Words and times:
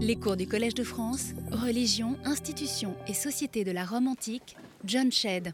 Les 0.00 0.14
cours 0.14 0.36
du 0.36 0.46
Collège 0.46 0.74
de 0.74 0.84
France, 0.84 1.32
Religion, 1.50 2.14
Institutions 2.24 2.94
et 3.08 3.14
Société 3.14 3.64
de 3.64 3.72
la 3.72 3.84
Rome 3.84 4.06
antique, 4.06 4.56
John 4.84 5.10
Shedd. 5.10 5.52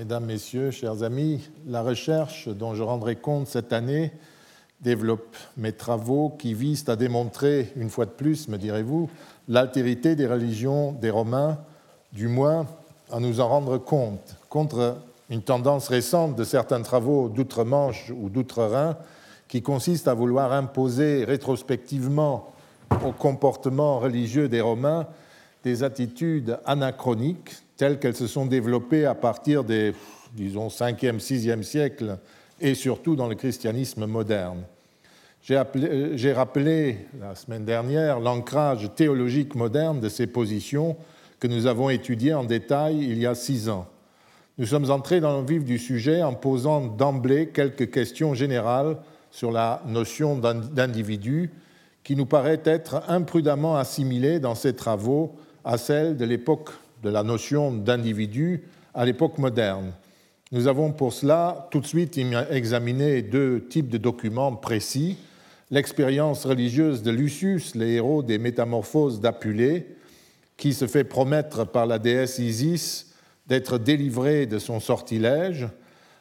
Mesdames, 0.00 0.24
Messieurs, 0.24 0.72
chers 0.72 1.04
amis, 1.04 1.48
la 1.64 1.80
recherche 1.80 2.48
dont 2.48 2.74
je 2.74 2.82
rendrai 2.82 3.14
compte 3.14 3.46
cette 3.46 3.72
année 3.72 4.10
développe 4.80 5.36
mes 5.56 5.70
travaux 5.70 6.30
qui 6.36 6.54
visent 6.54 6.88
à 6.88 6.96
démontrer, 6.96 7.72
une 7.76 7.88
fois 7.88 8.06
de 8.06 8.10
plus, 8.10 8.48
me 8.48 8.58
direz-vous, 8.58 9.08
l'altérité 9.46 10.16
des 10.16 10.26
religions 10.26 10.90
des 10.90 11.10
Romains, 11.10 11.56
du 12.12 12.26
moins 12.26 12.66
à 13.12 13.20
nous 13.20 13.38
en 13.38 13.46
rendre 13.46 13.78
compte, 13.78 14.34
contre 14.48 14.96
une 15.30 15.42
tendance 15.42 15.86
récente 15.86 16.34
de 16.34 16.42
certains 16.42 16.82
travaux 16.82 17.28
d'outre-Manche 17.28 18.10
ou 18.10 18.28
d'outre-Rhin 18.28 18.96
qui 19.46 19.62
consiste 19.62 20.08
à 20.08 20.14
vouloir 20.14 20.52
imposer 20.52 21.24
rétrospectivement 21.24 22.52
au 23.04 23.12
comportement 23.12 23.98
religieux 23.98 24.48
des 24.48 24.60
Romains 24.60 25.06
des 25.66 25.82
attitudes 25.82 26.58
anachroniques 26.64 27.56
telles 27.76 27.98
qu'elles 27.98 28.14
se 28.14 28.28
sont 28.28 28.46
développées 28.46 29.04
à 29.04 29.16
partir 29.16 29.64
des, 29.64 29.94
disons, 30.32 30.68
5e, 30.68 31.18
6e 31.18 31.62
siècle 31.62 32.18
et 32.60 32.74
surtout 32.74 33.16
dans 33.16 33.28
le 33.28 33.34
christianisme 33.34 34.06
moderne. 34.06 34.62
J'ai 35.42 36.32
rappelé 36.32 37.06
la 37.20 37.34
semaine 37.34 37.64
dernière 37.64 38.20
l'ancrage 38.20 38.90
théologique 38.94 39.54
moderne 39.56 40.00
de 40.00 40.08
ces 40.08 40.28
positions 40.28 40.96
que 41.40 41.48
nous 41.48 41.66
avons 41.66 41.90
étudiées 41.90 42.34
en 42.34 42.44
détail 42.44 43.02
il 43.02 43.18
y 43.18 43.26
a 43.26 43.34
six 43.34 43.68
ans. 43.68 43.86
Nous 44.58 44.66
sommes 44.66 44.90
entrés 44.90 45.20
dans 45.20 45.40
le 45.40 45.46
vif 45.46 45.64
du 45.64 45.78
sujet 45.78 46.22
en 46.22 46.32
posant 46.32 46.80
d'emblée 46.80 47.48
quelques 47.48 47.90
questions 47.90 48.34
générales 48.34 48.96
sur 49.30 49.52
la 49.52 49.82
notion 49.86 50.36
d'individu 50.38 51.50
qui 52.06 52.14
nous 52.14 52.24
paraît 52.24 52.60
être 52.64 53.02
imprudemment 53.08 53.76
assimilée 53.76 54.38
dans 54.38 54.54
ses 54.54 54.76
travaux 54.76 55.34
à 55.64 55.76
celle 55.76 56.16
de 56.16 56.24
l'époque 56.24 56.70
de 57.02 57.10
la 57.10 57.24
notion 57.24 57.72
d'individu 57.72 58.62
à 58.94 59.04
l'époque 59.04 59.38
moderne. 59.38 59.90
Nous 60.52 60.68
avons 60.68 60.92
pour 60.92 61.12
cela 61.12 61.66
tout 61.72 61.80
de 61.80 61.86
suite 61.86 62.16
examiné 62.48 63.22
deux 63.22 63.66
types 63.68 63.88
de 63.88 63.98
documents 63.98 64.54
précis. 64.54 65.18
L'expérience 65.72 66.46
religieuse 66.46 67.02
de 67.02 67.10
Lucius, 67.10 67.74
le 67.74 67.88
héros 67.88 68.22
des 68.22 68.38
métamorphoses 68.38 69.20
d'Apulée, 69.20 69.96
qui 70.56 70.74
se 70.74 70.86
fait 70.86 71.02
promettre 71.02 71.66
par 71.66 71.86
la 71.86 71.98
déesse 71.98 72.38
Isis 72.38 73.14
d'être 73.48 73.78
délivré 73.78 74.46
de 74.46 74.60
son 74.60 74.78
sortilège, 74.78 75.66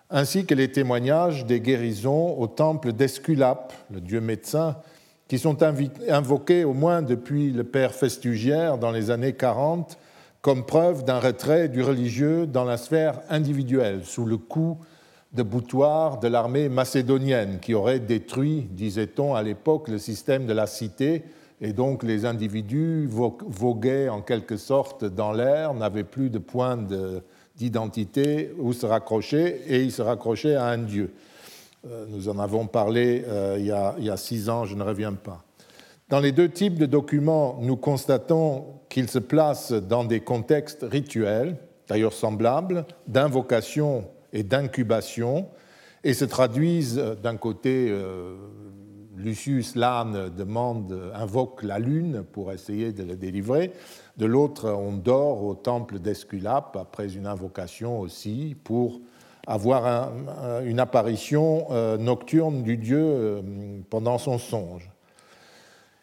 ainsi 0.10 0.48
que 0.48 0.56
les 0.56 0.72
témoignages 0.72 1.46
des 1.46 1.60
guérisons 1.60 2.40
au 2.40 2.48
temple 2.48 2.92
d'Esculape, 2.92 3.72
le 3.92 4.02
dieu 4.02 4.20
médecin, 4.20 4.78
qui 5.28 5.40
sont 5.40 5.58
invoqués 5.64 6.64
au 6.64 6.74
moins 6.74 7.02
depuis 7.02 7.52
le 7.52 7.64
père 7.64 7.94
Festugière 7.94 8.78
dans 8.78 8.92
les 8.92 9.10
années 9.12 9.34
40 9.34 9.98
comme 10.46 10.64
preuve 10.64 11.04
d'un 11.06 11.20
retrait 11.20 11.70
du 11.70 11.82
religieux 11.82 12.46
dans 12.46 12.66
la 12.66 12.78
sphère 12.78 13.22
individuelle, 13.30 14.02
sous 14.06 14.26
le 14.26 14.38
coup 14.38 14.78
de 15.34 15.42
boutoir 15.42 16.20
de 16.20 16.28
l'armée 16.28 16.70
macédonienne 16.70 17.58
qui 17.60 17.74
aurait 17.74 18.00
détruit, 18.00 18.68
disait-on 18.70 19.34
à 19.34 19.42
l'époque, 19.42 19.88
le 19.88 19.98
système 19.98 20.46
de 20.46 20.54
la 20.54 20.68
cité, 20.68 21.24
et 21.62 21.74
donc 21.74 22.04
les 22.04 22.26
individus 22.26 23.10
voguaient 23.10 24.08
en 24.08 24.22
quelque 24.22 24.56
sorte 24.56 25.04
dans 25.04 25.32
l'air, 25.32 25.74
n'avaient 25.74 26.04
plus 26.04 26.30
de 26.30 26.38
point 26.38 26.78
d'identité 27.56 28.54
où 28.60 28.72
se 28.72 28.86
raccrocher, 28.86 29.64
et 29.68 29.82
ils 29.82 29.92
se 29.92 30.04
raccrochaient 30.04 30.56
à 30.56 30.68
un 30.68 30.78
dieu. 30.78 31.12
Euh, 31.88 32.06
nous 32.10 32.30
en 32.30 32.40
avons 32.40 32.66
parlé 32.66 33.24
euh, 33.28 33.58
il 33.60 34.04
y 34.06 34.10
a 34.10 34.18
six 34.18 34.50
ans, 34.50 34.66
je 34.66 34.76
ne 34.76 34.82
reviens 34.82 35.14
pas. 35.14 35.44
Dans 36.10 36.20
les 36.20 36.32
deux 36.32 36.50
types 36.50 36.80
de 36.80 36.88
documents, 36.88 37.60
nous 37.62 37.78
constatons 37.78 38.66
qu'ils 38.90 39.10
se 39.10 39.20
placent 39.20 39.72
dans 39.72 40.04
des 40.04 40.20
contextes 40.20 40.84
rituels, 40.84 41.58
d'ailleurs 41.88 42.14
semblables, 42.14 42.86
d'invocation 43.08 44.06
et 44.34 44.42
d'incubation, 44.42 45.48
et 46.04 46.16
se 46.16 46.26
traduisent 46.26 46.98
euh, 46.98 47.14
d'un 47.14 47.38
côté, 47.38 47.94
Lucius 49.16 49.76
l'âne 49.76 50.30
demande, 50.36 51.12
invoque 51.14 51.62
la 51.62 51.78
lune 51.78 52.24
pour 52.32 52.52
essayer 52.52 52.94
de 52.94 53.04
le 53.04 53.16
délivrer, 53.16 53.74
de 54.18 54.26
l'autre, 54.26 54.70
on 54.72 54.94
dort 54.94 55.44
au 55.44 55.54
temple 55.54 56.00
d'Esculape 56.00 56.78
après 56.80 57.14
une 57.16 57.28
invocation 57.28 58.00
aussi 58.00 58.56
pour 58.64 59.02
avoir 59.48 60.12
une 60.66 60.80
apparition 60.80 61.68
euh, 61.72 61.98
nocturne 61.98 62.64
du 62.64 62.78
dieu 62.78 63.00
euh, 63.00 63.42
pendant 63.90 64.18
son 64.18 64.38
songe. 64.38 64.90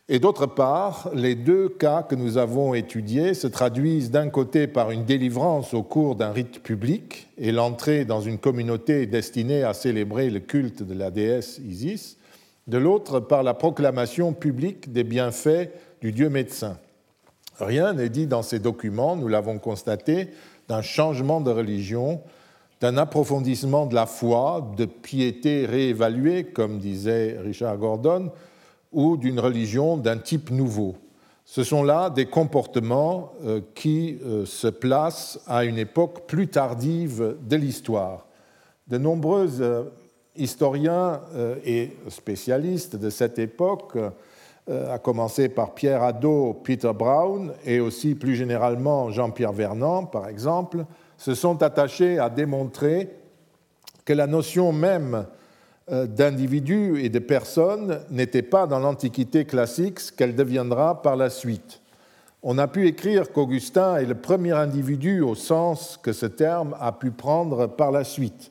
Et 0.09 0.19
d'autre 0.19 0.47
part, 0.47 1.11
les 1.15 1.35
deux 1.35 1.69
cas 1.69 2.03
que 2.03 2.15
nous 2.15 2.37
avons 2.37 2.75
étudiés 2.75 3.35
se 3.35 3.47
traduisent 3.47 4.11
d'un 4.11 4.29
côté 4.29 4.67
par 4.67 4.91
une 4.91 5.05
délivrance 5.05 5.75
au 5.75 5.83
cours 5.83 6.17
d'un 6.17 6.33
rite 6.33 6.63
public 6.63 7.29
et 7.39 7.53
l'entrée 7.53 8.05
dans 8.05 8.21
une 8.21 8.39
communauté 8.39 9.07
destinée 9.07 9.63
à 9.63 9.75
célébrer 9.75 10.29
le 10.29 10.41
culte 10.41 10.83
de 10.83 10.95
la 10.95 11.11
déesse 11.11 11.61
Isis, 11.67 12.19
de 12.67 12.79
l'autre 12.79 13.21
par 13.21 13.43
la 13.43 13.55
proclamation 13.55 14.33
publique 14.33 14.93
des 14.93 15.05
bienfaits 15.05 15.71
du 16.01 16.13
dieu 16.13 16.29
médecin. 16.29 16.79
Rien 17.59 17.93
n'est 17.93 18.09
dit 18.09 18.27
dans 18.27 18.43
ces 18.43 18.59
documents, 18.59 19.17
nous 19.17 19.29
l'avons 19.29 19.59
constaté, 19.59 20.29
d'un 20.69 20.83
changement 20.83 21.41
de 21.41 21.51
religion 21.51 22.21
d'un 22.82 22.97
approfondissement 22.97 23.87
de 23.87 23.94
la 23.94 24.06
foi, 24.06 24.72
de 24.76 24.87
piété 24.87 25.66
réévaluée, 25.66 26.47
comme 26.47 26.78
disait 26.78 27.38
Richard 27.41 27.78
Gordon, 27.78 28.32
ou 28.91 29.16
d'une 29.16 29.38
religion 29.38 29.97
d'un 29.97 30.19
type 30.19 30.50
nouveau. 30.50 30.97
Ce 31.44 31.62
sont 31.62 31.84
là 31.84 32.10
des 32.10 32.26
comportements 32.26 33.34
euh, 33.44 33.60
qui 33.76 34.19
euh, 34.25 34.44
se 34.47 34.66
placent 34.66 35.38
à 35.47 35.65
une 35.65 35.78
époque 35.78 36.26
plus 36.26 36.48
tardive 36.48 37.37
de 37.48 37.56
l'histoire. 37.56 38.26
De 38.88 38.99
nombreux 38.99 39.62
euh, 39.62 39.84
historiens 40.34 41.20
et 41.64 41.93
spécialistes 42.09 42.97
de 42.97 43.10
cette 43.10 43.38
époque, 43.38 43.99
à 44.66 44.99
commencer 44.99 45.50
par 45.50 45.75
Pierre 45.75 46.03
Hadot, 46.03 46.54
Peter 46.64 46.93
Brown 46.94 47.53
et 47.66 47.81
aussi 47.81 48.14
plus 48.14 48.34
généralement 48.34 49.10
Jean-Pierre 49.10 49.53
Vernant, 49.53 50.06
par 50.06 50.28
exemple, 50.28 50.87
se 51.22 51.37
sont 51.37 51.62
attachés 51.62 52.19
à 52.19 52.28
démontrer 52.28 53.09
que 54.05 54.12
la 54.12 54.27
notion 54.27 54.72
même 54.72 55.25
euh, 55.93 56.09
d'individu 56.09 57.00
et 57.00 57.10
de 57.10 57.21
personne 57.21 58.00
n'était 58.10 58.43
pas 58.43 58.66
dans 58.66 58.81
l'Antiquité 58.81 59.44
classique 59.44 60.00
ce 60.00 60.11
qu'elle 60.11 60.34
deviendra 60.34 61.00
par 61.00 61.15
la 61.15 61.31
suite. 61.31 61.81
On 62.43 62.59
a 62.59 62.66
pu 62.66 62.88
écrire 62.88 63.31
qu'Augustin 63.31 63.99
est 63.99 64.06
le 64.06 64.16
premier 64.16 64.50
individu 64.50 65.21
au 65.21 65.37
sens 65.37 65.97
que 66.03 66.12
ce 66.12 66.27
terme 66.27 66.77
a 66.81 66.91
pu 66.91 67.12
prendre 67.12 67.69
par 67.69 67.93
la 67.93 68.03
suite. 68.03 68.50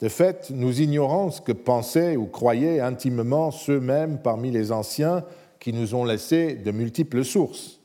De 0.00 0.08
fait, 0.08 0.50
nous 0.50 0.80
ignorons 0.80 1.30
ce 1.30 1.40
que 1.40 1.52
pensaient 1.52 2.16
ou 2.16 2.26
croyaient 2.26 2.80
intimement 2.80 3.52
ceux-mêmes 3.52 4.18
parmi 4.18 4.50
les 4.50 4.72
anciens 4.72 5.22
qui 5.60 5.72
nous 5.72 5.94
ont 5.94 6.04
laissé 6.04 6.54
de 6.54 6.72
multiples 6.72 7.24
sources. 7.24 7.79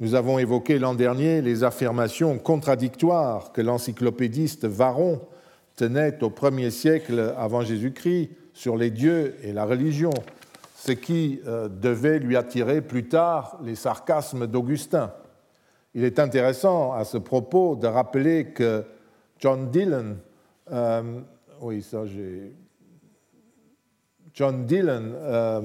Nous 0.00 0.14
avons 0.14 0.38
évoqué 0.38 0.78
l'an 0.78 0.94
dernier 0.94 1.42
les 1.42 1.62
affirmations 1.62 2.38
contradictoires 2.38 3.52
que 3.52 3.60
l'encyclopédiste 3.60 4.64
Varron 4.64 5.20
tenait 5.76 6.24
au 6.24 6.30
premier 6.30 6.70
siècle 6.70 7.34
avant 7.36 7.60
Jésus-Christ 7.60 8.30
sur 8.54 8.78
les 8.78 8.90
dieux 8.90 9.36
et 9.42 9.52
la 9.52 9.66
religion, 9.66 10.12
ce 10.74 10.92
qui 10.92 11.42
euh, 11.46 11.68
devait 11.68 12.18
lui 12.18 12.38
attirer 12.38 12.80
plus 12.80 13.08
tard 13.08 13.58
les 13.62 13.74
sarcasmes 13.74 14.46
d'Augustin. 14.46 15.12
Il 15.94 16.04
est 16.04 16.18
intéressant 16.18 16.94
à 16.94 17.04
ce 17.04 17.18
propos 17.18 17.76
de 17.76 17.86
rappeler 17.86 18.52
que 18.52 18.84
John 19.38 19.70
Dillon, 19.70 20.16
euh, 20.72 21.20
oui. 21.60 21.84
John 24.32 24.64
Dillon, 24.64 25.12
euh, 25.14 25.60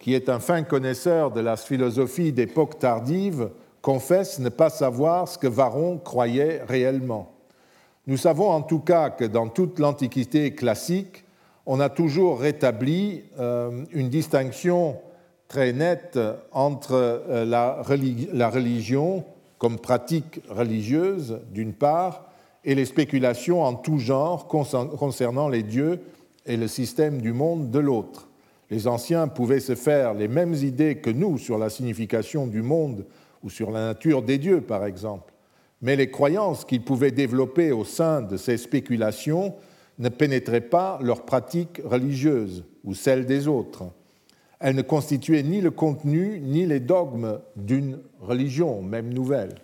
qui 0.00 0.14
est 0.14 0.28
un 0.28 0.40
fin 0.40 0.64
connaisseur 0.64 1.30
de 1.30 1.40
la 1.40 1.56
philosophie 1.56 2.32
d'époque 2.32 2.78
tardive, 2.78 3.50
confesse 3.82 4.38
ne 4.38 4.48
pas 4.48 4.70
savoir 4.70 5.28
ce 5.28 5.38
que 5.38 5.46
Varron 5.46 5.98
croyait 5.98 6.62
réellement. 6.66 7.32
Nous 8.06 8.16
savons 8.16 8.50
en 8.50 8.62
tout 8.62 8.80
cas 8.80 9.10
que 9.10 9.24
dans 9.24 9.48
toute 9.48 9.78
l'Antiquité 9.78 10.54
classique, 10.54 11.24
on 11.66 11.80
a 11.80 11.88
toujours 11.88 12.40
rétabli 12.40 13.22
euh, 13.38 13.84
une 13.92 14.08
distinction 14.08 14.96
très 15.48 15.72
nette 15.72 16.18
entre 16.52 16.94
euh, 16.94 17.44
la, 17.44 17.82
religion 17.82 19.24
comme 19.58 19.78
pratique 19.78 20.40
religieuse, 20.48 21.40
d'une 21.52 21.74
part, 21.74 22.24
et 22.64 22.74
les 22.74 22.86
spéculations 22.86 23.62
en 23.62 23.74
tout 23.74 23.98
genre 23.98 24.48
concernant 24.48 25.48
les 25.48 25.62
dieux 25.62 26.00
et 26.46 26.56
le 26.56 26.68
système 26.68 27.20
du 27.20 27.32
monde 27.32 27.70
de 27.70 27.78
l'autre. 27.78 28.28
Les 28.70 28.86
anciens 28.86 29.28
pouvaient 29.28 29.60
se 29.60 29.74
faire 29.74 30.14
les 30.14 30.28
mêmes 30.28 30.54
idées 30.54 30.96
que 30.96 31.10
nous 31.10 31.36
sur 31.36 31.58
la 31.58 31.68
signification 31.68 32.46
du 32.46 32.62
monde 32.62 33.04
ou 33.42 33.50
sur 33.50 33.70
la 33.70 33.86
nature 33.86 34.22
des 34.22 34.38
dieux, 34.38 34.60
par 34.60 34.84
exemple. 34.84 35.32
Mais 35.82 35.96
les 35.96 36.10
croyances 36.10 36.64
qu'ils 36.64 36.84
pouvaient 36.84 37.10
développer 37.10 37.72
au 37.72 37.84
sein 37.84 38.20
de 38.22 38.36
ces 38.36 38.58
spéculations 38.58 39.54
ne 39.98 40.08
pénétraient 40.08 40.60
pas 40.60 40.98
leurs 41.02 41.24
pratiques 41.24 41.80
religieuses 41.84 42.64
ou 42.84 42.94
celles 42.94 43.26
des 43.26 43.48
autres. 43.48 43.84
Elle 44.58 44.76
ne 44.76 44.82
constituait 44.82 45.42
ni 45.42 45.60
le 45.60 45.70
contenu 45.70 46.40
ni 46.40 46.66
les 46.66 46.80
dogmes 46.80 47.40
d'une 47.56 47.98
religion, 48.20 48.82
même 48.82 49.12
nouvelle. 49.12 49.54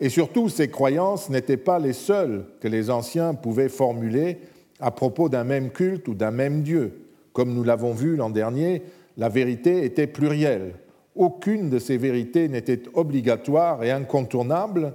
Et 0.00 0.08
surtout, 0.08 0.48
ces 0.48 0.68
croyances 0.68 1.28
n'étaient 1.28 1.58
pas 1.58 1.78
les 1.78 1.92
seules 1.92 2.46
que 2.60 2.68
les 2.68 2.88
anciens 2.88 3.34
pouvaient 3.34 3.68
formuler 3.68 4.38
à 4.80 4.90
propos 4.90 5.28
d'un 5.28 5.44
même 5.44 5.70
culte 5.70 6.08
ou 6.08 6.14
d'un 6.14 6.30
même 6.30 6.62
Dieu. 6.62 7.06
Comme 7.34 7.52
nous 7.52 7.64
l'avons 7.64 7.92
vu 7.92 8.16
l'an 8.16 8.30
dernier, 8.30 8.82
la 9.18 9.28
vérité 9.28 9.84
était 9.84 10.06
plurielle. 10.06 10.74
Aucune 11.20 11.68
de 11.68 11.78
ces 11.78 11.98
vérités 11.98 12.48
n'était 12.48 12.80
obligatoire 12.94 13.84
et 13.84 13.90
incontournable, 13.90 14.94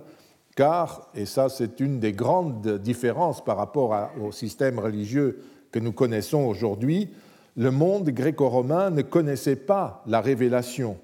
car, 0.56 1.12
et 1.14 1.28
ça 1.28 1.50
c'est 1.50 1.80
une 1.80 2.00
des 2.00 2.14
grandes 2.14 2.80
différences 2.80 3.46
par 3.46 3.58
rapport 3.58 4.10
au 4.20 4.32
système 4.32 4.80
religieux 4.80 5.44
que 5.72 5.78
nous 5.78 5.92
connaissons 5.92 6.46
aujourd'hui, 6.46 7.10
le 7.56 7.70
monde 7.70 8.10
gréco-romain 8.10 8.90
ne 8.90 9.04
connaissait 9.04 9.56
pas 9.56 10.02
la 10.08 10.20
révélation. 10.20 10.98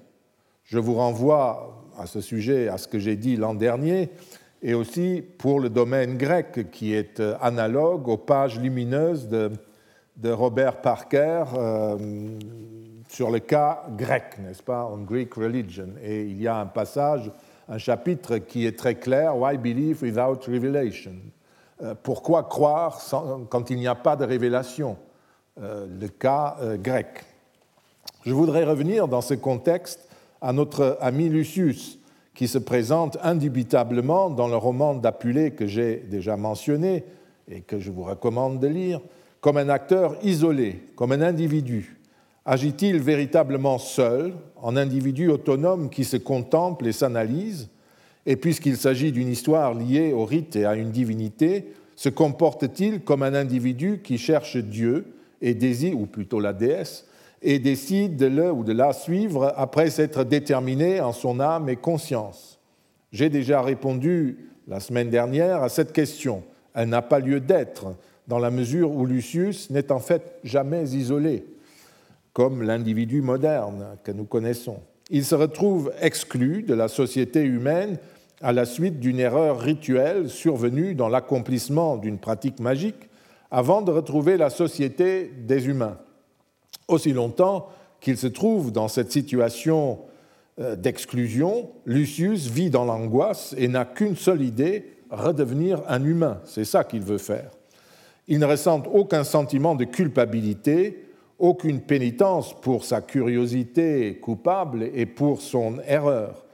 Je 0.64 0.80
vous 0.80 0.94
renvoie 0.94 1.84
à 1.96 2.06
ce 2.06 2.20
sujet 2.20 2.66
à 2.66 2.76
ce 2.76 2.88
que 2.88 2.98
j'ai 2.98 3.14
dit 3.14 3.36
l'an 3.36 3.54
dernier, 3.54 4.10
et 4.60 4.74
aussi 4.74 5.22
pour 5.38 5.60
le 5.60 5.70
domaine 5.70 6.18
grec 6.18 6.68
qui 6.72 6.94
est 6.94 7.20
euh, 7.20 7.36
analogue 7.40 8.08
aux 8.08 8.16
pages 8.16 8.58
lumineuses 8.58 9.28
de, 9.28 9.52
Robert 10.24 10.80
Parker 10.80 11.44
euh, 11.56 11.96
sur 13.12 13.30
le 13.30 13.40
cas 13.40 13.84
grec, 13.96 14.38
n'est-ce 14.38 14.62
pas, 14.62 14.88
on 14.90 14.98
Greek 14.98 15.34
religion. 15.34 15.88
Et 16.02 16.22
il 16.22 16.40
y 16.40 16.48
a 16.48 16.56
un 16.56 16.66
passage, 16.66 17.30
un 17.68 17.76
chapitre 17.76 18.38
qui 18.38 18.64
est 18.66 18.78
très 18.78 18.94
clair, 18.94 19.36
Why 19.36 19.58
believe 19.58 20.02
without 20.02 20.40
revelation? 20.46 21.16
Euh, 21.82 21.94
Pourquoi 22.02 22.44
croire 22.44 22.98
quand 23.50 23.68
il 23.68 23.76
n'y 23.76 23.86
a 23.86 23.94
pas 23.94 24.16
de 24.16 24.24
révélation? 24.24 24.96
Le 25.60 26.06
cas 26.06 26.56
grec. 26.82 27.26
Je 28.24 28.32
voudrais 28.32 28.64
revenir 28.64 29.06
dans 29.06 29.20
ce 29.20 29.34
contexte 29.34 30.08
à 30.40 30.54
notre 30.54 30.96
ami 31.02 31.28
Lucius, 31.28 31.98
qui 32.34 32.48
se 32.48 32.56
présente 32.56 33.18
indubitablement 33.22 34.30
dans 34.30 34.48
le 34.48 34.56
roman 34.56 34.94
d'Apulée 34.94 35.50
que 35.50 35.66
j'ai 35.66 35.96
déjà 35.96 36.38
mentionné 36.38 37.04
et 37.50 37.60
que 37.60 37.78
je 37.78 37.90
vous 37.90 38.04
recommande 38.04 38.60
de 38.60 38.66
lire, 38.66 39.02
comme 39.42 39.58
un 39.58 39.68
acteur 39.68 40.16
isolé, 40.22 40.82
comme 40.96 41.12
un 41.12 41.20
individu. 41.20 41.98
Agit-il 42.44 42.98
véritablement 42.98 43.78
seul, 43.78 44.34
en 44.56 44.76
individu 44.76 45.28
autonome 45.28 45.90
qui 45.90 46.04
se 46.04 46.16
contemple 46.16 46.88
et 46.88 46.92
s'analyse 46.92 47.68
Et 48.26 48.36
puisqu'il 48.36 48.76
s'agit 48.76 49.12
d'une 49.12 49.28
histoire 49.28 49.74
liée 49.74 50.12
au 50.12 50.24
rite 50.24 50.56
et 50.56 50.64
à 50.64 50.74
une 50.74 50.90
divinité, 50.90 51.72
se 51.94 52.08
comporte-t-il 52.08 53.00
comme 53.00 53.22
un 53.22 53.34
individu 53.34 54.00
qui 54.02 54.18
cherche 54.18 54.56
Dieu 54.56 55.14
et 55.40 55.54
désire, 55.54 55.98
ou 55.98 56.06
plutôt 56.06 56.40
la 56.40 56.52
déesse, 56.52 57.06
et 57.42 57.60
décide 57.60 58.16
de 58.16 58.26
le 58.26 58.50
ou 58.52 58.64
de 58.64 58.72
la 58.72 58.92
suivre 58.92 59.52
après 59.56 59.90
s'être 59.90 60.24
déterminé 60.24 61.00
en 61.00 61.12
son 61.12 61.38
âme 61.38 61.68
et 61.68 61.76
conscience. 61.76 62.58
J'ai 63.12 63.28
déjà 63.28 63.62
répondu 63.62 64.50
la 64.66 64.80
semaine 64.80 65.10
dernière 65.10 65.62
à 65.62 65.68
cette 65.68 65.92
question. 65.92 66.42
Elle 66.74 66.88
n'a 66.88 67.02
pas 67.02 67.18
lieu 67.18 67.40
d'être, 67.40 67.94
dans 68.26 68.38
la 68.38 68.50
mesure 68.50 68.90
où 68.92 69.06
Lucius 69.06 69.70
n'est 69.70 69.92
en 69.92 69.98
fait 69.98 70.38
jamais 70.44 70.84
isolé, 70.94 71.44
comme 72.32 72.62
l'individu 72.62 73.22
moderne 73.22 73.98
que 74.04 74.12
nous 74.12 74.24
connaissons. 74.24 74.80
Il 75.10 75.24
se 75.24 75.34
retrouve 75.34 75.92
exclu 76.00 76.62
de 76.62 76.74
la 76.74 76.88
société 76.88 77.42
humaine 77.42 77.98
à 78.40 78.52
la 78.52 78.64
suite 78.64 79.00
d'une 79.00 79.20
erreur 79.20 79.60
rituelle 79.60 80.28
survenue 80.28 80.94
dans 80.94 81.08
l'accomplissement 81.08 81.96
d'une 81.96 82.18
pratique 82.18 82.60
magique 82.60 83.08
avant 83.50 83.82
de 83.82 83.90
retrouver 83.90 84.36
la 84.36 84.50
société 84.50 85.30
des 85.46 85.66
humains 85.66 85.98
aussi 86.92 87.12
longtemps 87.12 87.68
qu'il 88.00 88.16
se 88.16 88.26
trouve 88.26 88.72
dans 88.72 88.88
cette 88.88 89.12
situation 89.12 90.00
euh, 90.60 90.76
d'exclusion, 90.76 91.70
Lucius 91.86 92.48
vit 92.48 92.70
dans 92.70 92.84
l'angoisse 92.84 93.54
et 93.56 93.68
n'a 93.68 93.84
qu'une 93.84 94.16
seule 94.16 94.42
idée, 94.42 94.96
redevenir 95.10 95.82
un 95.88 96.04
humain. 96.04 96.40
C'est 96.44 96.64
ça 96.64 96.84
qu'il 96.84 97.02
veut 97.02 97.18
faire. 97.18 97.50
Il 98.28 98.38
ne 98.38 98.46
ressent 98.46 98.82
aucun 98.92 99.24
sentiment 99.24 99.74
de 99.74 99.84
culpabilité, 99.84 101.01
aucune 101.42 101.80
pénitence 101.80 102.58
pour 102.58 102.84
sa 102.84 103.02
curiosité 103.02 104.16
coupable 104.16 104.88
et 104.94 105.04
pour 105.04 105.42
son 105.42 105.78
erreur. 105.86 106.46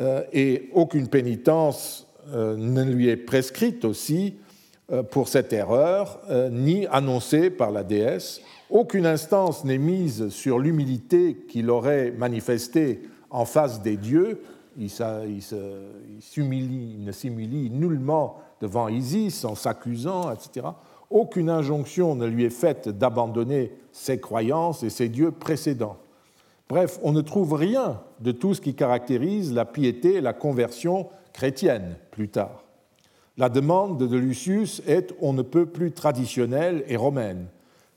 Euh, 0.00 0.24
et 0.32 0.70
aucune 0.72 1.06
pénitence 1.06 2.08
euh, 2.32 2.56
ne 2.56 2.82
lui 2.82 3.08
est 3.08 3.16
prescrite 3.16 3.84
aussi 3.84 4.34
pour 5.10 5.28
cette 5.28 5.54
erreur, 5.54 6.20
ni 6.50 6.86
annoncée 6.88 7.48
par 7.48 7.70
la 7.70 7.82
déesse, 7.82 8.42
aucune 8.74 9.06
instance 9.06 9.64
n'est 9.64 9.78
mise 9.78 10.30
sur 10.30 10.58
l'humilité 10.58 11.36
qu'il 11.48 11.70
aurait 11.70 12.10
manifestée 12.10 13.02
en 13.30 13.44
face 13.44 13.82
des 13.82 13.96
dieux. 13.96 14.42
Il, 14.76 14.86
ne 14.86 17.12
s'humilie 17.12 17.70
nullement 17.70 18.38
devant 18.60 18.88
Isis 18.88 19.44
en 19.44 19.54
s'accusant, 19.54 20.32
etc. 20.32 20.66
Aucune 21.08 21.50
injonction 21.50 22.16
ne 22.16 22.26
lui 22.26 22.44
est 22.44 22.50
faite 22.50 22.88
d'abandonner 22.88 23.70
ses 23.94 24.18
croyances 24.18 24.82
et 24.82 24.90
ses 24.90 25.08
dieux 25.08 25.30
précédents. 25.30 25.96
Bref, 26.68 26.98
on 27.04 27.12
ne 27.12 27.20
trouve 27.20 27.54
rien 27.54 28.00
de 28.20 28.32
tout 28.32 28.52
ce 28.52 28.60
qui 28.60 28.74
caractérise 28.74 29.54
la 29.54 29.64
piété 29.64 30.14
et 30.14 30.20
la 30.20 30.32
conversion 30.32 31.08
chrétienne 31.32 31.96
plus 32.10 32.28
tard. 32.28 32.64
La 33.36 33.48
demande 33.48 33.98
de 33.98 34.16
Lucius 34.16 34.82
est 34.86 35.14
on 35.20 35.32
ne 35.32 35.42
peut 35.42 35.66
plus 35.66 35.92
traditionnelle 35.92 36.84
et 36.88 36.96
romaine. 36.96 37.46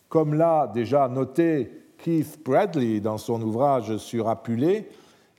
Comme 0.08 0.36
l'a 0.36 0.70
déjà 0.72 1.08
noté 1.08 1.72
Keith 1.98 2.40
Bradley 2.46 3.00
dans 3.00 3.18
son 3.18 3.42
ouvrage 3.42 3.98
sur 3.98 4.30
Apulée, 4.30 4.88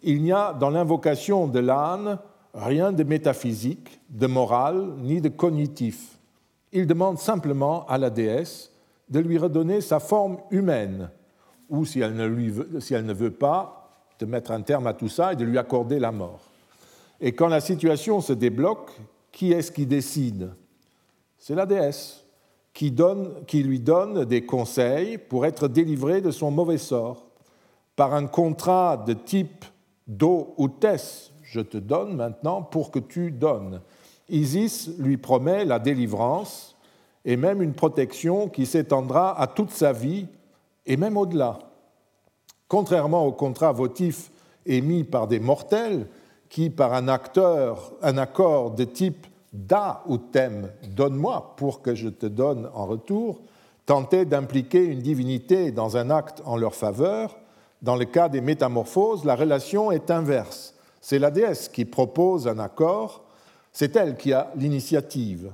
il 0.03 0.23
n'y 0.23 0.33
a 0.33 0.53
dans 0.53 0.71
l'invocation 0.71 1.47
de 1.47 1.61
l'âne 1.61 2.19
rien 2.53 2.91
de 2.91 3.05
métaphysique, 3.05 4.01
de 4.11 4.27
moral, 4.27 4.95
ni 5.03 5.21
de 5.21 5.29
cognitif. 5.29 6.19
Il 6.73 6.89
demande 6.89 7.19
simplement 7.19 7.87
à 7.87 7.97
la 7.97 8.11
déesse 8.11 8.73
de 9.11 9.21
lui 9.21 9.39
redonner 9.39 9.81
sa 9.81 10.01
forme 10.01 10.39
humaine, 10.51 11.11
ou 11.69 11.85
si 11.85 12.01
elle 12.01 12.15
ne, 12.15 13.13
veut, 13.13 13.31
pas, 13.31 13.91
de 14.19 14.27
mettre 14.27 14.51
un 14.51 14.63
terme 14.63 14.87
à 14.87 14.95
tout 14.95 15.09
ça 15.09 15.33
et 15.33 15.37
de 15.37 15.45
lui 15.45 15.59
accorder 15.59 15.99
la 15.99 16.13
mort. 16.13 16.41
Et 17.21 17.33
quand 17.33 17.49
la 17.49 17.61
situation 17.61 18.21
se 18.21 18.33
débloque, 18.33 18.91
qui 19.33 19.53
est-ce 19.53 19.73
qui 19.73 19.87
décide? 19.87 20.51
C'est 21.39 21.55
la 21.55 21.67
déesse 21.67 22.25
qui, 22.73 22.93
lui 23.63 23.81
donne 23.81 24.25
des 24.25 24.47
conseils 24.47 25.19
pour 25.19 25.47
être 25.47 25.67
délivré 25.67 26.21
de 26.21 26.31
son 26.31 26.51
mauvais 26.51 26.79
sort. 26.79 27.27
Par 27.97 28.15
un 28.15 28.27
contrat 28.27 28.97
de 28.97 29.15
type 29.15 29.65
do 30.07 30.55
ou 30.57 30.69
tes, 30.69 31.33
je 31.43 31.61
te 31.61 31.77
donne 31.77 32.15
maintenant 32.15 32.63
pour 32.63 32.93
que 32.93 33.01
tu 33.01 33.33
donnes. 33.33 33.81
Isis 34.29 34.91
lui 34.99 35.17
promet 35.17 35.65
la 35.65 35.81
délivrance 35.81 36.77
et 37.25 37.37
même 37.37 37.63
une 37.63 37.75
protection 37.75 38.49
qui 38.49 38.67
s'étendra 38.67 39.39
à 39.41 39.47
toute 39.47 39.71
sa 39.71 39.93
vie 39.93 40.27
et 40.87 40.97
même 40.97 41.17
au-delà. 41.17 41.59
Contrairement 42.69 43.27
au 43.27 43.33
contrat 43.33 43.73
votif 43.73 44.31
émis 44.67 45.05
par 45.05 45.27
des 45.27 45.41
mortels 45.41 46.07
qui, 46.49 46.71
par 46.71 46.95
un, 46.95 47.09
acteur, 47.09 47.93
un 48.03 48.19
accord 48.19 48.73
de 48.73 48.85
type 48.85 49.27
da 49.53 50.03
ou 50.07 50.19
tem, 50.19 50.71
donne-moi 50.95 51.55
pour 51.57 51.83
que 51.83 51.95
je 51.95 52.09
te 52.09 52.27
donne 52.27 52.69
en 52.75 52.87
retour, 52.87 53.41
tenter 53.87 54.25
d'impliquer 54.25 54.85
une 54.85 55.01
divinité 55.01 55.73
dans 55.73 55.97
un 55.97 56.11
acte 56.11 56.43
en 56.45 56.57
leur 56.57 56.75
faveur, 56.75 57.39
dans 57.81 57.97
le 57.97 58.05
cas 58.05 58.29
des 58.29 58.41
métamorphoses, 58.41 59.25
la 59.25 59.37
relation 59.37 59.91
est 59.91 60.11
inverse. 60.11 60.75
C'est 61.01 61.19
la 61.19 61.31
déesse 61.31 61.69
qui 61.69 61.85
propose 61.85 62.49
un 62.49 62.59
accord, 62.59 63.25
c'est 63.73 63.97
elle 63.97 64.17
qui 64.17 64.33
a 64.33 64.51
l'initiative. 64.57 65.53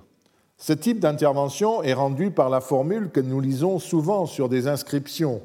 Ce 0.57 0.73
type 0.73 1.01
d'intervention 1.01 1.83
est 1.83 1.95
rendu 1.95 2.31
par 2.31 2.49
la 2.49 2.61
formule 2.61 3.11
que 3.11 3.21
nous 3.21 3.41
lisons 3.41 3.79
souvent 3.79 4.27
sur 4.27 4.49
des 4.49 4.69
inscriptions, 4.69 5.43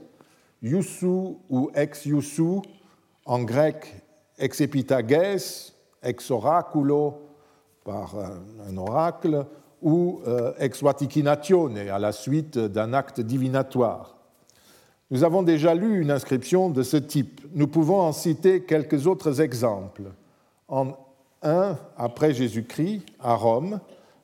yusu 0.62 1.38
ou 1.50 1.72
ex 1.74 2.06
yusu, 2.06 2.62
en 3.26 3.44
grec 3.44 4.04
ex 4.38 4.62
epitages, 4.62 5.74
ex 6.02 6.32
oraculo, 6.32 7.22
par 7.84 8.16
un 8.68 8.78
oracle, 8.78 9.46
ou 9.82 10.22
euh, 10.28 10.54
ex 10.60 10.84
vaticinatione, 10.84 11.78
à 11.78 12.00
la 12.00 12.12
suite 12.12 12.58
d'un 12.58 12.94
acte 12.94 13.22
divinatoire. 13.22 14.18
Nous 15.12 15.24
avons 15.24 15.42
déjà 15.42 15.74
lu 15.74 16.02
une 16.02 16.12
inscription 16.12 16.70
de 16.70 16.84
ce 16.84 16.98
type. 16.98 17.42
Nous 17.54 17.68
pouvons 17.68 18.02
en 18.02 18.12
citer 18.12 18.64
quelques 18.64 19.08
autres 19.08 19.42
exemples. 19.42 20.04
En 20.68 20.92
1 21.42 21.78
après 21.98 22.34
Jésus-Christ, 22.34 23.06
à 23.20 23.34
Rome, 23.34 23.80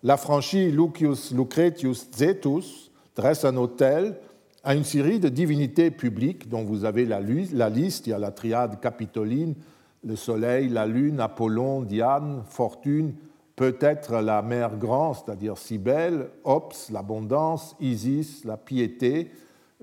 l'affranchi 0.05 0.71
Lucius 0.71 1.31
Lucretius 1.31 2.07
Zetus 2.15 2.91
dresse 3.15 3.43
un 3.43 3.57
hôtel 3.57 4.15
à 4.63 4.75
une 4.75 4.83
série 4.83 5.19
de 5.19 5.29
divinités 5.29 5.89
publiques 5.89 6.47
dont 6.47 6.63
vous 6.63 6.85
avez 6.85 7.05
la, 7.05 7.19
liste. 7.19 8.05
Il 8.05 8.11
y 8.11 8.13
a 8.13 8.19
la 8.19 8.29
triade 8.29 8.79
capitoline, 8.79 9.55
le 10.03 10.15
soleil, 10.15 10.69
la 10.69 10.85
lune, 10.85 11.19
Apollon, 11.19 11.81
Diane, 11.81 12.43
Fortune, 12.47 13.15
peut-être 13.55 14.21
la 14.21 14.43
mère 14.43 14.77
grande, 14.77 15.15
c'est-à-dire 15.15 15.57
Cybèle, 15.57 16.29
Ops, 16.43 16.91
l'abondance, 16.91 17.75
Isis, 17.79 18.45
la 18.45 18.57
piété, 18.57 19.31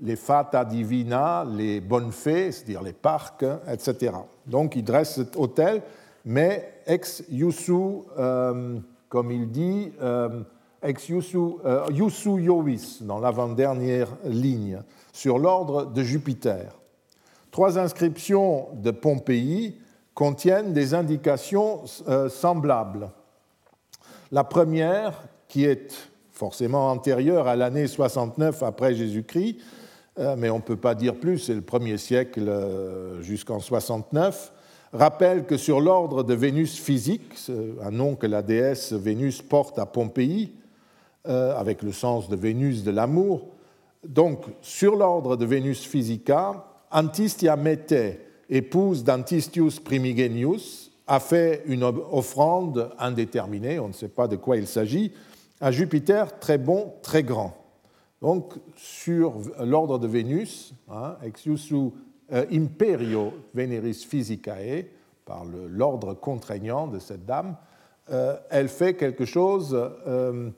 les 0.01 0.15
fata 0.15 0.63
divina, 0.63 1.45
les 1.45 1.81
bonnes 1.81 2.13
fées, 2.13 2.53
c'est-à-dire 2.53 2.81
les 2.81 2.93
parcs, 2.93 3.45
etc. 3.69 4.13
Donc 4.45 4.77
il 4.77 4.85
dresse 4.85 5.15
cet 5.15 5.35
hôtel, 5.35 5.81
mais 6.23 6.81
ex 6.85 7.25
yusu, 7.29 7.73
euh, 8.17 8.79
comme 9.13 9.29
il 9.29 9.51
dit, 9.51 9.91
euh, 10.01 10.41
ex 10.81 11.07
yusu, 11.07 11.37
euh, 11.65 11.85
yovis, 11.91 13.03
dans 13.03 13.19
l'avant-dernière 13.19 14.07
ligne, 14.25 14.81
sur 15.11 15.37
l'ordre 15.37 15.85
de 15.85 16.01
Jupiter. 16.01 16.79
Trois 17.51 17.77
inscriptions 17.77 18.69
de 18.73 18.89
Pompéi 18.89 19.77
contiennent 20.15 20.73
des 20.73 20.95
indications 20.95 21.83
semblables. 22.27 23.11
La 24.31 24.43
première, 24.43 25.27
qui 25.47 25.65
est 25.65 25.93
forcément 26.31 26.89
antérieure 26.89 27.47
à 27.47 27.55
l'année 27.55 27.85
69 27.85 28.63
après 28.63 28.95
Jésus-Christ, 28.95 29.57
euh, 30.17 30.35
mais 30.35 30.49
on 30.49 30.57
ne 30.57 30.63
peut 30.63 30.75
pas 30.75 30.95
dire 30.95 31.19
plus, 31.19 31.37
c'est 31.37 31.53
le 31.53 31.61
premier 31.61 31.99
siècle 31.99 32.47
euh, 32.47 33.21
jusqu'en 33.21 33.59
69, 33.59 34.53
rappelle 34.93 35.45
que 35.45 35.57
sur 35.57 35.81
l'ordre 35.81 36.23
de 36.23 36.33
Vénus 36.33 36.79
physique, 36.79 37.33
un 37.81 37.91
nom 37.91 38.15
que 38.15 38.27
la 38.27 38.41
déesse 38.41 38.93
Vénus 38.93 39.41
porte 39.41 39.79
à 39.79 39.85
Pompéi, 39.85 40.53
euh, 41.27 41.55
avec 41.57 41.81
le 41.81 41.91
sens 41.91 42.29
de 42.29 42.35
Vénus 42.35 42.83
de 42.83 42.91
l'amour, 42.91 43.47
donc 44.07 44.45
sur 44.61 44.95
l'ordre 44.95 45.35
de 45.35 45.45
Vénus 45.45 45.83
physica, 45.83 46.65
Antistia 46.91 47.55
Mete, 47.55 48.19
épouse 48.49 49.03
d'Antistius 49.03 49.79
Primigenius, 49.79 50.91
a 51.07 51.19
fait 51.19 51.63
une 51.65 51.83
offrande 51.83 52.91
indéterminée, 52.99 53.79
on 53.79 53.87
ne 53.87 53.93
sait 53.93 54.09
pas 54.09 54.27
de 54.27 54.35
quoi 54.35 54.57
il 54.57 54.67
s'agit, 54.67 55.13
à 55.59 55.71
Jupiter 55.71 56.39
très 56.39 56.57
bon, 56.57 56.93
très 57.01 57.23
grand. 57.23 57.57
Donc, 58.21 58.53
sur 58.75 59.33
l'ordre 59.59 59.99
de 59.99 60.07
Vénus, 60.07 60.73
hein, 60.89 61.17
imperio 62.31 63.33
Veneris 63.53 64.05
physicae, 64.07 64.85
par 65.25 65.45
l'ordre 65.45 66.13
contraignant 66.13 66.87
de 66.87 66.99
cette 66.99 67.25
dame, 67.25 67.55
euh, 68.11 68.35
elle 68.49 68.67
fait 68.67 68.95
quelque 68.95 69.25
chose 69.25 69.77
euh, 70.07 70.49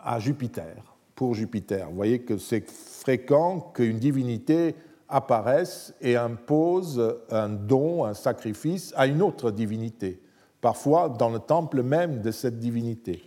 à 0.00 0.18
Jupiter, 0.18 0.76
pour 1.14 1.34
Jupiter. 1.34 1.88
Vous 1.90 1.96
voyez 1.96 2.20
que 2.20 2.38
c'est 2.38 2.68
fréquent 2.70 3.60
qu'une 3.74 3.98
divinité 3.98 4.74
apparaissent 5.08 5.94
et 6.00 6.16
imposent 6.16 7.16
un 7.30 7.50
don, 7.50 8.04
un 8.04 8.14
sacrifice 8.14 8.94
à 8.96 9.06
une 9.06 9.20
autre 9.20 9.50
divinité, 9.50 10.22
parfois 10.60 11.10
dans 11.10 11.28
le 11.28 11.38
temple 11.38 11.82
même 11.82 12.22
de 12.22 12.30
cette 12.30 12.58
divinité. 12.58 13.22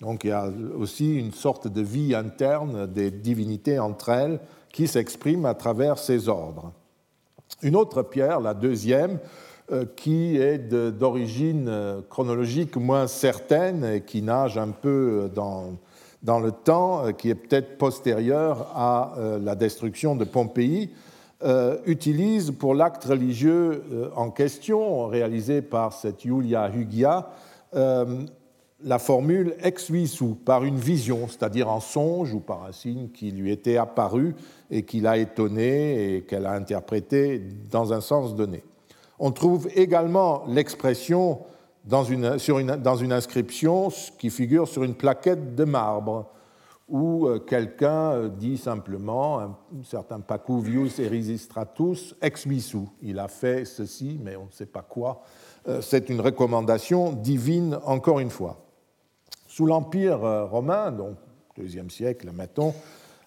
Donc 0.00 0.24
il 0.24 0.28
y 0.28 0.32
a 0.32 0.50
aussi 0.78 1.18
une 1.18 1.32
sorte 1.32 1.68
de 1.68 1.82
vie 1.82 2.14
interne 2.14 2.86
des 2.86 3.10
divinités 3.10 3.78
entre 3.78 4.10
elles 4.10 4.40
qui 4.72 4.86
s'exprime 4.86 5.46
à 5.46 5.54
travers 5.54 5.98
ces 5.98 6.28
ordres. 6.28 6.72
Une 7.62 7.76
autre 7.76 8.02
pierre, 8.02 8.40
la 8.40 8.54
deuxième, 8.54 9.18
euh, 9.72 9.84
qui 9.96 10.36
est 10.36 10.58
d'origine 10.58 11.66
euh, 11.68 12.00
chronologique 12.08 12.76
moins 12.76 13.06
certaine 13.06 13.84
et 13.84 14.00
qui 14.02 14.22
nage 14.22 14.56
un 14.58 14.70
peu 14.70 15.30
dans, 15.34 15.74
dans 16.22 16.40
le 16.40 16.52
temps, 16.52 17.06
euh, 17.06 17.12
qui 17.12 17.30
est 17.30 17.34
peut-être 17.34 17.78
postérieure 17.78 18.72
à 18.74 19.14
la 19.40 19.54
destruction 19.54 20.16
de 20.16 20.24
Pompéi, 20.24 20.90
euh, 21.44 21.76
utilise 21.86 22.50
pour 22.50 22.74
l'acte 22.74 23.04
religieux 23.04 23.84
euh, 23.92 24.10
en 24.16 24.28
question, 24.28 25.06
réalisé 25.06 25.62
par 25.62 25.92
cette 25.92 26.22
Julia 26.22 26.68
Hugia, 26.74 27.30
euh, 27.76 28.24
la 28.84 28.98
formule 28.98 29.56
ex 29.62 29.90
visu, 29.90 30.34
par 30.44 30.64
une 30.64 30.78
vision, 30.78 31.26
c'est-à-dire 31.26 31.68
en 31.68 31.80
songe 31.80 32.32
ou 32.32 32.40
par 32.40 32.64
un 32.64 32.72
signe 32.72 33.08
qui 33.08 33.32
lui 33.32 33.50
était 33.50 33.76
apparu 33.76 34.36
et 34.70 34.84
qui 34.84 35.00
l'a 35.00 35.16
étonné 35.18 36.14
et 36.14 36.22
qu'elle 36.22 36.46
a 36.46 36.52
interprété 36.52 37.42
dans 37.70 37.92
un 37.92 38.00
sens 38.00 38.36
donné. 38.36 38.62
On 39.18 39.32
trouve 39.32 39.68
également 39.74 40.44
l'expression 40.46 41.40
dans 41.84 42.04
une, 42.04 42.36
dans 42.36 42.96
une 42.96 43.12
inscription 43.12 43.88
qui 44.18 44.30
figure 44.30 44.68
sur 44.68 44.84
une 44.84 44.94
plaquette 44.94 45.56
de 45.56 45.64
marbre 45.64 46.30
où 46.88 47.26
euh, 47.26 47.38
quelqu'un 47.38 48.12
euh, 48.12 48.28
dit 48.28 48.56
simplement, 48.56 49.40
un 49.40 49.56
certain 49.84 50.20
Pacuvius 50.20 50.98
erisistratus 50.98 52.14
ex 52.22 52.46
visu. 52.46 52.78
Il 53.02 53.18
a 53.18 53.28
fait 53.28 53.64
ceci, 53.64 54.18
mais 54.22 54.36
on 54.36 54.46
ne 54.46 54.50
sait 54.50 54.66
pas 54.66 54.82
quoi. 54.82 55.22
Euh, 55.68 55.80
c'est 55.82 56.08
une 56.08 56.20
recommandation 56.20 57.12
divine, 57.12 57.78
encore 57.84 58.20
une 58.20 58.30
fois. 58.30 58.67
Sous 59.58 59.66
l'Empire 59.66 60.20
romain, 60.52 60.92
donc 60.92 61.16
deuxième 61.56 61.90
siècle, 61.90 62.30
mettons, 62.32 62.72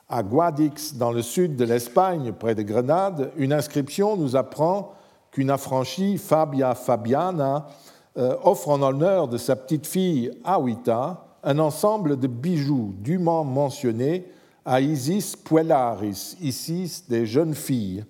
à 0.07 0.23
Guadix, 0.23 0.95
dans 0.95 1.11
le 1.11 1.21
sud 1.21 1.57
de 1.57 1.65
l'Espagne, 1.65 2.31
près 2.31 2.55
de 2.55 2.61
Grenade, 2.61 3.33
une 3.35 3.51
inscription 3.51 4.15
nous 4.15 4.37
apprend 4.37 4.93
qu'une 5.31 5.49
affranchie, 5.49 6.17
Fabia 6.17 6.73
Fabiana, 6.73 7.67
offre 8.15 8.69
en 8.69 8.81
honneur 8.81 9.27
de 9.27 9.37
sa 9.37 9.57
petite 9.57 9.85
fille 9.85 10.31
Awita 10.45 11.25
un 11.43 11.59
ensemble 11.59 12.17
de 12.17 12.27
bijoux 12.27 12.95
dûment 12.99 13.43
mentionnés 13.43 14.31
à 14.63 14.79
Isis 14.79 15.35
Puellaris, 15.35 16.37
Isis 16.39 17.09
des 17.09 17.25
jeunes 17.25 17.55
filles, 17.55 18.05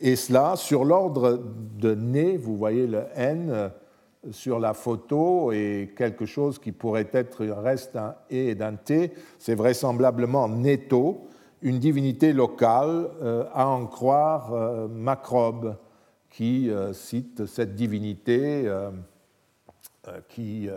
et 0.00 0.14
cela 0.14 0.54
sur 0.54 0.84
l'ordre 0.84 1.42
de 1.80 1.96
nez, 1.96 2.36
vous 2.36 2.56
voyez 2.56 2.86
le 2.86 3.06
N 3.16 3.72
sur 4.30 4.58
la 4.58 4.74
photo, 4.74 5.52
et 5.52 5.92
quelque 5.96 6.26
chose 6.26 6.58
qui 6.58 6.72
pourrait 6.72 7.08
être 7.12 7.44
reste 7.46 7.94
d'un 7.94 8.14
E 8.30 8.50
et 8.50 8.54
d'un 8.54 8.74
T, 8.74 9.12
c'est 9.38 9.54
vraisemblablement 9.54 10.48
Neto, 10.48 11.28
une 11.62 11.78
divinité 11.78 12.32
locale, 12.32 13.08
euh, 13.22 13.44
à 13.52 13.66
en 13.66 13.86
croire 13.86 14.52
euh, 14.52 14.88
Macrobe, 14.88 15.76
qui 16.30 16.70
euh, 16.70 16.92
cite 16.92 17.46
cette 17.46 17.74
divinité 17.74 18.70
qui 20.28 20.68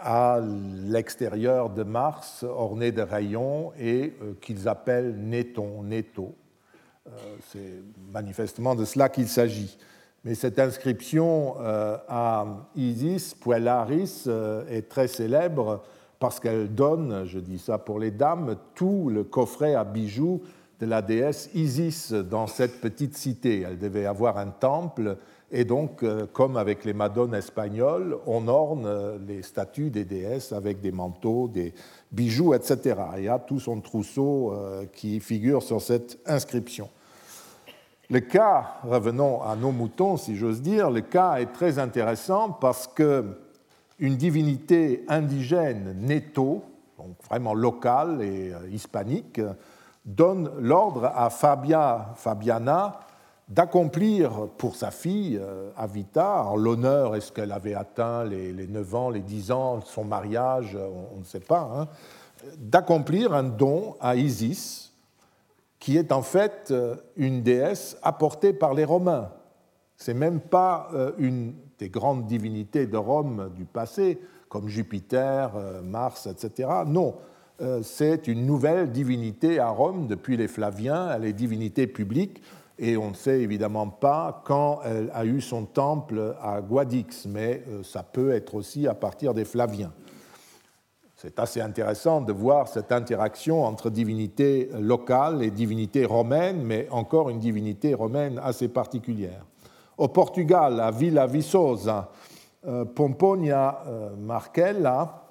à 0.00 0.40
l'extérieur 0.40 1.70
de 1.70 1.82
Mars, 1.82 2.44
orné 2.44 2.92
de 2.92 3.02
rayons, 3.02 3.72
et 3.80 4.14
qu'ils 4.40 4.68
appellent 4.68 5.16
Néton, 5.16 5.82
Néto. 5.82 6.36
C'est 7.48 7.82
manifestement 8.12 8.76
de 8.76 8.84
cela 8.84 9.08
qu'il 9.08 9.26
s'agit. 9.26 9.76
Mais 10.26 10.34
cette 10.34 10.58
inscription 10.58 11.54
à 11.60 12.44
Isis, 12.74 13.32
Puellaris, 13.32 14.26
est 14.68 14.88
très 14.88 15.06
célèbre 15.06 15.84
parce 16.18 16.40
qu'elle 16.40 16.74
donne, 16.74 17.24
je 17.26 17.38
dis 17.38 17.60
ça 17.60 17.78
pour 17.78 18.00
les 18.00 18.10
dames, 18.10 18.56
tout 18.74 19.08
le 19.08 19.22
coffret 19.22 19.76
à 19.76 19.84
bijoux 19.84 20.42
de 20.80 20.86
la 20.86 21.00
déesse 21.00 21.48
Isis 21.54 22.12
dans 22.12 22.48
cette 22.48 22.80
petite 22.80 23.16
cité. 23.16 23.60
Elle 23.60 23.78
devait 23.78 24.04
avoir 24.04 24.38
un 24.38 24.48
temple 24.48 25.16
et 25.52 25.64
donc, 25.64 26.02
euh, 26.02 26.26
comme 26.32 26.56
avec 26.56 26.84
les 26.84 26.92
madones 26.92 27.34
espagnoles, 27.34 28.18
on 28.26 28.48
orne 28.48 28.84
euh, 28.84 29.16
les 29.26 29.42
statues 29.42 29.90
des 29.90 30.04
déesses 30.04 30.52
avec 30.52 30.80
des 30.80 30.90
manteaux, 30.90 31.46
des 31.46 31.72
bijoux, 32.10 32.52
etc. 32.52 32.96
Il 33.16 33.24
y 33.24 33.28
a 33.28 33.38
tout 33.38 33.60
son 33.60 33.80
trousseau 33.80 34.52
euh, 34.52 34.86
qui 34.92 35.20
figure 35.20 35.62
sur 35.62 35.80
cette 35.80 36.18
inscription. 36.26 36.88
Le 38.08 38.20
cas, 38.20 38.76
revenons 38.84 39.42
à 39.42 39.56
nos 39.56 39.72
moutons 39.72 40.16
si 40.16 40.36
j'ose 40.36 40.62
dire, 40.62 40.90
le 40.90 41.00
cas 41.00 41.36
est 41.36 41.52
très 41.52 41.78
intéressant 41.78 42.50
parce 42.50 42.86
que 42.86 43.24
une 43.98 44.16
divinité 44.16 45.04
indigène 45.08 45.96
netto, 45.98 46.62
donc 46.98 47.16
vraiment 47.28 47.54
locale 47.54 48.22
et 48.22 48.52
hispanique, 48.70 49.40
donne 50.04 50.50
l'ordre 50.60 51.10
à 51.14 51.30
Fabia, 51.30 52.12
Fabiana 52.14 53.00
d'accomplir 53.48 54.48
pour 54.56 54.74
sa 54.74 54.90
fille 54.90 55.38
euh, 55.40 55.70
Avita, 55.76 56.44
en 56.44 56.56
l'honneur, 56.56 57.14
est-ce 57.14 57.30
qu'elle 57.30 57.52
avait 57.52 57.74
atteint 57.74 58.24
les, 58.24 58.52
9 58.66 58.94
ans, 58.94 59.10
les 59.10 59.20
10 59.20 59.52
ans, 59.52 59.80
son 59.82 60.04
mariage, 60.04 60.76
on, 61.14 61.20
ne 61.20 61.24
sait 61.24 61.40
pas, 61.40 61.70
hein, 61.72 61.88
d'accomplir 62.58 63.34
un 63.34 63.44
don 63.44 63.94
à 64.00 64.16
Isis, 64.16 64.85
qui 65.86 65.96
est 65.96 66.10
en 66.10 66.22
fait 66.22 66.72
euh, 66.72 66.96
une 67.16 67.44
déesse 67.44 67.96
apportée 68.02 68.52
par 68.52 68.74
les 68.74 68.84
Romains. 68.84 69.30
C'est 69.96 70.14
même 70.14 70.40
pas 70.40 70.88
euh, 70.92 71.12
une 71.16 71.54
des 71.78 71.90
grandes 71.90 72.26
divinités 72.26 72.88
de 72.88 72.96
Rome 72.96 73.52
du 73.54 73.66
passé, 73.66 74.18
comme 74.48 74.66
Jupiter, 74.66 75.52
Mars, 75.84 76.26
etc. 76.26 76.68
Non, 76.86 77.16
c'est 77.82 78.26
une 78.26 78.46
nouvelle 78.46 78.90
divinité 78.90 79.58
à 79.58 79.68
Rome 79.68 80.06
depuis 80.06 80.36
les 80.36 80.48
Flaviens, 80.48 81.10
elle 81.14 81.26
est 81.26 81.34
divinité 81.34 81.86
publique 81.86 82.42
et 82.78 82.96
on 82.96 83.10
ne 83.10 83.14
sait 83.14 83.40
évidemment 83.40 83.88
pas 83.88 84.42
quand 84.44 84.80
elle 84.84 85.10
a 85.14 85.24
eu 85.24 85.40
son 85.40 85.64
temple 85.64 86.34
à 86.42 86.60
Guadix, 86.60 87.26
mais 87.26 87.62
euh, 87.68 87.82
ça 87.82 88.02
peut 88.02 88.32
être 88.32 88.54
aussi 88.54 88.86
à 88.86 88.94
partir 88.94 89.32
des 89.32 89.44
Flaviens. 89.44 89.92
C'est 91.16 91.38
assez 91.38 91.62
intéressant 91.62 92.20
de 92.20 92.32
voir 92.32 92.68
cette 92.68 92.92
interaction 92.92 93.64
entre 93.64 93.88
divinité 93.88 94.68
locale 94.78 95.42
et 95.42 95.50
divinité 95.50 96.04
romaine, 96.04 96.62
mais 96.62 96.88
encore 96.90 97.30
une 97.30 97.38
divinité 97.38 97.94
romaine 97.94 98.38
assez 98.42 98.68
particulière. 98.68 99.44
Au 99.96 100.08
Portugal, 100.08 100.78
à 100.78 100.90
Villa 100.90 101.26
Viçosa, 101.26 102.10
euh, 102.66 102.84
Pomponia 102.84 103.82
euh, 103.86 104.10
Marquella 104.16 105.22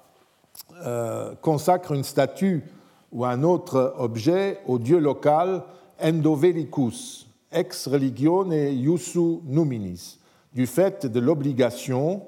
consacre 1.42 1.92
une 1.92 2.04
statue 2.04 2.64
ou 3.12 3.24
un 3.24 3.42
autre 3.42 3.94
objet 3.98 4.58
au 4.66 4.78
dieu 4.78 4.98
local 4.98 5.62
Endovelicus, 6.02 7.26
ex 7.50 7.88
religione 7.88 8.52
iussu 8.52 9.40
numinis, 9.44 10.18
du 10.52 10.66
fait 10.66 11.06
de 11.06 11.20
l'obligation 11.20 12.22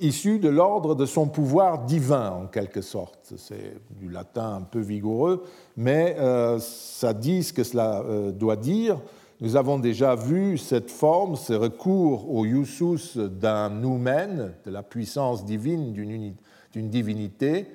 issue 0.00 0.38
de 0.38 0.48
l'ordre 0.48 0.94
de 0.94 1.06
son 1.06 1.26
pouvoir 1.26 1.84
divin, 1.84 2.30
en 2.30 2.46
quelque 2.46 2.82
sorte. 2.82 3.32
C'est 3.36 3.76
du 3.90 4.08
latin 4.08 4.56
un 4.56 4.62
peu 4.62 4.80
vigoureux, 4.80 5.44
mais 5.76 6.16
euh, 6.18 6.58
ça 6.60 7.12
dit 7.12 7.42
ce 7.42 7.52
que 7.52 7.64
cela 7.64 8.02
euh, 8.02 8.30
doit 8.30 8.56
dire. 8.56 9.00
Nous 9.40 9.56
avons 9.56 9.78
déjà 9.78 10.14
vu 10.14 10.58
cette 10.58 10.90
forme, 10.90 11.36
ce 11.36 11.52
recours 11.52 12.32
au 12.32 12.44
iusus 12.44 13.16
d'un 13.16 13.70
noumen, 13.70 14.54
de 14.64 14.70
la 14.70 14.82
puissance 14.82 15.44
divine 15.44 15.92
d'une 15.92 16.90
divinité, 16.90 17.66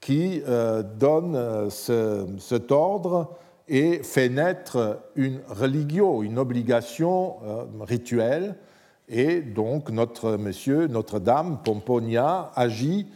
qui 0.00 0.42
euh, 0.46 0.82
donne 0.82 1.68
cet 1.70 2.70
ordre 2.70 3.36
et 3.66 4.02
fait 4.04 4.28
naître 4.28 5.00
une 5.16 5.40
religio, 5.48 6.22
une 6.22 6.38
obligation 6.38 7.36
rituelle. 7.80 8.54
Et 9.08 9.40
donc 9.40 9.90
notre 9.90 10.36
monsieur, 10.36 10.86
Notre-Dame, 10.86 11.60
Pomponia, 11.64 12.52
agit 12.54 13.06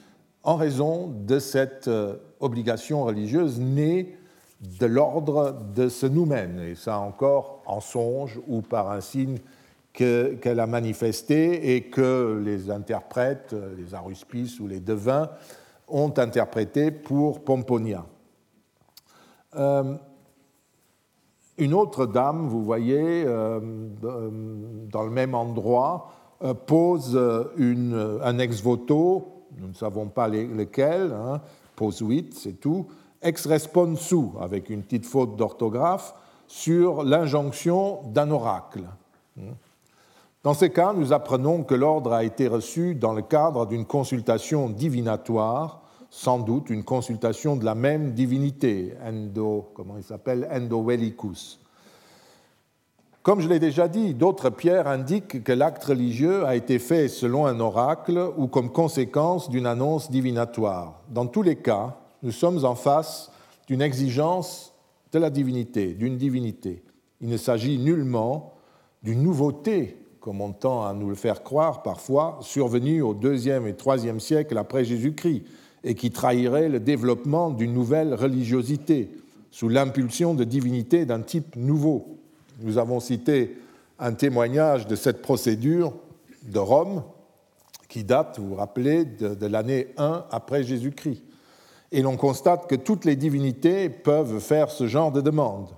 en 0.43 0.57
raison 0.57 1.09
de 1.09 1.39
cette 1.39 1.89
euh, 1.89 2.17
obligation 2.41 3.05
religieuse 3.05 3.61
née 3.61 4.17
de 4.81 4.87
l'ordre 4.87 5.59
de 5.75 5.89
ce 5.89 6.07
noumen, 6.07 6.61
et 6.61 6.75
ça 6.75 6.99
encore 6.99 7.63
en 7.67 7.81
songe 7.81 8.41
ou 8.47 8.63
par 8.63 8.91
un 8.91 9.01
signe 9.01 9.39
qu'elle 9.93 10.61
a 10.61 10.67
manifesté 10.67 11.75
et 11.75 11.83
que 11.83 12.41
les 12.43 12.71
interprètes, 12.71 13.55
les 13.77 13.95
aruspices 13.95 14.59
ou 14.61 14.67
les 14.67 14.81
devins 14.81 15.31
ont 15.89 16.15
interprété 16.17 16.91
pour 16.91 17.45
Pomponia. 17.45 18.07
Euh, 19.57 19.97
une 21.59 21.75
autre 21.75 22.07
dame, 22.07 22.49
vous 22.49 22.63
voyez, 22.63 23.25
euh, 23.27 23.61
dans 24.01 25.03
le 25.03 25.11
même 25.11 25.35
endroit, 25.35 26.11
euh, 26.43 26.55
pose 26.55 27.17
un 27.17 28.39
ex-voto, 28.39 29.45
nous 29.59 29.69
ne 29.69 29.75
savons 29.75 30.07
pas 30.07 30.29
lequel, 30.29 31.13
hein, 31.13 31.41
pose 31.77 32.01
8, 32.01 32.35
c'est 32.35 32.61
tout, 32.61 32.87
ex 33.23 33.47
responsu, 33.47 34.17
avec 34.41 34.71
une 34.71 34.83
petite 34.83 35.07
faute 35.07 35.37
d'orthographe, 35.37 36.15
sur 36.49 37.03
l'injonction 37.03 38.01
d'un 38.09 38.31
oracle. 38.31 38.83
Dans 40.43 40.55
ces 40.55 40.71
cas, 40.71 40.93
nous 40.93 41.13
apprenons 41.13 41.63
que 41.63 41.75
l'ordre 41.75 42.13
a 42.13 42.25
été 42.25 42.49
reçu 42.49 42.95
dans 42.95 43.13
le 43.13 43.23
cadre 43.23 43.67
d'une 43.67 43.87
consultation 43.87 44.69
divinatoire 44.69 45.82
sans 46.15 46.39
doute 46.39 46.69
une 46.69 46.85
consultation 46.85 47.57
de 47.57 47.65
la 47.65 47.75
même 47.75 48.13
divinité, 48.13 48.93
Endo, 49.03 49.71
comment 49.73 49.97
il 49.97 50.05
s'appelle, 50.05 50.47
Endovelicus. 50.53 51.59
Comme 53.23 53.41
je 53.41 53.49
l'ai 53.49 53.59
déjà 53.59 53.89
dit, 53.89 54.13
d'autres 54.13 54.51
pierres 54.51 54.89
indiquent 54.89 55.43
que 55.43 55.53
l'acte 55.53 55.83
religieux 55.83 56.45
a 56.45 56.55
été 56.55 56.79
fait 56.79 57.09
selon 57.09 57.47
un 57.47 57.59
oracle 57.61 58.31
ou 58.37 58.47
comme 58.47 58.71
conséquence 58.71 59.49
d'une 59.49 59.65
annonce 59.65 60.11
divinatoire. 60.11 61.01
Dans 61.09 61.27
tous 61.27 61.41
les 61.41 61.57
cas, 61.57 61.97
nous 62.23 62.31
sommes 62.31 62.63
en 62.67 62.75
face 62.75 63.33
d'une 63.67 63.81
exigence 63.81 64.75
de 65.13 65.19
la 65.19 65.31
divinité, 65.31 65.95
d'une 65.95 66.19
divinité. 66.19 66.83
Il 67.23 67.31
ne 67.31 67.39
s'agit 67.39 67.79
nullement 67.79 68.53
d'une 69.03 69.23
nouveauté, 69.23 69.97
comme 70.21 70.43
on 70.43 70.53
tend 70.53 70.85
à 70.85 70.93
nous 70.93 71.09
le 71.09 71.15
faire 71.15 71.43
croire 71.43 71.83
parfois, 71.83 72.39
survenue 72.43 73.01
au 73.01 73.15
deuxième 73.15 73.67
et 73.67 73.77
troisième 73.77 74.21
siècle 74.21 74.59
après 74.59 74.85
Jésus-Christ 74.85 75.45
et 75.85 75.95
qui 75.95 76.11
trahirait 76.11 76.69
le 76.69 76.81
développement 76.81 77.51
d'une 77.51 77.73
nouvelle 77.73 78.15
religiosité 78.15 79.11
sous 79.51 79.69
l'impulsion 79.69 80.35
de 80.35 80.45
divinités 80.45 81.05
d'un 81.05 81.21
type 81.21 81.57
nouveau. 81.57 82.19
Nous 82.61 82.79
avons 82.79 83.01
cité 83.01 83.57
un 83.99 84.13
témoignage 84.13 84.87
de 84.87 84.97
cette 84.97 85.23
procédure 85.23 85.93
de 86.45 86.59
Rome 86.59 87.03
qui 87.89 88.05
date, 88.05 88.39
vous 88.39 88.49
vous 88.49 88.55
rappelez, 88.55 89.05
de, 89.05 89.47
l'année 89.47 89.89
1 89.99 90.25
après 90.31 90.65
Jésus-Christ. 90.65 91.23
Et 91.93 92.01
l'on 92.01 92.17
constate 92.17 92.67
que 92.67 92.75
toutes 92.75 93.05
les 93.05 93.17
divinités 93.17 93.91
peuvent 93.91 94.41
faire 94.41 94.71
ce 94.71 94.87
genre 94.87 95.13
de 95.13 95.21
demande. 95.21 95.69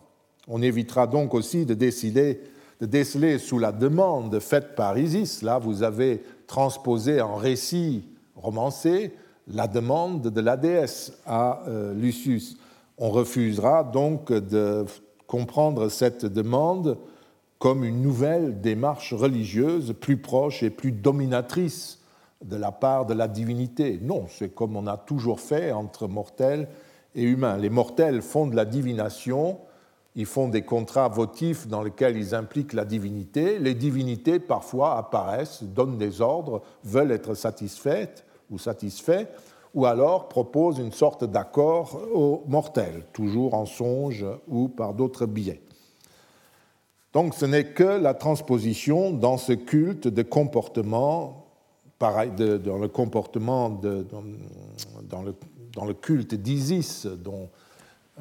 On 0.46 0.62
évitera 0.62 1.08
donc 1.08 1.34
aussi 1.34 1.66
de, 1.66 1.74
décider, 1.74 2.40
de 2.80 2.86
déceler 2.86 3.38
sous 3.38 3.58
la 3.58 3.72
demande 3.72 4.38
faite 4.38 4.76
par 4.76 4.96
Isis, 4.96 5.42
là 5.42 5.58
vous 5.58 5.82
avez 5.82 6.22
transposé 6.46 7.20
en 7.20 7.34
récit 7.34 8.04
romancé 8.36 9.12
la 9.48 9.68
demande 9.68 10.22
de 10.22 10.40
la 10.40 10.56
déesse 10.56 11.12
à 11.26 11.62
euh, 11.68 11.94
Lucius. 11.94 12.56
On 12.98 13.10
refusera 13.10 13.84
donc 13.84 14.32
de 14.32 14.84
comprendre 15.26 15.88
cette 15.88 16.26
demande 16.26 16.98
comme 17.58 17.84
une 17.84 18.02
nouvelle 18.02 18.60
démarche 18.60 19.12
religieuse 19.12 19.94
plus 19.98 20.16
proche 20.16 20.62
et 20.62 20.70
plus 20.70 20.92
dominatrice 20.92 22.00
de 22.44 22.56
la 22.56 22.72
part 22.72 23.06
de 23.06 23.14
la 23.14 23.26
divinité. 23.26 23.98
Non, 24.02 24.26
c'est 24.28 24.54
comme 24.54 24.76
on 24.76 24.86
a 24.86 24.96
toujours 24.96 25.40
fait 25.40 25.72
entre 25.72 26.06
mortels 26.08 26.68
et 27.14 27.22
humains. 27.22 27.56
Les 27.56 27.70
mortels 27.70 28.22
font 28.22 28.46
de 28.46 28.56
la 28.56 28.64
divination, 28.64 29.58
ils 30.14 30.26
font 30.26 30.48
des 30.48 30.62
contrats 30.62 31.08
votifs 31.08 31.66
dans 31.66 31.82
lesquels 31.82 32.16
ils 32.16 32.34
impliquent 32.34 32.74
la 32.74 32.84
divinité. 32.84 33.58
Les 33.58 33.74
divinités 33.74 34.38
parfois 34.38 34.98
apparaissent, 34.98 35.62
donnent 35.62 35.98
des 35.98 36.20
ordres, 36.20 36.62
veulent 36.84 37.12
être 37.12 37.34
satisfaites 37.34 38.23
ou 38.50 38.58
satisfait, 38.58 39.28
ou 39.74 39.86
alors 39.86 40.28
propose 40.28 40.78
une 40.78 40.92
sorte 40.92 41.24
d'accord 41.24 42.00
aux 42.12 42.44
mortels, 42.46 43.04
toujours 43.12 43.54
en 43.54 43.66
songe 43.66 44.24
ou 44.48 44.68
par 44.68 44.94
d'autres 44.94 45.26
biais. 45.26 45.60
Donc 47.12 47.34
ce 47.34 47.46
n'est 47.46 47.72
que 47.72 47.84
la 47.84 48.14
transposition 48.14 49.12
dans 49.12 49.36
ce 49.36 49.52
culte 49.52 50.08
de 50.08 50.22
comportement, 50.22 51.46
pareil, 51.98 52.30
dans 52.30 52.78
le 52.78 52.88
comportement, 52.88 53.70
de, 53.70 54.04
dans, 55.08 55.22
le, 55.22 55.34
dans, 55.72 55.84
le, 55.84 55.94
culte 55.94 56.34
d'Isis, 56.34 57.06
dont 57.06 57.48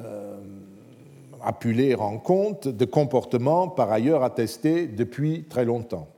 euh, 0.00 0.40
Apulé 1.42 1.94
rend 1.94 2.18
compte, 2.18 2.68
de 2.68 2.84
comportements 2.86 3.68
par 3.68 3.92
ailleurs 3.92 4.22
attestés 4.22 4.86
depuis 4.86 5.44
très 5.44 5.66
longtemps. 5.66 6.08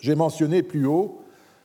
J'ai 0.00 0.16
mentionné 0.16 0.64
plus 0.64 0.84
haut 0.84 1.21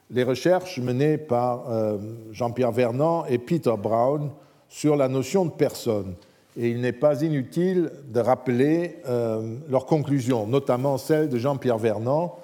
les 0.10 0.24
recherches 0.24 0.80
menées 0.80 1.18
par 1.18 1.70
euh, 1.70 1.98
Jean-Pierre 2.32 2.72
Vernant 2.72 3.26
et 3.26 3.38
Peter 3.38 3.74
Brown 3.78 4.32
sur 4.70 4.96
la 4.96 5.08
notion 5.08 5.46
de 5.46 5.52
personne. 5.52 6.16
Et 6.56 6.70
il 6.70 6.82
n'est 6.82 6.94
pas 6.94 7.22
inutile 7.22 7.92
de 8.10 8.20
rappeler 8.20 8.98
euh, 9.08 9.58
leurs 9.70 9.86
conclusions, 9.86 10.48
notamment 10.48 10.98
celles 10.98 11.30
de 11.30 11.38
Jean-Pierre 11.38 11.78
Vernant, 11.78 12.38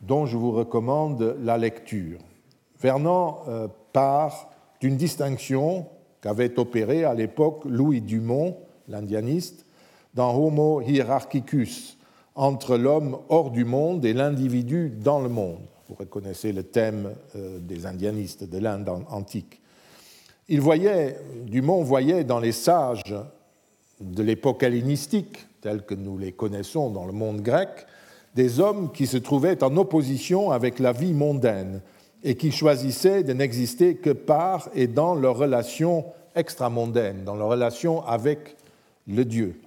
dont 0.00 0.26
je 0.26 0.36
vous 0.36 0.52
recommande 0.52 1.36
la 1.42 1.58
lecture. 1.58 2.18
Vernant 2.80 3.42
euh, 3.48 3.66
part 3.92 4.50
d'une 4.80 4.96
distinction 4.96 5.86
qu'avait 6.20 6.58
opérée 6.58 7.04
à 7.04 7.14
l'époque 7.14 7.62
Louis 7.64 8.02
Dumont, 8.02 8.56
l'indianiste, 8.88 9.64
dans 10.14 10.34
Homo 10.34 10.80
hierarchicus, 10.82 11.98
entre 12.34 12.76
l'homme 12.76 13.18
hors 13.30 13.50
du 13.50 13.64
monde 13.64 14.04
et 14.04 14.12
l'individu 14.12 14.90
dans 14.90 15.20
le 15.20 15.28
monde. 15.28 15.66
Vous 15.88 15.94
reconnaissez 15.94 16.52
le 16.52 16.64
thème 16.64 17.14
euh, 17.36 17.58
des 17.60 17.86
indianistes 17.86 18.44
de 18.44 18.58
l'Inde 18.58 18.88
antique. 19.08 19.60
Il 20.48 20.60
voyait, 20.60 21.18
Dumont 21.46 21.82
voyait 21.82 22.24
dans 22.24 22.40
les 22.40 22.52
sages 22.52 23.14
de 24.00 24.22
l'époque 24.22 24.62
hellénistique, 24.62 25.46
tels 25.60 25.84
que 25.84 25.94
nous 25.94 26.18
les 26.18 26.32
connaissons 26.32 26.90
dans 26.90 27.06
le 27.06 27.12
monde 27.12 27.40
grec, 27.40 27.68
des 28.34 28.60
hommes 28.60 28.92
qui 28.92 29.06
se 29.06 29.16
trouvaient 29.16 29.62
en 29.64 29.76
opposition 29.76 30.50
avec 30.50 30.78
la 30.78 30.92
vie 30.92 31.14
mondaine 31.14 31.80
et 32.22 32.36
qui 32.36 32.52
choisissaient 32.52 33.22
de 33.22 33.32
n'exister 33.32 33.96
que 33.96 34.10
par 34.10 34.68
et 34.74 34.86
dans 34.86 35.14
leur 35.14 35.36
relation 35.36 36.04
extramondaine, 36.34 37.24
dans 37.24 37.34
leur 37.34 37.48
relation 37.48 38.04
avec 38.04 38.56
le 39.06 39.24
Dieu. 39.24 39.60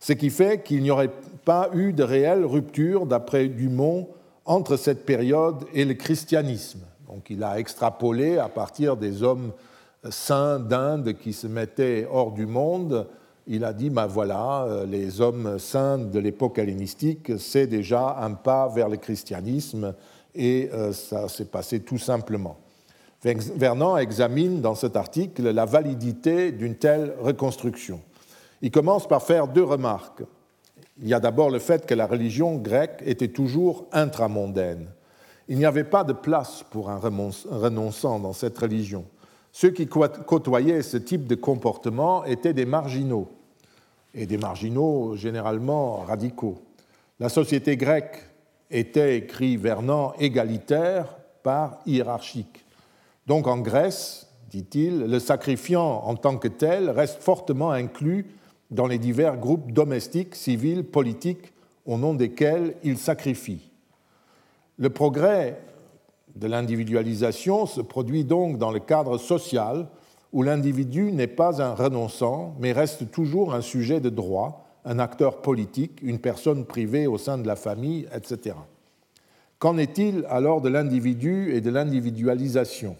Ce 0.00 0.12
qui 0.12 0.30
fait 0.30 0.62
qu'il 0.62 0.82
n'y 0.82 0.90
aurait 0.90 1.10
pas 1.44 1.70
eu 1.74 1.92
de 1.92 2.02
réelle 2.02 2.44
rupture, 2.44 3.06
d'après 3.06 3.48
Dumont, 3.48 4.08
entre 4.50 4.76
cette 4.76 5.06
période 5.06 5.64
et 5.74 5.84
le 5.84 5.94
christianisme. 5.94 6.80
Donc 7.06 7.30
il 7.30 7.44
a 7.44 7.60
extrapolé 7.60 8.36
à 8.36 8.48
partir 8.48 8.96
des 8.96 9.22
hommes 9.22 9.52
saints 10.10 10.58
d'Inde 10.58 11.12
qui 11.12 11.32
se 11.32 11.46
mettaient 11.46 12.08
hors 12.10 12.32
du 12.32 12.46
monde. 12.46 13.06
Il 13.46 13.64
a 13.64 13.72
dit, 13.72 13.90
ben 13.90 14.08
voilà, 14.08 14.64
euh, 14.64 14.86
les 14.86 15.20
hommes 15.20 15.60
saints 15.60 15.98
de 15.98 16.18
l'époque 16.18 16.58
hellénistique, 16.58 17.30
c'est 17.38 17.68
déjà 17.68 18.16
un 18.20 18.32
pas 18.32 18.66
vers 18.66 18.88
le 18.88 18.96
christianisme 18.96 19.94
et 20.34 20.68
euh, 20.72 20.92
ça 20.92 21.28
s'est 21.28 21.44
passé 21.44 21.78
tout 21.78 21.98
simplement. 21.98 22.56
Vernant 23.22 23.98
examine 23.98 24.60
dans 24.60 24.74
cet 24.74 24.96
article 24.96 25.48
la 25.48 25.64
validité 25.64 26.50
d'une 26.50 26.74
telle 26.74 27.14
reconstruction. 27.20 28.00
Il 28.62 28.72
commence 28.72 29.06
par 29.06 29.22
faire 29.22 29.46
deux 29.46 29.62
remarques. 29.62 30.24
Il 31.00 31.08
y 31.08 31.14
a 31.14 31.20
d'abord 31.20 31.50
le 31.50 31.58
fait 31.58 31.86
que 31.86 31.94
la 31.94 32.06
religion 32.06 32.56
grecque 32.56 33.02
était 33.04 33.28
toujours 33.28 33.86
intramondaine. 33.92 34.88
Il 35.48 35.58
n'y 35.58 35.64
avait 35.64 35.84
pas 35.84 36.04
de 36.04 36.12
place 36.12 36.62
pour 36.70 36.90
un 36.90 36.98
renonçant 36.98 38.20
dans 38.20 38.32
cette 38.32 38.58
religion. 38.58 39.04
Ceux 39.50 39.70
qui 39.70 39.88
côtoyaient 39.88 40.82
ce 40.82 40.96
type 40.96 41.26
de 41.26 41.34
comportement 41.34 42.24
étaient 42.24 42.52
des 42.52 42.66
marginaux, 42.66 43.28
et 44.14 44.26
des 44.26 44.38
marginaux 44.38 45.16
généralement 45.16 45.96
radicaux. 45.98 46.58
La 47.18 47.28
société 47.28 47.76
grecque 47.76 48.22
était, 48.70 49.16
écrit 49.16 49.56
Vernon, 49.56 50.12
égalitaire 50.18 51.16
par 51.42 51.78
hiérarchique. 51.86 52.64
Donc 53.26 53.46
en 53.46 53.58
Grèce, 53.58 54.28
dit-il, 54.50 55.00
le 55.00 55.18
sacrifiant 55.18 56.02
en 56.04 56.14
tant 56.14 56.36
que 56.36 56.48
tel 56.48 56.90
reste 56.90 57.22
fortement 57.22 57.70
inclus 57.70 58.26
dans 58.70 58.86
les 58.86 58.98
divers 58.98 59.36
groupes 59.36 59.72
domestiques, 59.72 60.34
civils, 60.34 60.84
politiques, 60.84 61.52
au 61.86 61.96
nom 61.96 62.14
desquels 62.14 62.74
il 62.84 62.98
sacrifie. 62.98 63.70
Le 64.78 64.90
progrès 64.90 65.60
de 66.36 66.46
l'individualisation 66.46 67.66
se 67.66 67.80
produit 67.80 68.24
donc 68.24 68.58
dans 68.58 68.70
le 68.70 68.80
cadre 68.80 69.18
social 69.18 69.88
où 70.32 70.42
l'individu 70.42 71.12
n'est 71.12 71.26
pas 71.26 71.60
un 71.60 71.74
renonçant, 71.74 72.54
mais 72.60 72.72
reste 72.72 73.10
toujours 73.10 73.54
un 73.54 73.60
sujet 73.60 74.00
de 74.00 74.10
droit, 74.10 74.64
un 74.84 74.98
acteur 74.98 75.42
politique, 75.42 76.00
une 76.02 76.20
personne 76.20 76.64
privée 76.64 77.06
au 77.06 77.18
sein 77.18 77.36
de 77.36 77.46
la 77.46 77.56
famille, 77.56 78.06
etc. 78.14 78.56
Qu'en 79.58 79.76
est-il 79.76 80.24
alors 80.28 80.60
de 80.60 80.68
l'individu 80.68 81.54
et 81.54 81.60
de 81.60 81.70
l'individualisation? 81.70 82.96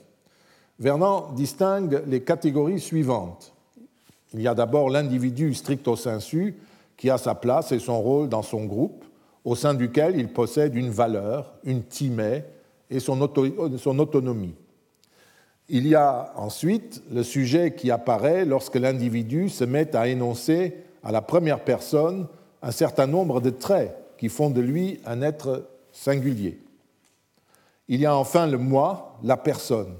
Vernon 0.78 1.26
distingue 1.34 2.02
les 2.06 2.22
catégories 2.22 2.80
suivantes. 2.80 3.54
Il 4.34 4.42
y 4.42 4.48
a 4.48 4.54
d'abord 4.54 4.90
l'individu 4.90 5.54
stricto 5.54 5.96
sensu 5.96 6.56
qui 6.96 7.10
a 7.10 7.18
sa 7.18 7.34
place 7.34 7.72
et 7.72 7.78
son 7.78 8.00
rôle 8.00 8.28
dans 8.28 8.42
son 8.42 8.64
groupe, 8.64 9.04
au 9.44 9.54
sein 9.54 9.74
duquel 9.74 10.16
il 10.18 10.28
possède 10.28 10.74
une 10.74 10.90
valeur, 10.90 11.54
une 11.64 11.82
timée 11.82 12.44
et 12.90 13.00
son, 13.00 13.20
autonomie. 13.20 14.54
Il 15.68 15.86
y 15.86 15.94
a 15.94 16.32
ensuite 16.36 17.02
le 17.10 17.22
sujet 17.22 17.74
qui 17.74 17.90
apparaît 17.90 18.44
lorsque 18.44 18.76
l'individu 18.76 19.48
se 19.48 19.64
met 19.64 19.96
à 19.96 20.08
énoncer 20.08 20.74
à 21.02 21.12
la 21.12 21.22
première 21.22 21.64
personne 21.64 22.26
un 22.62 22.72
certain 22.72 23.06
nombre 23.06 23.40
de 23.40 23.50
traits 23.50 23.96
qui 24.18 24.28
font 24.28 24.50
de 24.50 24.60
lui 24.60 25.00
un 25.06 25.22
être 25.22 25.68
singulier. 25.92 26.60
Il 27.88 28.00
y 28.00 28.06
a 28.06 28.14
enfin 28.14 28.46
le 28.46 28.58
moi, 28.58 29.18
la 29.22 29.36
personne. 29.36 29.94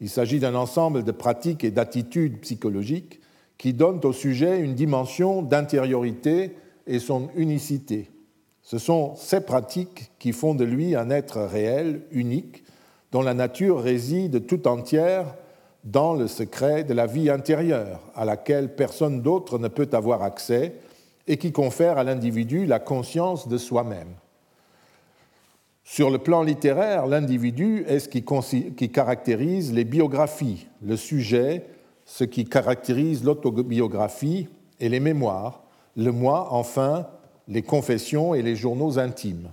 Il 0.00 0.08
s'agit 0.08 0.40
d'un 0.40 0.54
ensemble 0.54 1.04
de 1.04 1.12
pratiques 1.12 1.62
et 1.62 1.70
d'attitudes 1.70 2.40
psychologiques 2.40 3.19
qui 3.60 3.74
donnent 3.74 4.00
au 4.04 4.14
sujet 4.14 4.58
une 4.58 4.74
dimension 4.74 5.42
d'intériorité 5.42 6.56
et 6.86 6.98
son 6.98 7.28
unicité. 7.36 8.10
Ce 8.62 8.78
sont 8.78 9.14
ces 9.16 9.42
pratiques 9.42 10.12
qui 10.18 10.32
font 10.32 10.54
de 10.54 10.64
lui 10.64 10.96
un 10.96 11.10
être 11.10 11.42
réel, 11.42 12.00
unique, 12.10 12.64
dont 13.12 13.20
la 13.20 13.34
nature 13.34 13.82
réside 13.82 14.46
tout 14.46 14.66
entière 14.66 15.34
dans 15.84 16.14
le 16.14 16.26
secret 16.26 16.84
de 16.84 16.94
la 16.94 17.04
vie 17.04 17.28
intérieure, 17.28 18.00
à 18.14 18.24
laquelle 18.24 18.74
personne 18.74 19.20
d'autre 19.20 19.58
ne 19.58 19.68
peut 19.68 19.90
avoir 19.92 20.22
accès, 20.22 20.76
et 21.26 21.36
qui 21.36 21.52
confère 21.52 21.98
à 21.98 22.04
l'individu 22.04 22.64
la 22.64 22.78
conscience 22.78 23.46
de 23.46 23.58
soi-même. 23.58 24.14
Sur 25.84 26.08
le 26.08 26.16
plan 26.16 26.42
littéraire, 26.42 27.06
l'individu 27.06 27.84
est 27.86 27.98
ce 27.98 28.08
qui, 28.08 28.88
caractérise 28.90 29.74
les 29.74 29.84
biographies, 29.84 30.66
le 30.82 30.96
sujet, 30.96 31.66
ce 32.10 32.24
qui 32.24 32.44
caractérise 32.44 33.22
l'autobiographie 33.22 34.48
et 34.80 34.88
les 34.88 34.98
mémoires, 34.98 35.62
le 35.96 36.10
moi, 36.10 36.48
enfin, 36.50 37.06
les 37.46 37.62
confessions 37.62 38.34
et 38.34 38.42
les 38.42 38.56
journaux 38.56 38.98
intimes. 38.98 39.50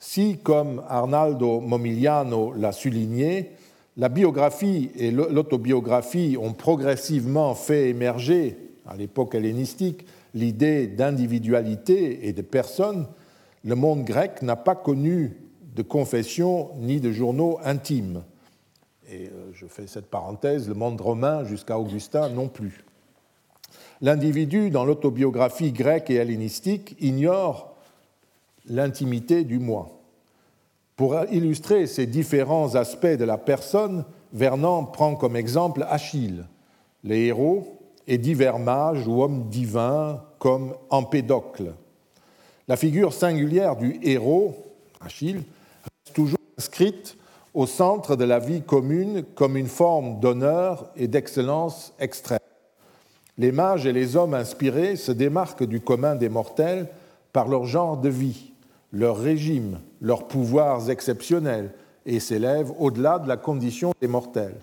Si, 0.00 0.38
comme 0.38 0.82
Arnaldo 0.88 1.60
Momigliano 1.60 2.52
l'a 2.52 2.72
souligné, 2.72 3.52
la 3.96 4.08
biographie 4.08 4.90
et 4.96 5.12
l'autobiographie 5.12 6.36
ont 6.36 6.52
progressivement 6.52 7.54
fait 7.54 7.90
émerger, 7.90 8.56
à 8.84 8.96
l'époque 8.96 9.36
hellénistique, 9.36 10.04
l'idée 10.34 10.88
d'individualité 10.88 12.26
et 12.26 12.32
de 12.32 12.42
personne, 12.42 13.06
le 13.64 13.76
monde 13.76 14.04
grec 14.04 14.42
n'a 14.42 14.56
pas 14.56 14.74
connu 14.74 15.36
de 15.76 15.82
confessions 15.82 16.70
ni 16.80 16.98
de 16.98 17.12
journaux 17.12 17.60
intimes. 17.62 18.24
Et 19.12 19.26
euh, 19.26 19.50
je 19.52 19.66
fais 19.66 19.86
cette 19.86 20.06
parenthèse, 20.06 20.68
le 20.68 20.74
monde 20.74 21.00
romain 21.00 21.44
jusqu'à 21.44 21.78
Augustin 21.78 22.30
non 22.30 22.48
plus. 22.48 22.84
L'individu, 24.00 24.70
dans 24.70 24.84
l'autobiographie 24.84 25.72
grecque 25.72 26.08
et 26.08 26.14
hellénistique, 26.14 26.96
ignore 26.98 27.76
l'intimité 28.66 29.44
du 29.44 29.58
moi. 29.58 29.90
Pour 30.96 31.16
illustrer 31.30 31.86
ces 31.86 32.06
différents 32.06 32.74
aspects 32.74 33.06
de 33.06 33.24
la 33.24 33.38
personne, 33.38 34.04
Vernon 34.32 34.86
prend 34.86 35.14
comme 35.14 35.36
exemple 35.36 35.84
Achille, 35.88 36.46
les 37.04 37.26
héros, 37.26 37.78
et 38.06 38.18
divers 38.18 38.58
mages 38.58 39.06
ou 39.06 39.22
hommes 39.22 39.48
divins 39.48 40.22
comme 40.38 40.74
Empédocle. 40.90 41.74
La 42.66 42.76
figure 42.76 43.12
singulière 43.12 43.76
du 43.76 44.00
héros, 44.02 44.56
Achille, 45.00 45.42
reste 45.82 46.14
toujours 46.14 46.38
inscrite 46.58 47.16
au 47.54 47.66
centre 47.66 48.16
de 48.16 48.24
la 48.24 48.38
vie 48.38 48.62
commune 48.62 49.24
comme 49.34 49.56
une 49.56 49.68
forme 49.68 50.20
d'honneur 50.20 50.90
et 50.96 51.08
d'excellence 51.08 51.92
extrême. 51.98 52.38
Les 53.38 53.52
mages 53.52 53.86
et 53.86 53.92
les 53.92 54.16
hommes 54.16 54.34
inspirés 54.34 54.96
se 54.96 55.12
démarquent 55.12 55.64
du 55.64 55.80
commun 55.80 56.14
des 56.16 56.28
mortels 56.28 56.88
par 57.32 57.48
leur 57.48 57.64
genre 57.64 57.96
de 57.96 58.08
vie, 58.08 58.52
leur 58.92 59.18
régime, 59.18 59.80
leurs 60.00 60.28
pouvoirs 60.28 60.90
exceptionnels 60.90 61.72
et 62.04 62.20
s'élèvent 62.20 62.72
au-delà 62.78 63.18
de 63.18 63.28
la 63.28 63.36
condition 63.36 63.92
des 64.00 64.08
mortels. 64.08 64.56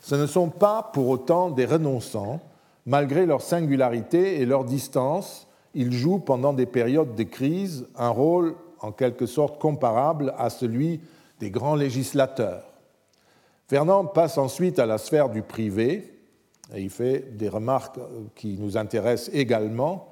Ce 0.00 0.14
ne 0.14 0.26
sont 0.26 0.48
pas 0.48 0.90
pour 0.92 1.08
autant 1.08 1.50
des 1.50 1.64
renonçants, 1.64 2.40
malgré 2.86 3.26
leur 3.26 3.42
singularité 3.42 4.40
et 4.40 4.46
leur 4.46 4.64
distance, 4.64 5.46
ils 5.74 5.92
jouent 5.92 6.18
pendant 6.18 6.52
des 6.52 6.66
périodes 6.66 7.14
de 7.14 7.22
crise 7.22 7.86
un 7.96 8.08
rôle 8.08 8.54
en 8.80 8.92
quelque 8.92 9.26
sorte 9.26 9.60
comparable 9.60 10.34
à 10.38 10.50
celui 10.50 11.00
des 11.40 11.50
grands 11.50 11.74
législateurs. 11.74 12.62
Fernand 13.66 14.04
passe 14.04 14.38
ensuite 14.38 14.78
à 14.78 14.86
la 14.86 14.98
sphère 14.98 15.30
du 15.30 15.42
privé, 15.42 16.14
et 16.74 16.82
il 16.82 16.90
fait 16.90 17.36
des 17.36 17.48
remarques 17.48 17.98
qui 18.36 18.58
nous 18.58 18.76
intéressent 18.76 19.34
également. 19.34 20.08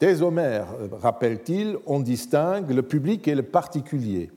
Dès 0.00 0.22
Homère, 0.22 0.66
rappelle-t-il, 1.00 1.76
on 1.86 2.00
distingue 2.00 2.70
le 2.70 2.82
public 2.82 3.28
et 3.28 3.34
le 3.34 3.42
particulier. 3.42 4.30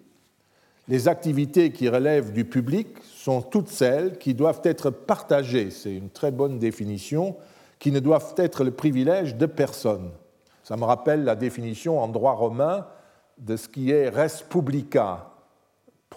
Les 0.87 1.07
activités 1.07 1.71
qui 1.71 1.89
relèvent 1.89 2.31
du 2.31 2.45
public 2.45 2.87
sont 3.03 3.41
toutes 3.41 3.69
celles 3.69 4.17
qui 4.17 4.33
doivent 4.33 4.61
être 4.63 4.89
partagées, 4.89 5.71
c'est 5.71 5.93
une 5.93 6.09
très 6.09 6.31
bonne 6.31 6.59
définition, 6.59 7.35
qui 7.79 7.91
ne 7.91 7.99
doivent 7.99 8.33
être 8.37 8.63
le 8.63 8.71
privilège 8.71 9.35
de 9.35 9.45
personne. 9.45 10.11
Ça 10.63 10.77
me 10.77 10.83
rappelle 10.83 11.23
la 11.23 11.35
définition 11.35 11.99
en 11.99 12.07
droit 12.07 12.33
romain 12.33 12.87
de 13.37 13.55
ce 13.55 13.67
qui 13.67 13.91
est 13.91 14.09
res 14.09 14.43
publica, 14.49 15.37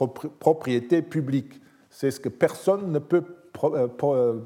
propriété 0.06 1.02
publique. 1.02 1.60
C'est 1.90 2.10
ce 2.10 2.20
que 2.20 2.28
personne 2.28 2.92
ne 2.92 2.98
peut 2.98 3.24
euh, 3.64 3.88
euh, 4.02 4.40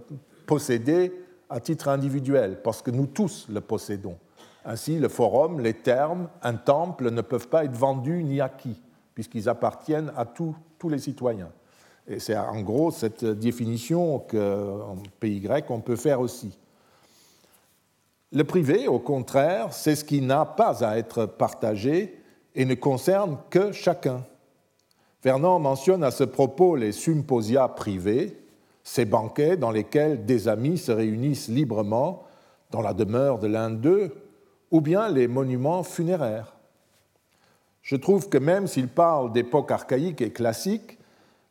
posséder 0.46 1.12
à 1.50 1.60
titre 1.60 1.88
individuel, 1.88 2.60
parce 2.62 2.82
que 2.82 2.90
nous 2.90 3.06
tous 3.06 3.46
le 3.48 3.60
possédons. 3.60 4.16
Ainsi, 4.64 4.98
le 4.98 5.08
forum, 5.08 5.60
les 5.60 5.74
termes, 5.74 6.28
un 6.42 6.54
temple 6.54 7.10
ne 7.10 7.20
peuvent 7.20 7.48
pas 7.48 7.64
être 7.64 7.76
vendus 7.76 8.24
ni 8.24 8.40
acquis, 8.40 8.80
puisqu'ils 9.14 9.48
appartiennent 9.48 10.10
à 10.16 10.24
tous, 10.24 10.54
tous 10.78 10.88
les 10.88 10.98
citoyens. 10.98 11.50
Et 12.06 12.18
c'est 12.18 12.36
en 12.36 12.60
gros 12.62 12.90
cette 12.90 13.24
définition 13.24 14.18
qu'en 14.18 14.96
pays 15.20 15.40
grec, 15.40 15.66
on 15.70 15.80
peut 15.80 15.96
faire 15.96 16.20
aussi. 16.20 16.58
Le 18.32 18.44
privé, 18.44 18.88
au 18.88 18.98
contraire, 18.98 19.72
c'est 19.72 19.94
ce 19.94 20.04
qui 20.04 20.20
n'a 20.20 20.44
pas 20.44 20.84
à 20.84 20.98
être 20.98 21.24
partagé 21.26 22.18
et 22.54 22.64
ne 22.64 22.74
concerne 22.74 23.38
que 23.48 23.70
chacun. 23.72 24.24
Vernon 25.24 25.58
mentionne 25.58 26.04
à 26.04 26.10
ce 26.10 26.22
propos 26.22 26.76
les 26.76 26.92
symposia 26.92 27.66
privés, 27.68 28.36
ces 28.82 29.06
banquets 29.06 29.56
dans 29.56 29.70
lesquels 29.70 30.26
des 30.26 30.48
amis 30.48 30.76
se 30.76 30.92
réunissent 30.92 31.48
librement 31.48 32.24
dans 32.70 32.82
la 32.82 32.92
demeure 32.92 33.38
de 33.38 33.46
l'un 33.46 33.70
d'eux, 33.70 34.14
ou 34.70 34.82
bien 34.82 35.08
les 35.08 35.26
monuments 35.26 35.82
funéraires. 35.82 36.56
Je 37.80 37.96
trouve 37.96 38.28
que 38.28 38.36
même 38.36 38.66
s'il 38.66 38.88
parle 38.88 39.32
d'époque 39.32 39.70
archaïque 39.70 40.20
et 40.20 40.30
classique, 40.30 40.98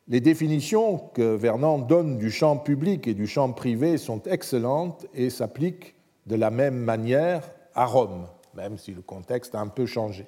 les 0.06 0.20
définitions 0.20 0.98
que 1.12 1.34
Vernon 1.34 1.78
donne 1.78 2.16
du 2.16 2.30
champ 2.30 2.56
public 2.56 3.08
et 3.08 3.14
du 3.14 3.26
champ 3.26 3.50
privé 3.50 3.98
sont 3.98 4.22
excellentes 4.24 5.06
et 5.14 5.30
s'appliquent 5.30 5.96
de 6.26 6.36
la 6.36 6.50
même 6.50 6.76
manière 6.76 7.42
à 7.74 7.86
Rome, 7.86 8.28
même 8.54 8.78
si 8.78 8.92
le 8.92 9.02
contexte 9.02 9.56
a 9.56 9.60
un 9.60 9.68
peu 9.68 9.86
changé. 9.86 10.26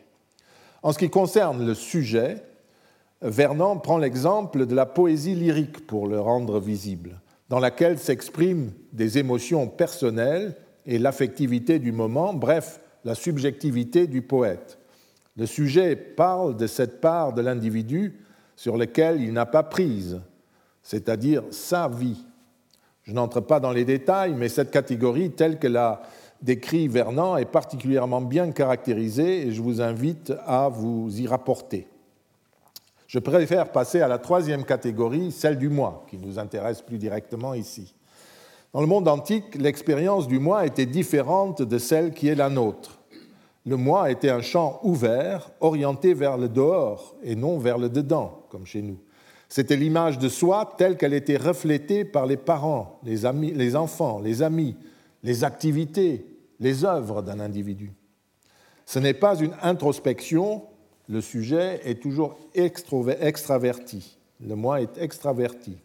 En 0.82 0.92
ce 0.92 0.98
qui 0.98 1.10
concerne 1.10 1.64
le 1.64 1.74
sujet, 1.74 2.42
Vernon 3.22 3.78
prend 3.78 3.96
l'exemple 3.96 4.66
de 4.66 4.74
la 4.74 4.84
poésie 4.84 5.34
lyrique 5.34 5.86
pour 5.86 6.06
le 6.06 6.20
rendre 6.20 6.60
visible, 6.60 7.20
dans 7.48 7.58
laquelle 7.58 7.98
s'expriment 7.98 8.72
des 8.92 9.16
émotions 9.18 9.68
personnelles 9.68 10.54
et 10.84 10.98
l'affectivité 10.98 11.78
du 11.78 11.92
moment, 11.92 12.34
bref, 12.34 12.80
la 13.04 13.14
subjectivité 13.14 14.06
du 14.06 14.20
poète. 14.20 14.78
Le 15.36 15.46
sujet 15.46 15.96
parle 15.96 16.56
de 16.56 16.66
cette 16.66 17.00
part 17.00 17.32
de 17.32 17.40
l'individu 17.40 18.20
sur 18.54 18.76
laquelle 18.76 19.22
il 19.22 19.32
n'a 19.32 19.46
pas 19.46 19.62
prise, 19.62 20.20
c'est-à-dire 20.82 21.42
sa 21.50 21.88
vie, 21.88 22.24
Je 23.02 23.12
n'entre 23.12 23.40
pas 23.40 23.60
dans 23.60 23.70
les 23.70 23.84
détails, 23.84 24.34
mais 24.34 24.48
cette 24.48 24.72
catégorie, 24.72 25.30
telle 25.30 25.58
que 25.58 25.68
l'a 25.68 26.02
décrit 26.42 26.88
Vernant, 26.88 27.36
est 27.36 27.44
particulièrement 27.44 28.20
bien 28.20 28.50
caractérisée 28.50 29.46
et 29.46 29.52
je 29.52 29.62
vous 29.62 29.80
invite 29.80 30.32
à 30.44 30.68
vous 30.68 31.08
y 31.20 31.26
rapporter. 31.28 31.86
Je 33.06 33.18
préfère 33.18 33.70
passer 33.70 34.00
à 34.00 34.08
la 34.08 34.18
troisième 34.18 34.64
catégorie, 34.64 35.30
celle 35.30 35.58
du 35.58 35.68
moi, 35.68 36.04
qui 36.10 36.18
nous 36.18 36.38
intéresse 36.38 36.82
plus 36.82 36.98
directement 36.98 37.54
ici. 37.54 37.94
Dans 38.72 38.80
le 38.80 38.86
monde 38.86 39.08
antique, 39.08 39.54
l'expérience 39.54 40.26
du 40.26 40.38
moi 40.38 40.66
était 40.66 40.86
différente 40.86 41.62
de 41.62 41.78
celle 41.78 42.12
qui 42.12 42.28
est 42.28 42.34
la 42.34 42.50
nôtre. 42.50 43.00
Le 43.64 43.76
moi 43.76 44.10
était 44.10 44.30
un 44.30 44.42
champ 44.42 44.80
ouvert, 44.82 45.50
orienté 45.60 46.14
vers 46.14 46.36
le 46.36 46.48
dehors 46.48 47.16
et 47.22 47.34
non 47.34 47.58
vers 47.58 47.78
le 47.78 47.88
dedans, 47.88 48.42
comme 48.48 48.66
chez 48.66 48.82
nous. 48.82 48.98
C'était 49.48 49.76
l'image 49.76 50.18
de 50.18 50.28
soi 50.28 50.74
telle 50.76 50.96
qu'elle 50.96 51.14
était 51.14 51.36
reflétée 51.36 52.04
par 52.04 52.26
les 52.26 52.36
parents, 52.36 53.00
les, 53.04 53.76
enfants, 53.76 54.20
les 54.20 54.42
amis, 54.42 54.76
les 55.22 55.44
activités, 55.44 56.26
les 56.58 56.84
œuvres 56.84 57.22
d'un 57.22 57.40
individu. 57.40 57.92
Ce 58.84 58.98
n'est 58.98 59.14
pas 59.14 59.36
une 59.36 59.54
introspection, 59.62 60.62
le 61.08 61.20
sujet 61.20 61.80
est 61.84 62.02
toujours 62.02 62.36
extraverti. 62.54 64.18
Le 64.40 64.54
moi 64.54 64.80
est 64.80 64.98
extraverti. 64.98 65.76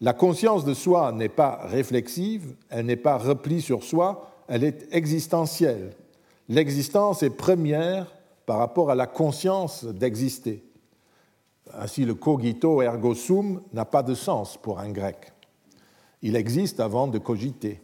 La 0.00 0.12
conscience 0.12 0.64
de 0.64 0.74
soi 0.74 1.12
n'est 1.12 1.28
pas 1.28 1.60
réflexive, 1.64 2.54
elle 2.68 2.86
n'est 2.86 2.96
pas 2.96 3.18
replie 3.18 3.62
sur 3.62 3.84
soi, 3.84 4.30
elle 4.48 4.64
est 4.64 4.88
existentielle. 4.92 5.94
L'existence 6.48 7.22
est 7.22 7.30
première 7.30 8.12
par 8.44 8.58
rapport 8.58 8.90
à 8.90 8.94
la 8.94 9.06
conscience 9.06 9.84
d'exister. 9.84 10.64
Ainsi, 11.74 12.04
le 12.04 12.14
cogito 12.14 12.82
ergo 12.82 13.14
sum 13.14 13.62
n'a 13.72 13.84
pas 13.84 14.02
de 14.02 14.14
sens 14.14 14.56
pour 14.56 14.80
un 14.80 14.90
grec. 14.90 15.32
Il 16.20 16.36
existe 16.36 16.80
avant 16.80 17.06
de 17.06 17.18
cogiter. 17.18 17.80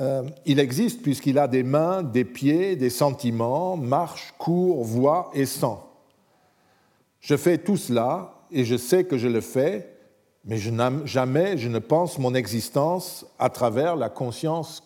Euh, 0.00 0.22
il 0.46 0.58
existe 0.58 1.02
puisqu'il 1.02 1.38
a 1.38 1.46
des 1.46 1.62
mains, 1.62 2.02
des 2.02 2.24
pieds, 2.24 2.76
des 2.76 2.90
sentiments, 2.90 3.76
marche, 3.76 4.32
court, 4.38 4.84
voit 4.84 5.30
et 5.34 5.44
sent. 5.44 5.78
Je 7.20 7.36
fais 7.36 7.58
tout 7.58 7.76
cela 7.76 8.34
et 8.50 8.64
je 8.64 8.76
sais 8.76 9.04
que 9.04 9.18
je 9.18 9.28
le 9.28 9.40
fais, 9.40 9.88
mais 10.44 10.58
jamais 10.58 11.58
je 11.58 11.68
ne 11.68 11.78
pense 11.78 12.18
mon 12.18 12.34
existence 12.34 13.26
à 13.38 13.50
travers 13.50 13.96
la 13.96 14.08
conscience 14.08 14.82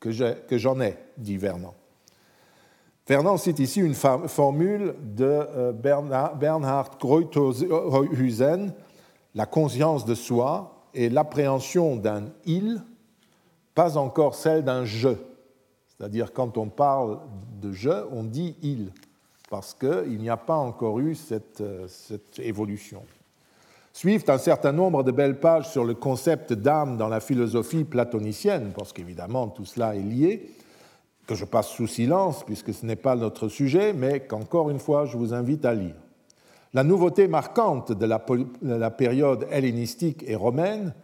que 0.00 0.10
j'en 0.10 0.80
ai, 0.80 0.96
dit 1.16 1.36
Vernon. 1.36 1.72
Vernon 3.06 3.38
cite 3.38 3.58
ici 3.58 3.80
une 3.80 3.94
formule 3.94 4.94
de 5.00 5.24
euh, 5.24 5.72
Bernhard 5.72 6.98
Greuterhusen, 7.00 8.74
la 9.34 9.46
conscience 9.46 10.04
de 10.04 10.14
soi 10.14 10.84
et 10.94 11.08
l'appréhension 11.08 11.96
d'un 11.96 12.24
il 12.44 12.82
pas 13.78 13.96
encore 13.96 14.34
celle 14.34 14.64
d'un 14.64 14.84
je. 14.84 15.10
C'est-à-dire 15.86 16.32
quand 16.32 16.58
on 16.58 16.66
parle 16.66 17.20
de 17.62 17.70
je, 17.70 18.08
on 18.10 18.24
dit 18.24 18.56
il, 18.60 18.90
parce 19.50 19.72
qu'il 19.72 20.18
n'y 20.18 20.30
a 20.30 20.36
pas 20.36 20.56
encore 20.56 20.98
eu 20.98 21.14
cette, 21.14 21.60
euh, 21.60 21.86
cette 21.86 22.40
évolution. 22.40 23.04
Suivent 23.92 24.28
un 24.30 24.38
certain 24.38 24.72
nombre 24.72 25.04
de 25.04 25.12
belles 25.12 25.38
pages 25.38 25.70
sur 25.70 25.84
le 25.84 25.94
concept 25.94 26.52
d'âme 26.52 26.96
dans 26.96 27.06
la 27.06 27.20
philosophie 27.20 27.84
platonicienne, 27.84 28.72
parce 28.76 28.92
qu'évidemment 28.92 29.46
tout 29.46 29.64
cela 29.64 29.94
est 29.94 30.02
lié, 30.02 30.50
que 31.28 31.36
je 31.36 31.44
passe 31.44 31.68
sous 31.68 31.86
silence 31.86 32.42
puisque 32.42 32.74
ce 32.74 32.84
n'est 32.84 32.96
pas 32.96 33.14
notre 33.14 33.46
sujet, 33.46 33.92
mais 33.92 34.26
qu'encore 34.26 34.70
une 34.70 34.80
fois 34.80 35.04
je 35.04 35.16
vous 35.16 35.34
invite 35.34 35.64
à 35.64 35.74
lire. 35.74 35.94
La 36.74 36.82
nouveauté 36.82 37.28
marquante 37.28 37.92
de 37.92 38.06
la 38.60 38.90
période 38.90 39.46
hellénistique 39.52 40.24
et 40.26 40.34
romaine, 40.34 40.94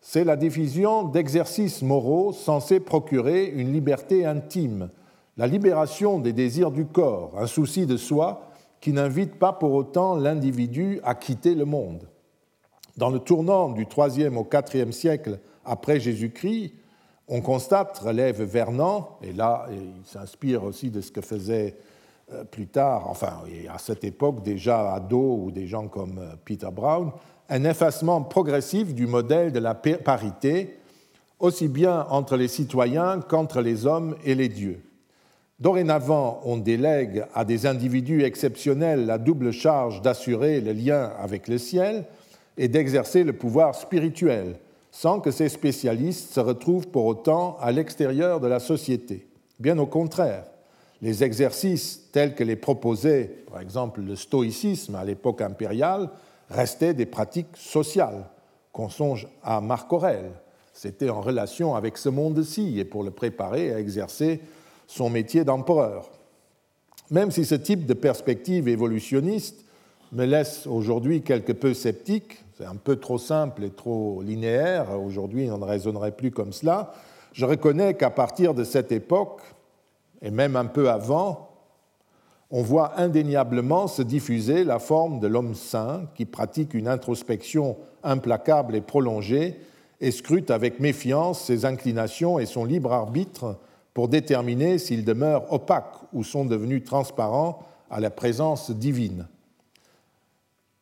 c'est 0.00 0.24
la 0.24 0.36
diffusion 0.36 1.04
d'exercices 1.04 1.82
moraux 1.82 2.32
censés 2.32 2.80
procurer 2.80 3.46
une 3.46 3.72
liberté 3.72 4.24
intime, 4.24 4.90
la 5.36 5.46
libération 5.46 6.18
des 6.18 6.32
désirs 6.32 6.70
du 6.70 6.86
corps, 6.86 7.32
un 7.38 7.46
souci 7.46 7.86
de 7.86 7.96
soi 7.96 8.50
qui 8.80 8.92
n'invite 8.92 9.36
pas 9.36 9.52
pour 9.52 9.72
autant 9.72 10.16
l'individu 10.16 11.00
à 11.04 11.14
quitter 11.14 11.54
le 11.54 11.64
monde. 11.64 12.08
Dans 12.96 13.10
le 13.10 13.18
tournant 13.18 13.70
du 13.70 13.84
IIIe 13.84 14.28
au 14.28 14.46
IVe 14.74 14.92
siècle 14.92 15.38
après 15.64 16.00
Jésus-Christ, 16.00 16.74
on 17.28 17.40
constate, 17.42 17.98
relève 17.98 18.42
Vernant, 18.42 19.18
et 19.22 19.32
là 19.32 19.66
il 19.70 20.04
s'inspire 20.04 20.64
aussi 20.64 20.90
de 20.90 21.00
ce 21.00 21.12
que 21.12 21.20
faisait 21.20 21.76
euh, 22.32 22.44
plus 22.44 22.66
tard, 22.66 23.08
enfin 23.08 23.42
à 23.72 23.78
cette 23.78 24.04
époque 24.04 24.42
déjà 24.42 24.94
ado 24.94 25.38
ou 25.42 25.50
des 25.50 25.66
gens 25.66 25.88
comme 25.88 26.18
euh, 26.18 26.34
Peter 26.44 26.70
Brown, 26.72 27.12
un 27.48 27.64
effacement 27.64 28.22
progressif 28.22 28.94
du 28.94 29.06
modèle 29.06 29.52
de 29.52 29.58
la 29.58 29.74
parité, 29.74 30.78
aussi 31.38 31.68
bien 31.68 32.06
entre 32.10 32.36
les 32.36 32.48
citoyens 32.48 33.20
qu'entre 33.20 33.60
les 33.60 33.86
hommes 33.86 34.16
et 34.24 34.34
les 34.34 34.48
dieux. 34.48 34.80
Dorénavant, 35.60 36.40
on 36.44 36.56
délègue 36.56 37.24
à 37.34 37.44
des 37.44 37.66
individus 37.66 38.22
exceptionnels 38.22 39.06
la 39.06 39.18
double 39.18 39.52
charge 39.52 40.02
d'assurer 40.02 40.60
le 40.60 40.72
lien 40.72 41.10
avec 41.18 41.48
le 41.48 41.58
ciel 41.58 42.04
et 42.56 42.68
d'exercer 42.68 43.24
le 43.24 43.32
pouvoir 43.32 43.74
spirituel, 43.74 44.56
sans 44.92 45.20
que 45.20 45.30
ces 45.30 45.48
spécialistes 45.48 46.32
se 46.32 46.40
retrouvent 46.40 46.88
pour 46.88 47.06
autant 47.06 47.56
à 47.60 47.72
l'extérieur 47.72 48.40
de 48.40 48.46
la 48.46 48.60
société. 48.60 49.26
Bien 49.58 49.78
au 49.78 49.86
contraire, 49.86 50.44
les 51.02 51.24
exercices 51.24 52.08
tels 52.12 52.34
que 52.34 52.44
les 52.44 52.56
proposait, 52.56 53.44
par 53.50 53.60
exemple, 53.60 54.00
le 54.00 54.16
stoïcisme 54.16 54.94
à 54.94 55.04
l'époque 55.04 55.40
impériale, 55.40 56.10
restaient 56.50 56.94
des 56.94 57.06
pratiques 57.06 57.56
sociales. 57.56 58.28
Qu'on 58.72 58.88
songe 58.88 59.26
à 59.42 59.60
Marc 59.60 59.92
Aurèle. 59.92 60.30
C'était 60.72 61.10
en 61.10 61.20
relation 61.20 61.74
avec 61.74 61.98
ce 61.98 62.08
monde-ci 62.08 62.78
et 62.78 62.84
pour 62.84 63.02
le 63.02 63.10
préparer 63.10 63.72
à 63.72 63.80
exercer 63.80 64.40
son 64.86 65.10
métier 65.10 65.44
d'empereur. 65.44 66.10
Même 67.10 67.30
si 67.30 67.44
ce 67.44 67.56
type 67.56 67.86
de 67.86 67.94
perspective 67.94 68.68
évolutionniste 68.68 69.64
me 70.12 70.24
laisse 70.24 70.66
aujourd'hui 70.66 71.22
quelque 71.22 71.52
peu 71.52 71.74
sceptique, 71.74 72.44
c'est 72.56 72.66
un 72.66 72.76
peu 72.76 72.96
trop 72.96 73.18
simple 73.18 73.64
et 73.64 73.70
trop 73.70 74.22
linéaire, 74.22 75.00
aujourd'hui 75.00 75.50
on 75.50 75.58
ne 75.58 75.64
raisonnerait 75.64 76.12
plus 76.12 76.30
comme 76.30 76.52
cela, 76.52 76.92
je 77.32 77.46
reconnais 77.46 77.94
qu'à 77.94 78.10
partir 78.10 78.54
de 78.54 78.64
cette 78.64 78.92
époque, 78.92 79.42
et 80.22 80.30
même 80.30 80.56
un 80.56 80.64
peu 80.66 80.90
avant, 80.90 81.47
on 82.50 82.62
voit 82.62 82.98
indéniablement 82.98 83.88
se 83.88 84.02
diffuser 84.02 84.64
la 84.64 84.78
forme 84.78 85.20
de 85.20 85.26
l'homme 85.26 85.54
saint 85.54 86.06
qui 86.14 86.24
pratique 86.24 86.74
une 86.74 86.88
introspection 86.88 87.76
implacable 88.02 88.74
et 88.74 88.80
prolongée 88.80 89.56
et 90.00 90.10
scrute 90.10 90.50
avec 90.50 90.80
méfiance 90.80 91.44
ses 91.44 91.64
inclinations 91.64 92.38
et 92.38 92.46
son 92.46 92.64
libre 92.64 92.92
arbitre 92.92 93.58
pour 93.92 94.08
déterminer 94.08 94.78
s'ils 94.78 95.04
demeurent 95.04 95.52
opaques 95.52 95.96
ou 96.12 96.24
sont 96.24 96.44
devenus 96.44 96.84
transparents 96.84 97.60
à 97.90 98.00
la 98.00 98.10
présence 98.10 98.70
divine. 98.70 99.26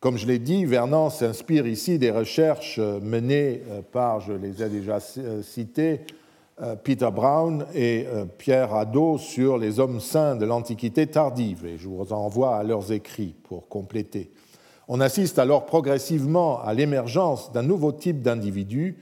Comme 0.00 0.18
je 0.18 0.26
l'ai 0.26 0.38
dit, 0.38 0.66
Vernon 0.66 1.10
s'inspire 1.10 1.66
ici 1.66 1.98
des 1.98 2.10
recherches 2.10 2.78
menées 2.78 3.62
par, 3.90 4.20
je 4.20 4.34
les 4.34 4.62
ai 4.62 4.68
déjà 4.68 5.00
citées, 5.00 6.00
euh, 6.00 6.14
Peter 6.84 7.10
Brown 7.12 7.66
et 7.74 8.06
euh, 8.06 8.24
Pierre 8.24 8.74
Hadot 8.74 9.18
sur 9.18 9.58
les 9.58 9.78
hommes 9.78 10.00
saints 10.00 10.36
de 10.36 10.46
l'Antiquité 10.46 11.06
tardive, 11.06 11.66
et 11.66 11.76
je 11.76 11.86
vous 11.86 12.12
envoie 12.12 12.56
à 12.56 12.62
leurs 12.62 12.92
écrits 12.92 13.34
pour 13.44 13.68
compléter. 13.68 14.30
On 14.88 15.00
assiste 15.00 15.38
alors 15.38 15.66
progressivement 15.66 16.62
à 16.62 16.72
l'émergence 16.72 17.52
d'un 17.52 17.62
nouveau 17.62 17.92
type 17.92 18.22
d'individu 18.22 18.96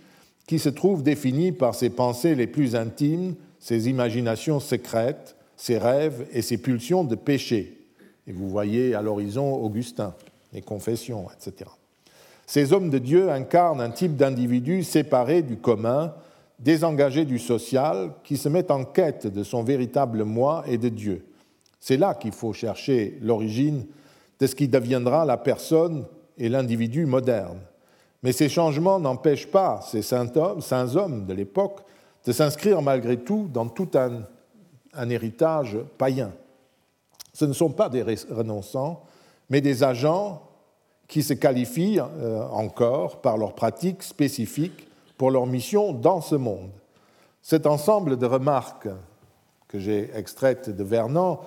qui 0.46 0.58
se 0.58 0.68
trouve 0.68 1.02
défini 1.02 1.52
par 1.52 1.74
ses 1.74 1.90
pensées 1.90 2.34
les 2.34 2.46
plus 2.46 2.74
intimes, 2.74 3.34
ses 3.58 3.88
imaginations 3.88 4.60
secrètes, 4.60 5.36
ses 5.56 5.78
rêves 5.78 6.26
et 6.32 6.42
ses 6.42 6.58
pulsions 6.58 7.04
de 7.04 7.14
péché. 7.14 7.78
Et 8.26 8.32
vous 8.32 8.48
voyez 8.48 8.94
à 8.94 9.02
l'horizon 9.02 9.54
Augustin, 9.54 10.14
les 10.52 10.62
confessions, 10.62 11.26
etc. 11.30 11.70
Ces 12.46 12.72
hommes 12.72 12.90
de 12.90 12.98
Dieu 12.98 13.30
incarnent 13.30 13.80
un 13.80 13.90
type 13.90 14.16
d'individu 14.16 14.82
séparé 14.82 15.42
du 15.42 15.56
commun, 15.56 16.14
désengagé 16.64 17.26
du 17.26 17.38
social, 17.38 18.14
qui 18.24 18.38
se 18.38 18.48
met 18.48 18.72
en 18.72 18.84
quête 18.84 19.26
de 19.26 19.44
son 19.44 19.62
véritable 19.62 20.24
moi 20.24 20.64
et 20.66 20.78
de 20.78 20.88
Dieu. 20.88 21.26
C'est 21.78 21.98
là 21.98 22.14
qu'il 22.14 22.32
faut 22.32 22.54
chercher 22.54 23.18
l'origine 23.20 23.84
de 24.40 24.46
ce 24.46 24.54
qui 24.54 24.66
deviendra 24.66 25.26
la 25.26 25.36
personne 25.36 26.06
et 26.38 26.48
l'individu 26.48 27.04
moderne. 27.04 27.58
Mais 28.22 28.32
ces 28.32 28.48
changements 28.48 28.98
n'empêchent 28.98 29.50
pas 29.50 29.82
ces 29.82 30.00
saints 30.00 30.26
hommes, 30.96 31.26
de 31.26 31.34
l'époque 31.34 31.80
de 32.24 32.32
s'inscrire 32.32 32.80
malgré 32.80 33.18
tout 33.18 33.50
dans 33.52 33.68
tout 33.68 33.90
un, 33.94 34.22
héritage 35.10 35.76
païen. 35.98 36.32
Ce 37.34 37.44
ne 37.44 37.52
sont 37.52 37.70
pas 37.70 37.90
des 37.90 38.02
renonçants, 38.30 39.02
mais 39.50 39.60
des 39.60 39.82
agents 39.82 40.40
qui 41.08 41.22
se 41.22 41.34
qualifient 41.34 42.00
euh, 42.00 42.42
encore 42.48 43.20
par 43.20 43.36
leurs 43.36 43.54
pratiques 43.54 44.02
spécifiques 44.02 44.88
pour 45.16 45.30
leur 45.30 45.46
mission 45.46 45.92
dans 45.92 46.20
ce 46.20 46.34
monde. 46.34 46.70
Cet 47.42 47.66
ensemble 47.66 48.16
de 48.16 48.26
remarques 48.26 48.88
que 49.68 49.78
j'ai 49.78 50.10
extraites 50.14 50.70
de 50.70 50.84
Vernon 50.84 51.38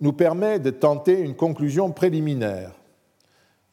nous 0.00 0.12
permet 0.12 0.58
de 0.58 0.70
tenter 0.70 1.20
une 1.20 1.34
conclusion 1.34 1.90
préliminaire. 1.90 2.72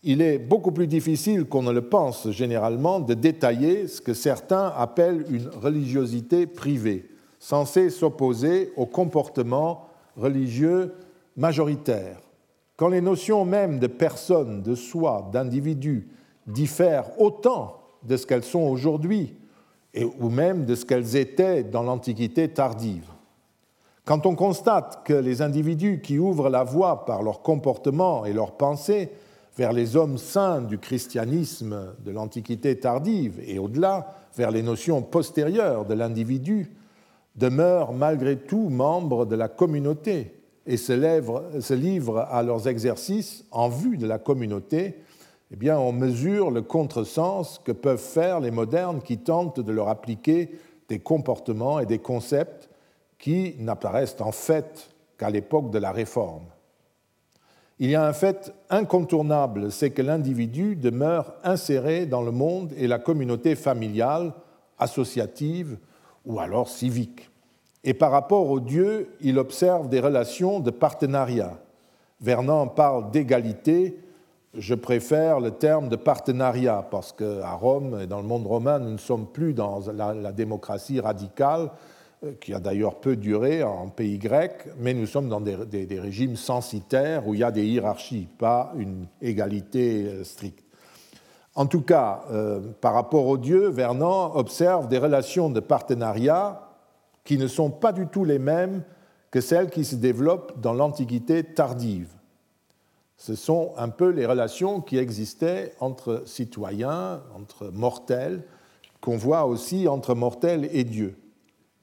il 0.04 0.22
est 0.22 0.38
beaucoup 0.38 0.72
plus 0.72 0.88
difficile 0.88 1.46
qu'on 1.46 1.64
ne 1.64 1.72
le 1.72 1.90
pense 1.90 2.30
généralement 2.32 3.00
de 3.00 3.14
détailler 3.14 3.88
ce 3.88 4.00
que 4.02 4.14
certains 4.14 4.74
appellent 4.76 5.26
une 5.30 5.50
religiosité 5.50 6.46
privée, 6.48 7.10
censée 7.40 7.90
s'opposer 7.90 8.72
au 8.78 8.86
comportement 8.86 9.88
religieux 10.16 10.94
majoritaire. 11.36 12.20
Quand 12.78 12.90
les 12.90 13.02
notions 13.02 13.44
même 13.44 13.80
de 13.80 13.88
personne, 13.88 14.62
de 14.62 14.76
soi, 14.76 15.30
d'individu 15.32 16.08
diffèrent 16.46 17.20
autant 17.20 17.77
de 18.04 18.18
ce 18.18 18.26
qu'elles 18.26 18.44
sont 18.44 18.62
aujourd'hui, 18.62 19.36
ou 20.20 20.30
même 20.30 20.66
de 20.66 20.76
ce 20.76 20.86
qu'elles 20.86 21.16
étaient 21.16 21.64
dans 21.64 21.84
l'Antiquité 21.84 22.50
tardive. 22.50 23.10
Quand 24.06 24.26
on 24.26 24.36
constate 24.36 25.02
que 25.04 25.14
les 25.14 25.42
individus 25.42 26.00
qui 26.02 26.18
ouvrent 26.18 26.50
la 26.50 26.64
voie 26.64 27.06
par 27.06 27.24
leur 27.24 27.42
comportement 27.42 28.26
et 28.26 28.32
leur 28.32 28.54
pensée 28.54 29.12
vers 29.58 29.74
les 29.74 29.98
hommes 29.98 30.18
saints 30.18 30.62
du 30.62 30.78
christianisme 30.78 31.94
de 32.06 32.12
l'Antiquité 32.12 32.80
tardive 32.80 33.42
et 33.46 33.60
au-delà, 33.60 34.14
vers 34.38 34.52
les 34.52 34.62
notions 34.62 35.02
postérieures 35.02 35.86
de 35.86 35.96
l'individu, 35.96 36.72
demeurent 37.36 37.92
malgré 37.92 38.38
tout 38.38 38.70
membres 38.70 39.26
de 39.26 39.36
la 39.36 39.48
communauté 39.48 40.34
et 40.66 40.78
se, 40.78 41.74
livrent 41.74 42.28
à 42.30 42.44
leurs 42.44 42.68
exercices 42.68 43.46
en 43.52 43.70
vue 43.70 43.98
de 43.98 44.06
la 44.06 44.20
communauté, 44.20 44.96
eh 45.52 45.56
bien, 45.56 45.78
on 45.78 45.92
mesure 45.92 46.52
le 46.52 46.62
contresens 46.62 47.60
que 47.64 47.72
peuvent 47.72 47.98
faire 47.98 48.40
les 48.40 48.52
modernes 48.52 49.02
qui 49.02 49.18
tentent 49.18 49.60
de 49.60 49.72
leur 49.72 49.88
appliquer 49.88 50.52
des 50.90 51.00
comportements 51.00 51.80
et 51.80 51.86
des 51.86 52.00
concepts 52.00 52.70
qui 53.18 53.56
n'apparaissent 53.60 54.20
en 54.20 54.32
fait 54.32 54.90
qu'à 55.18 55.30
l'époque 55.30 55.72
de 55.72 55.80
la 55.80 55.92
Réforme. 55.92 56.46
Il 57.80 57.90
y 57.90 57.96
a 57.96 58.06
un 58.06 58.14
fait 58.14 58.54
incontournable, 58.70 59.72
c'est 59.72 59.92
que 59.92 60.02
l'individu 60.02 60.76
demeure 60.76 61.36
inséré 61.44 62.06
dans 62.06 62.24
le 62.24 62.32
monde 62.32 62.74
et 62.76 62.88
la 62.88 63.00
communauté 63.00 63.56
familiale, 63.56 64.34
associative 64.80 65.78
ou 66.26 66.40
alors 66.40 66.70
civique. 66.70 67.30
Et 67.84 67.94
par 67.94 68.12
rapport 68.12 68.50
au 68.50 68.60
Dieu, 68.60 69.16
il 69.22 69.38
observe 69.38 69.90
des 69.90 70.00
relations 70.00 70.60
de 70.60 70.72
partenariat. 70.72 71.58
Vernon 72.20 72.68
parle 72.68 73.12
d'égalité, 73.12 74.00
je 74.58 74.76
préfère 74.76 75.40
le 75.40 75.52
terme 75.52 75.88
de 75.88 75.96
partenariat 75.96 76.86
parce 76.90 77.14
qu'à 77.14 77.54
Rome 77.54 78.00
et 78.02 78.08
dans 78.08 78.22
le 78.22 78.28
monde 78.28 78.48
romain, 78.48 78.80
nous 78.80 78.92
ne 78.92 78.98
sommes 78.98 79.28
plus 79.28 79.54
dans 79.54 79.82
la 79.92 80.32
démocratie 80.32 81.00
radicale, 81.00 81.70
euh, 82.24 82.34
qui 82.42 82.52
a 82.52 82.60
d'ailleurs 82.60 82.96
peu 82.96 83.16
duré 83.16 83.62
en 83.62 83.90
pays 83.90 84.18
grec, 84.18 84.68
mais 84.80 84.96
nous 84.96 85.06
sommes 85.06 85.30
dans 85.30 85.40
des, 85.40 86.00
régimes 86.00 86.36
censitaires 86.36 87.28
où 87.28 87.36
il 87.36 87.42
y 87.42 87.44
a 87.44 87.52
des 87.52 87.64
hiérarchies, 87.64 88.28
pas 88.40 88.74
une 88.76 89.06
égalité 89.22 90.06
euh, 90.08 90.24
stricte. 90.24 90.66
En 91.54 91.68
tout 91.68 91.82
cas, 91.82 92.24
euh, 92.32 92.60
par 92.82 92.96
rapport 92.96 93.28
aux 93.28 93.38
dieux, 93.38 93.68
Vernon 93.68 94.36
observe 94.36 94.88
des 94.88 94.98
relations 94.98 95.52
de 95.52 95.60
partenariat 95.60 96.68
qui 97.24 97.38
ne 97.38 97.46
sont 97.46 97.70
pas 97.70 97.92
du 97.92 98.08
tout 98.08 98.26
les 98.26 98.40
mêmes 98.40 98.82
que 99.30 99.40
celles 99.40 99.70
qui 99.70 99.86
se 99.86 99.96
développent 99.96 100.60
dans 100.60 100.74
l'Antiquité 100.74 101.44
tardive. 101.44 102.17
Ce 103.18 103.36
sont 103.36 103.74
un 103.78 103.90
peu 103.90 104.10
les 104.10 104.26
relations 104.26 104.80
qui 104.80 104.98
existaient 104.98 105.74
entre 105.80 106.24
citoyens, 106.26 107.24
entre 107.36 107.72
mortels, 107.74 108.44
qu'on 109.02 109.18
voit 109.18 109.46
aussi 109.46 109.88
entre 109.88 110.16
mortels 110.16 110.70
et 110.72 110.84
dieux. 110.84 111.18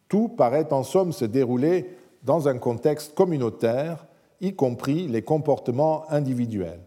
Tout 0.09 0.29
paraît 0.29 0.73
en 0.73 0.85
somme 0.85 1.13
se 1.13 1.25
dérouler 1.25 1.91
dans 2.23 2.49
un 2.49 2.59
contexte 2.59 3.15
communautaire, 3.15 4.07
y 4.41 4.55
compris 4.55 5.09
les 5.09 5.23
comportements 5.23 6.11
individuels. 6.11 6.81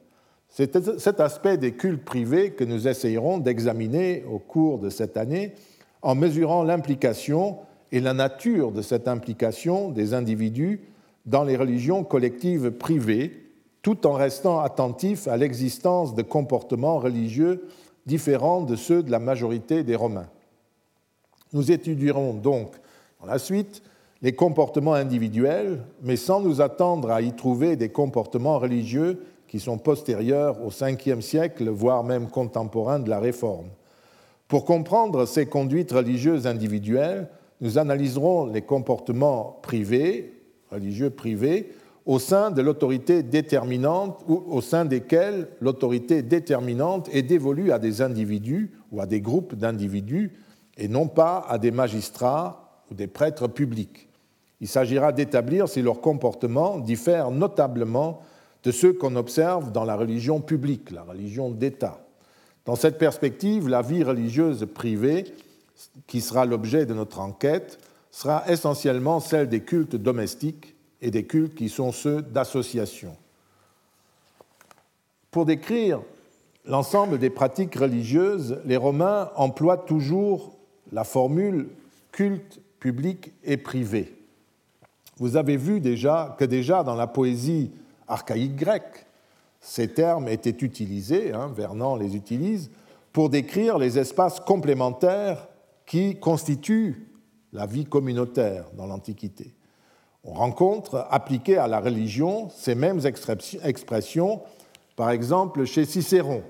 C'est 0.49 0.99
cet 0.99 1.19
aspect 1.19 1.57
des 1.57 1.73
cultes 1.73 2.05
privés 2.05 2.51
que 2.51 2.63
nous 2.63 2.87
essayerons 2.87 3.37
d'examiner 3.37 4.23
au 4.29 4.39
cours 4.39 4.79
de 4.79 4.89
cette 4.89 5.17
année 5.17 5.53
en 6.01 6.15
mesurant 6.15 6.63
l'implication 6.63 7.57
et 7.91 7.99
la 7.99 8.13
nature 8.13 8.71
de 8.71 8.81
cette 8.81 9.07
implication 9.07 9.89
des 9.91 10.13
individus 10.13 10.81
dans 11.25 11.43
les 11.43 11.57
religions 11.57 12.03
collectives 12.03 12.71
privées, 12.71 13.46
tout 13.87 14.05
en 14.05 14.11
restant 14.11 14.59
attentifs 14.59 15.29
à 15.29 15.37
l'existence 15.37 16.13
de 16.13 16.21
comportements 16.21 16.99
religieux 16.99 17.69
différents 18.05 18.59
de 18.59 18.75
ceux 18.75 19.01
de 19.01 19.09
la 19.09 19.19
majorité 19.19 19.85
des 19.85 19.95
Romains. 19.95 20.27
Nous 21.53 21.71
étudierons 21.71 22.33
donc 22.33 22.75
dans 23.21 23.27
la 23.27 23.39
suite, 23.39 23.81
les 24.21 24.33
comportements 24.33 24.93
individuels, 24.93 25.79
mais 26.03 26.17
sans 26.17 26.41
nous 26.41 26.59
attendre 26.59 27.11
à 27.11 27.21
y 27.21 27.31
trouver 27.31 27.77
des 27.77 27.87
comportements 27.87 28.59
religieux 28.59 29.23
qui 29.47 29.61
sont 29.61 29.77
postérieurs 29.77 30.61
au 30.65 30.67
Ve 30.67 31.21
siècle, 31.21 31.69
voire 31.69 32.03
même 32.03 32.27
contemporains 32.27 32.99
de 32.99 33.09
la 33.09 33.21
Réforme. 33.21 33.69
Pour 34.49 34.65
comprendre 34.65 35.25
ces 35.25 35.45
conduites 35.45 35.93
religieuses 35.93 36.45
individuelles, 36.45 37.29
nous 37.61 37.77
analyserons 37.77 38.47
les 38.47 38.63
comportements 38.63 39.59
privés, 39.61 40.33
religieux 40.71 41.09
privés, 41.09 41.71
au 42.07 42.19
sein 42.19 42.51
de 42.51 42.61
l'autorité 42.61 43.21
déterminante 43.21 44.23
ou 44.29 44.41
au 44.47 44.61
sein 44.61 44.85
desquels 44.85 45.49
l'autorité 45.59 46.21
déterminante 46.21 47.09
est 47.11 47.21
dévolue 47.21 47.73
à 47.73 47.79
des 47.79 48.01
individus 48.01 48.71
ou 48.93 49.01
à 49.01 49.05
des 49.05 49.19
groupes 49.19 49.55
d'individus 49.55 50.31
et 50.77 50.87
non 50.87 51.09
pas 51.09 51.45
à 51.49 51.57
des 51.57 51.71
magistrats 51.71 52.81
ou 52.89 52.93
des 52.93 53.07
prêtres 53.07 53.49
publics. 53.49 54.07
Il 54.61 54.69
s'agira 54.69 55.11
d'établir 55.11 55.67
si 55.67 55.81
leur 55.81 55.99
comportement 55.99 56.79
diffère 56.79 57.29
notablement 57.29 58.21
de 58.63 58.71
ceux 58.71 58.93
qu'on 58.93 59.17
observe 59.17 59.73
dans 59.73 59.83
la 59.83 59.97
religion 59.97 60.39
publique, 60.39 60.91
la 60.91 61.03
religion 61.03 61.51
d'État. 61.51 61.99
Dans 62.63 62.75
cette 62.75 62.97
perspective, 62.97 63.67
la 63.67 63.81
vie 63.81 64.03
religieuse 64.03 64.65
privée, 64.73 65.25
qui 66.07 66.21
sera 66.21 66.45
l'objet 66.45 66.85
de 66.85 66.93
notre 66.93 67.19
enquête, 67.19 67.79
sera 68.11 68.49
essentiellement 68.49 69.19
celle 69.19 69.49
des 69.49 69.61
cultes 69.61 69.97
domestiques 69.97 70.76
et 71.01 71.11
des 71.11 71.25
cultes 71.25 71.55
qui 71.55 71.69
sont 71.69 71.91
ceux 71.91 72.21
d'association. 72.21 73.15
Pour 75.31 75.45
décrire 75.45 76.01
l'ensemble 76.65 77.19
des 77.19 77.29
pratiques 77.29 77.75
religieuses, 77.75 78.59
les 78.65 78.77
Romains 78.77 79.31
emploient 79.35 79.77
toujours 79.77 80.57
la 80.91 81.03
formule 81.03 81.69
culte 82.11 82.59
public 82.79 83.33
et 83.43 83.57
privé. 83.57 84.15
Vous 85.17 85.35
avez 85.35 85.57
vu 85.57 85.79
déjà 85.79 86.35
que 86.37 86.45
déjà 86.45 86.83
dans 86.83 86.95
la 86.95 87.07
poésie 87.07 87.71
archaïque 88.07 88.55
grecque, 88.55 89.05
ces 89.59 89.93
termes 89.93 90.27
étaient 90.27 90.65
utilisés, 90.65 91.33
hein, 91.33 91.51
Vernon 91.55 91.95
les 91.95 92.15
utilise, 92.15 92.69
pour 93.11 93.29
décrire 93.29 93.77
les 93.77 93.97
espaces 93.97 94.39
complémentaires 94.39 95.47
qui 95.85 96.19
constituent 96.19 97.07
la 97.51 97.65
vie 97.65 97.85
communautaire 97.85 98.65
dans 98.77 98.85
l'Antiquité. 98.85 99.56
On 100.29 100.33
rencontre, 100.33 101.07
appliquées 101.09 101.57
à 101.57 101.67
la 101.67 101.79
religion, 101.79 102.49
ces 102.49 102.75
mêmes 102.75 102.99
expressions, 103.63 104.41
par 104.97 105.09
exemple 105.09 105.63
chez 105.63 105.85
Cicéron. 105.85 106.43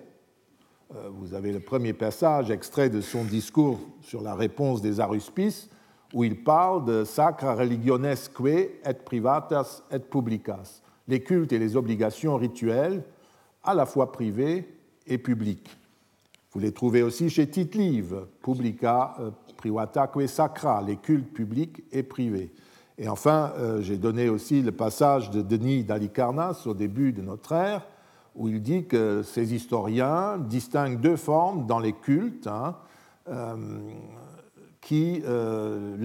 Euh, 0.95 1.09
vous 1.11 1.35
avez 1.35 1.51
le 1.51 1.59
premier 1.59 1.93
passage 1.93 2.49
extrait 2.49 2.89
de 2.89 3.01
son 3.01 3.23
discours 3.23 3.79
sur 4.01 4.21
la 4.21 4.33
réponse 4.33 4.81
des 4.81 4.99
aruspices, 4.99 5.69
où 6.11 6.23
il 6.23 6.43
parle 6.43 6.85
de 6.85 7.03
sacra 7.03 7.53
religionesque 7.53 8.41
et 8.47 8.79
privatas 9.05 9.83
et 9.91 9.99
publicas, 9.99 10.81
les 11.07 11.21
cultes 11.21 11.53
et 11.53 11.59
les 11.59 11.75
obligations 11.75 12.35
rituelles, 12.35 13.03
à 13.63 13.75
la 13.75 13.85
fois 13.85 14.11
privées 14.11 14.75
et 15.05 15.19
publiques. 15.19 15.69
Vous 16.51 16.59
les 16.59 16.71
trouvez 16.71 17.03
aussi 17.03 17.29
chez 17.29 17.47
Tite-Live, 17.47 18.25
publica 18.41 19.13
euh, 19.19 19.29
privataque 19.55 20.27
sacra, 20.27 20.81
les 20.81 20.95
cultes 20.95 21.31
publics 21.31 21.83
et 21.91 22.01
privés. 22.01 22.51
Et 22.97 23.07
enfin, 23.09 23.53
euh, 23.57 23.81
j'ai 23.81 23.97
donné 23.97 24.29
aussi 24.29 24.61
le 24.61 24.71
passage 24.71 25.29
de 25.29 25.41
Denis 25.41 25.83
d'Alicarnas 25.83 26.63
au 26.65 26.73
début 26.73 27.13
de 27.13 27.21
notre 27.21 27.51
ère, 27.51 27.85
où 28.35 28.49
il 28.49 28.61
dit 28.61 28.85
que 28.85 29.23
ces 29.23 29.53
historiens 29.53 30.37
distinguent 30.37 30.99
deux 30.99 31.15
formes 31.15 31.65
dans 31.65 31.79
les 31.79 31.93
cultes. 31.93 32.47
Hein, 32.47 32.75
euh, 33.29 33.55
qui, 34.79 35.21
euh, 35.25 35.97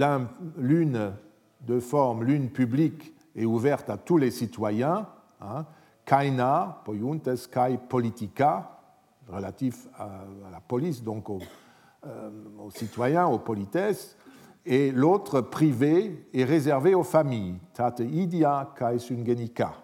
l'une 0.56 1.12
de 1.60 1.78
forme, 1.78 2.24
l'une 2.24 2.50
publique 2.50 3.14
et 3.36 3.46
ouverte 3.46 3.88
à 3.90 3.96
tous 3.96 4.16
les 4.16 4.32
citoyens, 4.32 5.06
hein, 5.40 5.64
kaina, 6.04 6.80
poiuntes, 6.84 7.28
kai 7.48 7.78
politica, 7.88 8.80
relatif 9.28 9.86
à, 9.96 10.24
la 10.50 10.58
police, 10.58 11.04
donc 11.04 11.30
euh, 11.30 12.30
aux, 12.58 12.72
citoyens, 12.72 13.26
aux 13.28 13.38
politesses, 13.38 14.16
et 14.64 14.90
l'autre 14.90 15.40
privée 15.40 16.26
et 16.32 16.44
réservée 16.44 16.94
aux 16.94 17.02
familles, 17.02 17.54
tate 17.74 18.00
idia 18.00 18.72
kai 18.78 18.98
sungenika. 18.98 19.74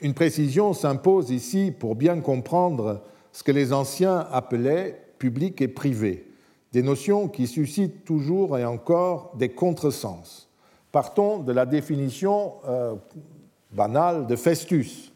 Une 0.00 0.14
précision 0.14 0.72
s'impose 0.72 1.30
ici 1.30 1.72
pour 1.76 1.94
bien 1.94 2.20
comprendre 2.20 3.02
ce 3.32 3.42
que 3.42 3.52
les 3.52 3.72
anciens 3.72 4.26
appelaient 4.30 5.00
public 5.18 5.60
et 5.60 5.68
privé 5.68 6.26
des 6.72 6.82
notions 6.82 7.28
qui 7.28 7.46
suscitent 7.46 8.04
toujours 8.04 8.58
et 8.58 8.64
encore 8.66 9.32
des 9.38 9.48
contresens. 9.48 10.48
Partons 10.92 11.38
de 11.38 11.52
la 11.52 11.64
définition 11.64 12.54
euh, 12.68 12.94
banale 13.72 14.26
de 14.26 14.36
Festus. 14.36 15.10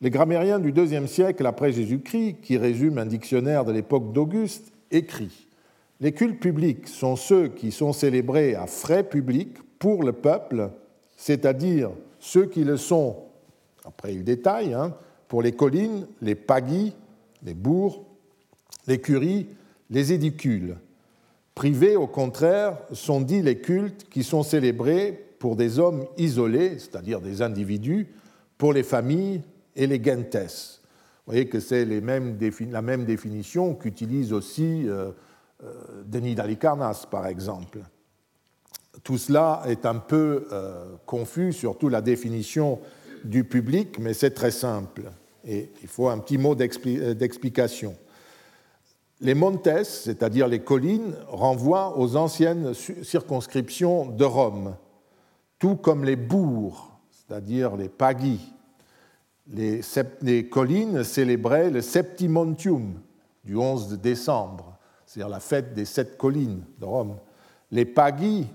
Les 0.00 0.10
grammairiens 0.10 0.58
du 0.58 0.72
IIe 0.72 1.06
siècle 1.06 1.46
après 1.46 1.72
Jésus-Christ, 1.72 2.40
qui 2.42 2.58
résument 2.58 2.98
un 2.98 3.06
dictionnaire 3.06 3.64
de 3.64 3.70
l'époque 3.70 4.12
d'Auguste, 4.12 4.72
écrit 4.90 5.46
Les 6.02 6.10
cultes 6.10 6.40
publics 6.40 6.88
sont 6.88 7.14
ceux 7.14 7.46
qui 7.46 7.70
sont 7.70 7.92
célébrés 7.92 8.56
à 8.56 8.66
frais 8.66 9.04
publics 9.04 9.56
pour 9.78 10.02
le 10.02 10.12
peuple, 10.12 10.70
c'est-à-dire 11.16 11.90
ceux 12.18 12.46
qui 12.46 12.64
le 12.64 12.76
sont, 12.76 13.18
après 13.84 14.12
il 14.12 14.24
détaille, 14.24 14.74
hein, 14.74 14.96
pour 15.28 15.42
les 15.42 15.52
collines, 15.52 16.08
les 16.20 16.34
pagis, 16.34 16.92
les 17.44 17.54
bourgs, 17.54 18.04
les 18.88 19.00
curies, 19.00 19.46
les 19.90 20.12
édicules. 20.12 20.74
Privés, 21.54 21.94
au 21.94 22.08
contraire, 22.08 22.78
sont 22.90 23.20
dits 23.20 23.42
les 23.42 23.58
cultes 23.58 24.08
qui 24.10 24.24
sont 24.24 24.42
célébrés 24.42 25.24
pour 25.38 25.54
des 25.54 25.78
hommes 25.78 26.04
isolés, 26.18 26.80
c'est-à-dire 26.80 27.20
des 27.20 27.42
individus, 27.42 28.08
pour 28.58 28.72
les 28.72 28.82
familles 28.82 29.42
et 29.76 29.86
les 29.86 30.02
gentes. 30.02 30.34
Vous 30.34 31.32
voyez 31.32 31.46
que 31.46 31.60
c'est 31.60 31.84
la 31.84 32.82
même 32.82 33.04
définition 33.04 33.76
qu'utilise 33.76 34.32
aussi 34.32 34.88
euh, 34.88 35.12
Denis 36.04 36.34
d'Alicarnas, 36.34 37.06
par 37.10 37.26
exemple. 37.26 37.80
Tout 39.02 39.18
cela 39.18 39.62
est 39.66 39.86
un 39.86 39.96
peu 39.96 40.46
euh, 40.52 40.96
confus, 41.06 41.52
surtout 41.52 41.88
la 41.88 42.00
définition 42.00 42.78
du 43.24 43.44
public, 43.44 43.98
mais 43.98 44.14
c'est 44.14 44.32
très 44.32 44.50
simple. 44.50 45.10
Et 45.44 45.70
il 45.82 45.88
faut 45.88 46.08
un 46.08 46.18
petit 46.18 46.38
mot 46.38 46.54
d'explication. 46.54 47.96
Les 49.20 49.34
montes, 49.34 49.68
c'est-à-dire 49.84 50.48
les 50.48 50.60
collines, 50.60 51.14
renvoient 51.28 51.98
aux 51.98 52.16
anciennes 52.16 52.74
circonscriptions 52.74 54.06
de 54.06 54.24
Rome, 54.24 54.76
tout 55.58 55.76
comme 55.76 56.04
les 56.04 56.16
bourgs, 56.16 56.90
c'est-à-dire 57.10 57.76
les 57.76 57.88
pagis. 57.88 58.52
Les, 59.48 60.48
collines 60.48 61.02
célébraient 61.02 61.70
le 61.70 61.80
Septimontium 61.80 63.00
du 63.44 63.56
11 63.56 63.98
décembre, 64.00 64.71
c'est-à-dire 65.12 65.28
la 65.28 65.40
fête 65.40 65.74
des 65.74 65.84
sept 65.84 66.16
collines 66.16 66.62
de 66.80 66.86
Rome. 66.86 67.16
Les 67.70 67.84
pagis, 67.84 68.46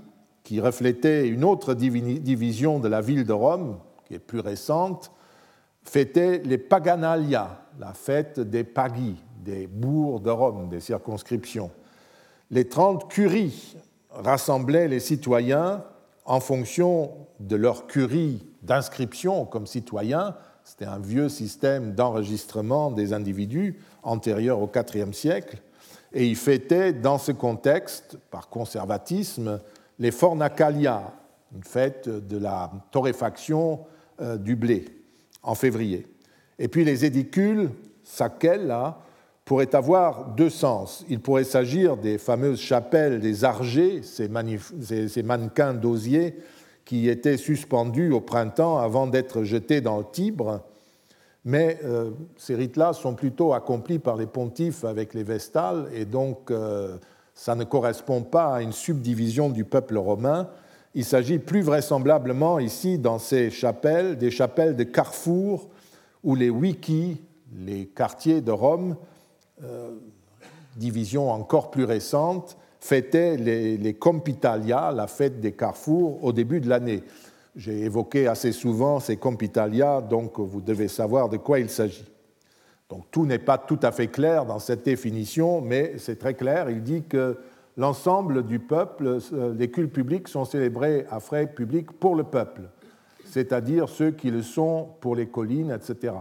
qui 0.43 0.59
reflétaient 0.59 1.27
une 1.27 1.43
autre 1.43 1.75
division 1.75 2.79
de 2.79 2.87
la 2.87 2.99
ville 2.99 3.25
de 3.25 3.33
Rome, 3.33 3.77
qui 4.07 4.15
est 4.15 4.19
plus 4.19 4.39
récente, 4.39 5.11
fêtaient 5.83 6.39
les 6.39 6.57
Paganalia, 6.57 7.61
la 7.79 7.93
fête 7.93 8.39
des 8.39 8.63
pagis, 8.63 9.17
des 9.43 9.67
bourgs 9.67 10.19
de 10.19 10.31
Rome, 10.31 10.67
des 10.67 10.79
circonscriptions. 10.79 11.69
Les 12.49 12.67
trente 12.67 13.07
curies 13.07 13.77
rassemblaient 14.09 14.87
les 14.87 14.99
citoyens 14.99 15.83
en 16.25 16.39
fonction 16.39 17.11
de 17.39 17.55
leur 17.55 17.85
curie 17.85 18.43
d'inscription 18.63 19.45
comme 19.45 19.67
citoyens. 19.67 20.35
C'était 20.63 20.85
un 20.85 20.97
vieux 20.97 21.29
système 21.29 21.93
d'enregistrement 21.93 22.89
des 22.89 23.13
individus 23.13 23.79
antérieur 24.01 24.59
au 24.59 24.71
IVe 24.75 25.13
siècle. 25.13 25.61
Et 26.13 26.25
ils 26.27 26.35
fêtaient 26.35 26.93
dans 26.93 27.17
ce 27.17 27.31
contexte, 27.31 28.17
par 28.31 28.49
conservatisme, 28.49 29.59
les 29.99 30.11
fornacalia, 30.11 31.13
une 31.55 31.63
fête 31.63 32.09
de 32.09 32.37
la 32.37 32.71
torréfaction 32.91 33.81
euh, 34.21 34.37
du 34.37 34.55
blé 34.55 34.85
en 35.43 35.55
février. 35.55 36.07
Et 36.59 36.67
puis 36.67 36.83
les 36.83 37.05
édicules, 37.05 37.69
sakel, 38.03 38.67
là, 38.67 38.99
pourrait 39.47 39.73
avoir 39.75 40.25
deux 40.35 40.49
sens. 40.49 41.05
Il 41.07 41.21
pourrait 41.21 41.45
s'agir 41.45 41.95
des 41.95 42.17
fameuses 42.17 42.59
chapelles 42.59 43.21
des 43.21 43.45
argés, 43.45 44.01
ces, 44.03 44.27
mannequins 45.23 45.73
d'osier 45.73 46.35
qui 46.83 47.07
étaient 47.07 47.37
suspendus 47.37 48.11
au 48.11 48.19
printemps 48.19 48.77
avant 48.77 49.07
d'être 49.07 49.43
jetés 49.43 49.79
dans 49.79 49.99
le 49.99 50.05
Tibre. 50.11 50.61
Mais 51.47 51.79
euh, 51.85 52.11
ces 52.35 52.55
rites-là 52.55 52.91
sont 52.91 53.13
plutôt 53.13 53.53
accomplis 53.53 53.99
par 53.99 54.17
les 54.17 54.25
pontifes 54.25 54.83
avec 54.83 55.13
les 55.13 55.23
vestales, 55.23 55.87
et 55.93 56.03
donc 56.03 56.51
euh, 56.51 56.97
ça 57.33 57.55
ne 57.55 57.63
correspond 57.63 58.21
pas 58.21 58.55
à 58.55 58.61
une 58.61 58.73
subdivision 58.73 59.49
du 59.49 59.63
peuple 59.63 59.97
romain. 59.97 60.49
Il 60.93 61.05
s'agit 61.05 61.39
plus 61.39 61.61
vraisemblablement 61.61 62.59
ici, 62.59 62.97
dans 62.97 63.17
ces 63.17 63.49
chapelles, 63.49 64.17
des 64.17 64.29
chapelles 64.29 64.75
de 64.75 64.83
carrefour 64.83 65.69
où 66.21 66.35
les 66.35 66.49
wikis, 66.49 67.21
les 67.55 67.85
quartiers 67.85 68.41
de 68.41 68.51
Rome, 68.51 68.97
euh, 69.63 69.91
division 70.75 71.31
encore 71.31 71.71
plus 71.71 71.85
récente, 71.85 72.57
fêtait 72.81 73.37
les, 73.37 73.77
les, 73.77 73.93
Compitalia, 73.93 74.91
la 74.91 75.07
fête 75.07 75.39
des 75.39 75.53
carrefours, 75.53 76.21
au 76.25 76.33
début 76.33 76.59
de 76.59 76.67
l'année. 76.67 77.03
J'ai 77.57 77.81
évoqué 77.81 78.27
assez 78.27 78.51
souvent 78.51 78.99
ces 78.99 79.17
Compitalia, 79.17 79.99
donc 79.99 80.39
vous 80.39 80.61
devez 80.61 80.87
savoir 80.87 81.27
de 81.27 81.37
quoi 81.37 81.59
il 81.59 81.69
s'agit. 81.69 82.07
Donc 82.87 83.05
tout 83.11 83.25
n'est 83.25 83.39
pas 83.39 83.57
tout 83.57 83.79
à 83.81 83.91
fait 83.91 84.07
clair 84.07 84.45
dans 84.45 84.59
cette 84.59 84.85
définition, 84.85 85.59
mais 85.59 85.95
c'est 85.97 86.19
très 86.19 86.35
clair. 86.35 86.69
Il 86.69 86.83
dit 86.83 87.03
que 87.03 87.37
l'ensemble 87.75 88.45
du 88.45 88.59
peuple, 88.59 89.19
euh, 89.33 89.53
les 89.55 89.71
cultes 89.71 89.91
publics 89.91 90.27
sont 90.27 90.45
célébrés 90.45 91.05
à 91.09 91.19
frais 91.19 91.47
publics 91.47 91.91
pour 91.91 92.15
le 92.15 92.23
peuple, 92.23 92.61
c'est-à-dire 93.25 93.89
ceux 93.89 94.11
qui 94.11 94.29
le 94.29 94.43
sont 94.43 94.89
pour 95.01 95.15
les 95.15 95.27
collines, 95.27 95.71
etc. 95.71 96.13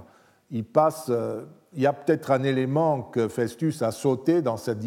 Il 0.51 0.65
passe 0.65 1.09
euh, 1.11 1.45
il 1.75 1.83
y 1.83 1.87
a 1.87 1.93
peut-être 1.93 2.31
un 2.31 2.43
élément 2.43 3.03
que 3.03 3.29
Festus 3.29 3.83
a 3.83 3.93
sauté 3.93 4.41
dans 4.41 4.57
cette, 4.57 4.79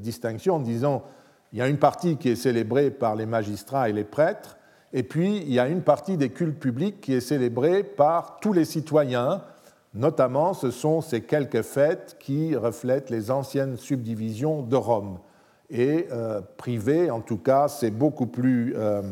distinction 0.00 0.54
en 0.54 0.60
disant 0.60 1.02
il 1.52 1.58
y 1.58 1.62
a 1.62 1.68
une 1.68 1.78
partie 1.78 2.16
qui 2.16 2.28
est 2.28 2.36
célébrée 2.36 2.90
par 2.90 3.16
les 3.16 3.26
magistrats 3.26 3.88
et 3.88 3.92
les 3.92 4.04
prêtres, 4.04 4.57
et 4.92 5.02
puis 5.02 5.38
il 5.38 5.52
y 5.52 5.58
a 5.58 5.68
une 5.68 5.82
partie 5.82 6.16
des 6.16 6.30
cultes 6.30 6.58
publics 6.58 7.00
qui 7.00 7.14
est 7.14 7.20
célébrée 7.20 7.82
par 7.82 8.38
tous 8.40 8.52
les 8.52 8.64
citoyens, 8.64 9.42
notamment 9.94 10.54
ce 10.54 10.70
sont 10.70 11.00
ces 11.00 11.20
quelques 11.20 11.62
fêtes 11.62 12.16
qui 12.20 12.56
reflètent 12.56 13.10
les 13.10 13.30
anciennes 13.30 13.76
subdivisions 13.76 14.62
de 14.62 14.76
Rome. 14.76 15.18
Et 15.70 16.06
euh, 16.12 16.40
privé, 16.56 17.10
en 17.10 17.20
tout 17.20 17.36
cas, 17.36 17.68
c'est 17.68 17.90
beaucoup 17.90 18.26
plus, 18.26 18.74
euh, 18.76 19.02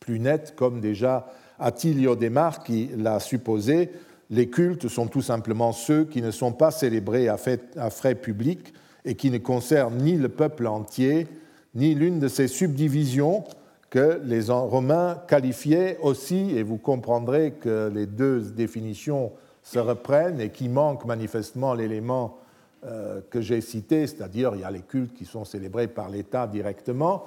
plus 0.00 0.18
net, 0.18 0.54
comme 0.56 0.80
déjà 0.80 1.26
Attilio 1.58 2.16
Desmar 2.16 2.62
qui 2.62 2.90
l'a 2.96 3.20
supposé 3.20 3.90
les 4.32 4.48
cultes 4.48 4.88
sont 4.88 5.08
tout 5.08 5.20
simplement 5.20 5.72
ceux 5.72 6.04
qui 6.06 6.22
ne 6.22 6.30
sont 6.30 6.52
pas 6.52 6.70
célébrés 6.70 7.28
à 7.28 7.36
frais 7.36 8.14
publics 8.14 8.72
et 9.04 9.14
qui 9.14 9.30
ne 9.30 9.36
concernent 9.36 9.98
ni 9.98 10.16
le 10.16 10.30
peuple 10.30 10.66
entier, 10.66 11.26
ni 11.74 11.94
l'une 11.94 12.18
de 12.18 12.28
ces 12.28 12.48
subdivisions 12.48 13.44
que 13.92 14.22
les 14.24 14.48
Romains 14.48 15.22
qualifiaient 15.28 15.98
aussi, 16.00 16.56
et 16.56 16.62
vous 16.62 16.78
comprendrez 16.78 17.52
que 17.60 17.90
les 17.92 18.06
deux 18.06 18.40
définitions 18.40 19.32
se 19.62 19.78
reprennent 19.78 20.40
et 20.40 20.48
qui 20.48 20.70
manquent 20.70 21.04
manifestement 21.04 21.74
l'élément 21.74 22.38
euh, 22.86 23.20
que 23.28 23.42
j'ai 23.42 23.60
cité, 23.60 24.06
c'est-à-dire 24.06 24.52
il 24.54 24.62
y 24.62 24.64
a 24.64 24.70
les 24.70 24.80
cultes 24.80 25.12
qui 25.12 25.26
sont 25.26 25.44
célébrés 25.44 25.88
par 25.88 26.08
l'État 26.08 26.46
directement, 26.46 27.26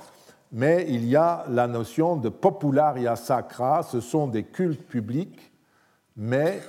mais 0.51 0.87
il 0.89 1.05
y 1.05 1.15
a 1.15 1.45
la 1.49 1.67
notion 1.67 2.15
de 2.15 2.29
popularia 2.29 3.15
sacra, 3.15 3.83
ce 3.83 3.99
sont 3.99 4.25
des 4.25 4.45
cultes 4.45 4.87
publics, 4.87 5.51
mais 6.17 6.61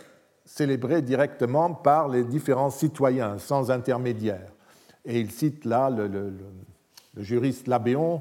célébrés 0.45 1.01
directement 1.01 1.73
par 1.73 2.11
les 2.11 2.25
différents 2.25 2.69
citoyens, 2.69 3.39
sans 3.39 3.71
intermédiaire. 3.71 4.53
Et 5.07 5.21
il 5.21 5.31
cite 5.31 5.65
là 5.65 5.89
le, 5.89 6.35
juriste 7.17 7.67
Labéon 7.67 8.21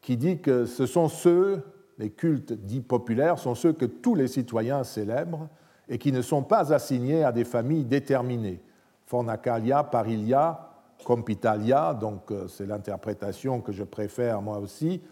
qui 0.00 0.16
dit 0.16 0.40
que 0.40 0.64
ce 0.64 0.86
sont 0.86 1.08
ceux, 1.08 1.62
les 1.98 2.10
cultes 2.10 2.52
dits 2.52 2.80
populaires, 2.80 3.38
sont 3.38 3.54
ceux 3.54 3.72
que 3.72 3.84
tous 3.84 4.14
les 4.14 4.28
citoyens 4.28 4.84
célèbrent 4.84 5.48
et 5.88 5.98
qui 5.98 6.12
ne 6.12 6.22
sont 6.22 6.42
pas 6.42 6.72
assignés 6.72 7.24
à 7.24 7.32
des 7.32 7.44
familles 7.44 7.84
déterminées. 7.84 8.60
Fornacalia, 9.06 9.82
Parilia, 9.84 10.70
Compitalia, 11.04 11.94
donc 11.94 12.30
euh, 12.30 12.46
c'est 12.46 12.66
l'interprétation 12.66 13.60
que 13.60 13.72
je 13.72 13.84
préfère 13.84 14.40
moi 14.40 14.58
aussi, 14.58 15.02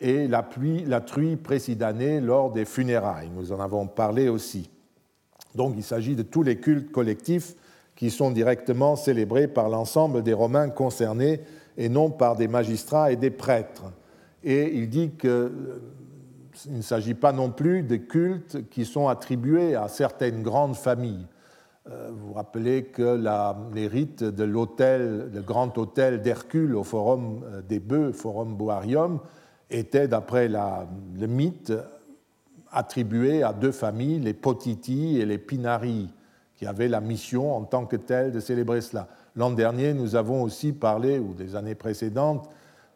et 0.00 0.28
la, 0.28 0.42
pluie, 0.42 0.84
la 0.84 1.00
truie 1.00 1.36
précidanée 1.36 2.20
lors 2.20 2.50
des 2.50 2.64
funérailles. 2.64 3.30
Nous 3.34 3.52
en 3.52 3.60
avons 3.60 3.86
parlé 3.86 4.28
aussi. 4.28 4.70
Donc 5.54 5.74
il 5.76 5.82
s'agit 5.82 6.16
de 6.16 6.22
tous 6.22 6.42
les 6.42 6.58
cultes 6.58 6.90
collectifs 6.90 7.54
qui 7.94 8.10
sont 8.10 8.30
directement 8.30 8.96
célébrés 8.96 9.48
par 9.48 9.68
l'ensemble 9.68 10.22
des 10.22 10.32
Romains 10.32 10.70
concernés 10.70 11.40
et 11.76 11.88
non 11.88 12.10
par 12.10 12.36
des 12.36 12.48
magistrats 12.48 13.12
et 13.12 13.16
des 13.16 13.30
prêtres. 13.30 13.84
Et 14.44 14.74
il 14.74 14.88
dit 14.88 15.10
qu'il 15.10 15.30
euh, 15.30 15.80
ne 16.68 16.82
s'agit 16.82 17.14
pas 17.14 17.32
non 17.32 17.50
plus 17.50 17.82
de 17.82 17.96
cultes 17.96 18.68
qui 18.70 18.84
sont 18.84 19.08
attribués 19.08 19.74
à 19.74 19.88
certaines 19.88 20.42
grandes 20.42 20.76
familles. 20.76 21.26
Euh, 21.90 22.10
vous 22.12 22.28
vous 22.28 22.32
rappelez 22.34 22.84
que 22.84 23.20
les 23.74 23.86
rites 23.86 24.22
de 24.22 24.44
l'hôtel, 24.44 25.30
le 25.32 25.42
grand 25.42 25.76
hôtel 25.78 26.22
d'Hercule 26.22 26.76
au 26.76 26.84
Forum 26.84 27.42
euh, 27.44 27.62
des 27.62 27.80
Bœufs, 27.80 28.12
Forum 28.12 28.56
Boarium, 28.56 29.20
étaient, 29.70 30.08
d'après 30.08 30.48
le 30.48 31.26
mythe, 31.26 31.72
attribué 32.70 33.42
à 33.42 33.52
deux 33.52 33.72
familles, 33.72 34.18
les 34.18 34.34
Potiti 34.34 35.18
et 35.18 35.26
les 35.26 35.38
Pinari, 35.38 36.10
qui 36.54 36.66
avaient 36.66 36.88
la 36.88 37.00
mission 37.00 37.56
en 37.56 37.62
tant 37.62 37.86
que 37.86 37.96
telle 37.96 38.32
de 38.32 38.40
célébrer 38.40 38.80
cela. 38.80 39.08
L'an 39.34 39.50
dernier, 39.50 39.94
nous 39.94 40.14
avons 40.14 40.42
aussi 40.42 40.72
parlé, 40.72 41.18
ou 41.18 41.32
des 41.34 41.56
années 41.56 41.74
précédentes, 41.74 42.48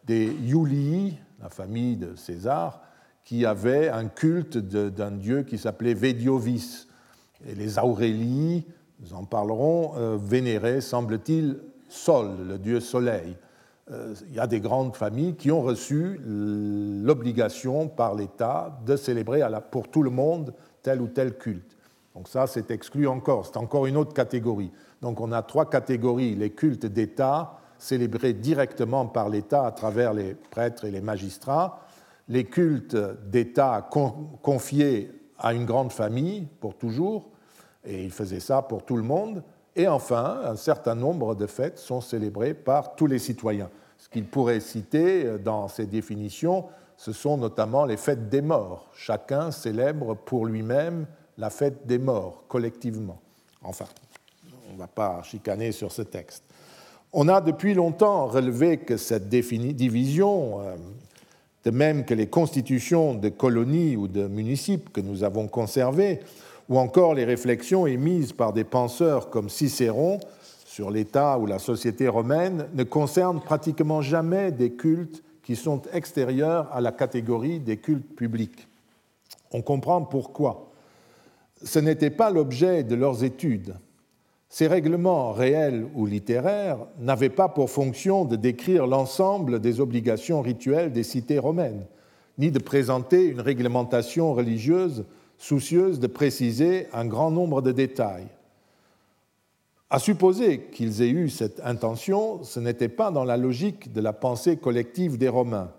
des 0.07 0.26
Iulii, 0.44 1.18
la 1.41 1.49
famille 1.49 1.97
de 1.97 2.14
César, 2.14 2.80
qui 3.24 3.45
avait 3.45 3.89
un 3.89 4.07
culte 4.07 4.57
d'un 4.57 5.11
dieu 5.11 5.43
qui 5.43 5.59
s'appelait 5.59 5.95
Vediovis. 5.95 6.87
Et 7.47 7.55
les 7.55 7.78
Aurélies, 7.78 8.64
nous 9.01 9.14
en 9.14 9.24
parlerons, 9.24 9.93
euh, 9.97 10.16
vénéraient, 10.20 10.80
semble-t-il, 10.80 11.59
Sol, 11.89 12.37
le 12.49 12.59
dieu 12.59 12.80
soleil. 12.80 13.37
Euh, 13.93 14.14
il 14.28 14.34
y 14.34 14.41
a 14.41 14.49
des 14.49 14.61
grandes 14.61 14.97
familles 14.97 15.37
qui 15.37 15.53
ont 15.53 15.62
reçu 15.62 16.20
l'obligation 16.24 17.87
par 17.87 18.16
l'État 18.16 18.80
de 18.84 18.97
célébrer 18.97 19.43
pour 19.70 19.89
tout 19.89 20.03
le 20.03 20.11
monde 20.11 20.53
tel 20.82 21.01
ou 21.01 21.07
tel 21.07 21.39
culte. 21.39 21.76
Donc 22.14 22.28
ça, 22.28 22.47
c'est 22.47 22.70
exclu 22.70 23.07
encore, 23.07 23.47
c'est 23.47 23.59
encore 23.59 23.87
une 23.87 23.97
autre 23.97 24.14
catégorie. 24.14 24.72
Donc 25.03 25.20
on 25.20 25.30
a 25.30 25.43
trois 25.43 25.70
catégories, 25.70 26.34
les 26.34 26.51
cultes 26.51 26.87
d'État, 26.87 27.59
célébrés 27.79 28.33
directement 28.33 29.07
par 29.07 29.29
l'État 29.29 29.66
à 29.66 29.72
travers 29.72 30.14
les 30.14 30.35
prêtres 30.35 30.85
et 30.85 30.91
les 30.91 31.01
magistrats, 31.01 31.81
les 32.29 32.45
cultes 32.45 32.97
d'État 33.29 33.89
confiés 34.43 35.12
à 35.39 35.55
une 35.55 35.64
grande 35.64 35.93
famille 35.93 36.49
pour 36.61 36.77
toujours, 36.77 37.29
et 37.85 38.03
ils 38.05 38.11
faisaient 38.11 38.41
ça 38.41 38.62
pour 38.62 38.85
tout 38.85 38.97
le 38.97 39.03
monde, 39.03 39.43
et 39.77 39.87
enfin, 39.87 40.41
un 40.45 40.57
certain 40.57 40.95
nombre 40.95 41.35
de 41.35 41.47
fêtes 41.47 41.79
sont 41.79 42.01
célébrées 42.01 42.55
par 42.55 42.97
tous 42.97 43.07
les 43.07 43.18
citoyens. 43.18 43.70
Ce 43.99 44.09
qu'il 44.09 44.24
pourrait 44.24 44.61
citer 44.61 45.39
dans 45.39 45.68
ces 45.68 45.87
définitions, 45.87 46.64
ce 46.97 47.12
sont 47.12 47.37
notamment 47.37 47.85
les 47.85 47.99
fêtes 47.99 48.31
des 48.31 48.41
morts. 48.41 48.89
Chacun 48.95 49.51
célèbre 49.51 50.14
pour 50.14 50.47
lui-même 50.47 51.07
la 51.37 51.51
fête 51.51 51.87
des 51.87 51.99
morts, 51.99 52.45
collectivement. 52.49 53.20
Enfin, 53.62 53.85
on 54.70 54.72
ne 54.72 54.79
va 54.79 54.87
pas 54.87 55.22
chicaner 55.22 55.72
sur 55.72 55.93
ce 55.93 56.03
texte. 56.03 56.45
On 57.19 57.29
a 57.29 57.41
depuis 57.41 57.73
longtemps 57.73 58.27
relevé 58.27 58.77
que 58.77 58.99
cette 58.99 59.31
division, 59.31 60.61
euh, 60.61 60.77
de 61.64 61.71
même 61.71 62.05
que 62.05 62.12
les 62.12 62.27
constitutions 62.27 63.14
de 63.14 63.31
colonies 63.31 63.97
ou 63.97 64.07
de 64.07 64.27
municipes 64.27 64.93
que 64.93 65.01
nous 65.01 65.25
avons 65.25 65.49
conservées, 65.49 66.21
ou 66.69 66.79
encore 66.79 67.14
les 67.14 67.25
réflexions 67.25 67.87
émises 67.87 68.35
par 68.35 68.53
des 68.53 68.64
penseurs 68.64 69.31
comme 69.31 69.49
Cicéron 69.49 70.21
sur 70.67 70.91
l'État 70.91 71.39
ou 71.39 71.47
la 71.47 71.59
société 71.59 72.07
romaine, 72.07 72.69
ne 72.75 72.85
concernent 72.85 73.41
pratiquement 73.41 74.03
jamais 74.03 74.53
des 74.53 74.73
cultes 74.73 75.23
qui 75.43 75.57
sont 75.57 75.81
extérieurs 75.95 76.71
à 76.71 76.83
la 76.83 76.93
catégorie 76.93 77.61
des 77.61 77.79
cultes 77.79 78.14
publics. 78.14 78.69
On 79.53 79.62
comprend 79.62 80.03
pourquoi. 80.03 80.71
Ce 81.64 81.79
n'était 81.79 82.11
pas 82.11 82.29
l'objet 82.29 82.85
de 82.85 82.95
leurs 82.95 83.25
études. 83.25 83.75
Ces 84.57 84.68
règlements 84.68 85.32
réels 85.32 85.86
ou 85.94 86.07
littéraires 86.07 86.78
n'avaient 86.98 87.28
pas 87.28 87.50
pour 87.50 87.68
fonction 87.68 88.24
de 88.24 88.36
décrire 88.36 88.86
l'ensemble 88.86 89.61
des 89.61 89.80
obligations 89.82 90.40
rituelles 90.40 90.92
des 90.92 91.02
cités 91.02 91.38
romaines, 91.38 91.84
ni 92.38 92.50
de 92.50 92.59
présenter 92.59 93.26
une 93.26 93.42
réglementation 93.42 94.32
religieuse 94.32 95.04
soucieuse 95.36 96.00
de 96.00 96.07
préciser 96.07 96.86
un 96.94 97.04
grand 97.04 97.30
nombre 97.30 97.61
de 97.61 97.70
détails. 97.70 98.28
À 99.90 99.98
supposer 99.98 100.62
qu'ils 100.72 101.02
aient 101.02 101.11
eu 101.11 101.28
cette 101.28 101.61
intention, 101.62 102.42
ce 102.42 102.59
n'était 102.59 102.88
pas 102.88 103.11
dans 103.11 103.24
la 103.24 103.36
logique 103.36 103.92
de 103.92 104.00
la 104.00 104.14
pensée 104.14 104.57
collective 104.57 105.18
des 105.18 105.28
Romains. 105.28 105.70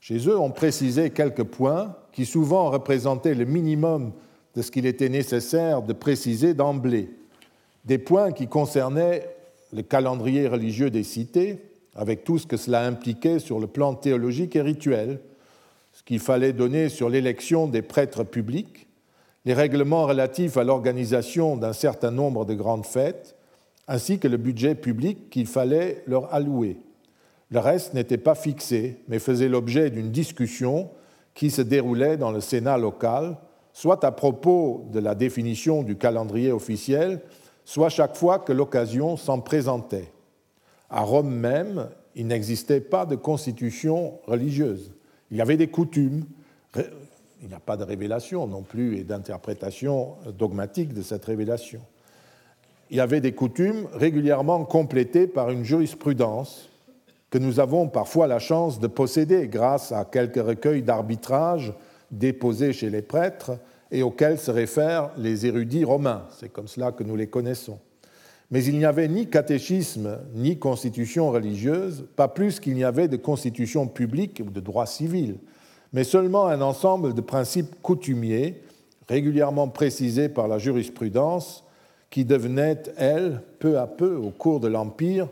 Chez 0.00 0.26
eux, 0.26 0.38
on 0.38 0.52
précisait 0.52 1.10
quelques 1.10 1.44
points 1.44 1.94
qui 2.12 2.24
souvent 2.24 2.70
représentaient 2.70 3.34
le 3.34 3.44
minimum 3.44 4.12
de 4.54 4.62
ce 4.62 4.70
qu'il 4.70 4.86
était 4.86 5.10
nécessaire 5.10 5.82
de 5.82 5.92
préciser 5.92 6.54
d'emblée 6.54 7.10
des 7.84 7.98
points 7.98 8.32
qui 8.32 8.46
concernaient 8.46 9.28
le 9.72 9.82
calendrier 9.82 10.48
religieux 10.48 10.90
des 10.90 11.04
cités, 11.04 11.58
avec 11.94 12.24
tout 12.24 12.38
ce 12.38 12.46
que 12.46 12.56
cela 12.56 12.86
impliquait 12.86 13.38
sur 13.38 13.58
le 13.58 13.66
plan 13.66 13.94
théologique 13.94 14.56
et 14.56 14.62
rituel, 14.62 15.20
ce 15.92 16.02
qu'il 16.02 16.20
fallait 16.20 16.52
donner 16.52 16.88
sur 16.88 17.08
l'élection 17.08 17.66
des 17.66 17.82
prêtres 17.82 18.24
publics, 18.24 18.86
les 19.44 19.54
règlements 19.54 20.06
relatifs 20.06 20.56
à 20.56 20.64
l'organisation 20.64 21.56
d'un 21.56 21.72
certain 21.72 22.10
nombre 22.10 22.44
de 22.44 22.54
grandes 22.54 22.86
fêtes, 22.86 23.36
ainsi 23.88 24.18
que 24.18 24.28
le 24.28 24.36
budget 24.36 24.74
public 24.74 25.30
qu'il 25.30 25.46
fallait 25.46 26.04
leur 26.06 26.32
allouer. 26.32 26.76
Le 27.50 27.58
reste 27.58 27.94
n'était 27.94 28.18
pas 28.18 28.36
fixé, 28.36 28.98
mais 29.08 29.18
faisait 29.18 29.48
l'objet 29.48 29.90
d'une 29.90 30.12
discussion 30.12 30.90
qui 31.34 31.50
se 31.50 31.62
déroulait 31.62 32.16
dans 32.16 32.30
le 32.30 32.40
Sénat 32.40 32.78
local, 32.78 33.36
soit 33.72 34.04
à 34.04 34.12
propos 34.12 34.86
de 34.92 35.00
la 35.00 35.14
définition 35.14 35.82
du 35.82 35.96
calendrier 35.96 36.52
officiel, 36.52 37.20
soit 37.70 37.88
chaque 37.88 38.16
fois 38.16 38.40
que 38.40 38.52
l'occasion 38.52 39.16
s'en 39.16 39.38
présentait. 39.38 40.10
À 40.90 41.02
Rome 41.02 41.32
même, 41.32 41.88
il 42.16 42.26
n'existait 42.26 42.80
pas 42.80 43.06
de 43.06 43.14
constitution 43.14 44.14
religieuse. 44.26 44.90
Il 45.30 45.36
y 45.36 45.40
avait 45.40 45.56
des 45.56 45.68
coutumes. 45.68 46.24
Il 46.74 47.46
n'y 47.46 47.54
a 47.54 47.60
pas 47.60 47.76
de 47.76 47.84
révélation 47.84 48.48
non 48.48 48.62
plus 48.62 48.96
et 48.96 49.04
d'interprétation 49.04 50.16
dogmatique 50.36 50.92
de 50.94 51.02
cette 51.02 51.24
révélation. 51.24 51.80
Il 52.90 52.96
y 52.96 53.00
avait 53.00 53.20
des 53.20 53.34
coutumes 53.34 53.86
régulièrement 53.92 54.64
complétées 54.64 55.28
par 55.28 55.50
une 55.50 55.62
jurisprudence 55.62 56.70
que 57.30 57.38
nous 57.38 57.60
avons 57.60 57.86
parfois 57.86 58.26
la 58.26 58.40
chance 58.40 58.80
de 58.80 58.88
posséder 58.88 59.46
grâce 59.46 59.92
à 59.92 60.04
quelques 60.04 60.44
recueils 60.44 60.82
d'arbitrage 60.82 61.72
déposés 62.10 62.72
chez 62.72 62.90
les 62.90 63.02
prêtres 63.02 63.52
et 63.90 64.02
auxquels 64.02 64.38
se 64.38 64.50
réfèrent 64.50 65.10
les 65.16 65.46
érudits 65.46 65.84
romains. 65.84 66.26
C'est 66.38 66.50
comme 66.50 66.68
cela 66.68 66.92
que 66.92 67.02
nous 67.02 67.16
les 67.16 67.26
connaissons. 67.26 67.78
Mais 68.50 68.64
il 68.64 68.78
n'y 68.78 68.84
avait 68.84 69.08
ni 69.08 69.28
catéchisme 69.28 70.18
ni 70.34 70.58
constitution 70.58 71.30
religieuse, 71.30 72.06
pas 72.16 72.28
plus 72.28 72.58
qu'il 72.58 72.74
n'y 72.74 72.84
avait 72.84 73.08
de 73.08 73.16
constitution 73.16 73.86
publique 73.86 74.42
ou 74.44 74.50
de 74.50 74.60
droit 74.60 74.86
civil, 74.86 75.36
mais 75.92 76.04
seulement 76.04 76.46
un 76.46 76.60
ensemble 76.60 77.14
de 77.14 77.20
principes 77.20 77.80
coutumiers, 77.82 78.60
régulièrement 79.08 79.68
précisés 79.68 80.28
par 80.28 80.48
la 80.48 80.58
jurisprudence, 80.58 81.64
qui 82.10 82.24
devenaient, 82.24 82.82
elles, 82.96 83.40
peu 83.60 83.78
à 83.78 83.86
peu, 83.86 84.16
au 84.16 84.30
cours 84.30 84.58
de 84.58 84.66
l'Empire, 84.66 85.28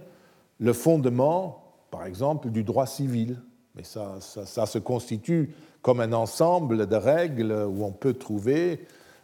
le 0.60 0.72
fondement, 0.72 1.64
par 1.90 2.06
exemple, 2.06 2.50
du 2.50 2.62
droit 2.62 2.86
civil. 2.86 3.40
Mais 3.74 3.82
ça, 3.82 4.16
ça, 4.20 4.46
ça 4.46 4.66
se 4.66 4.78
constitue 4.78 5.54
comme 5.82 6.00
un 6.00 6.12
ensemble 6.12 6.86
de 6.86 6.96
règles 6.96 7.52
où 7.52 7.84
on 7.84 7.92
peut 7.92 8.14
trouver 8.14 8.80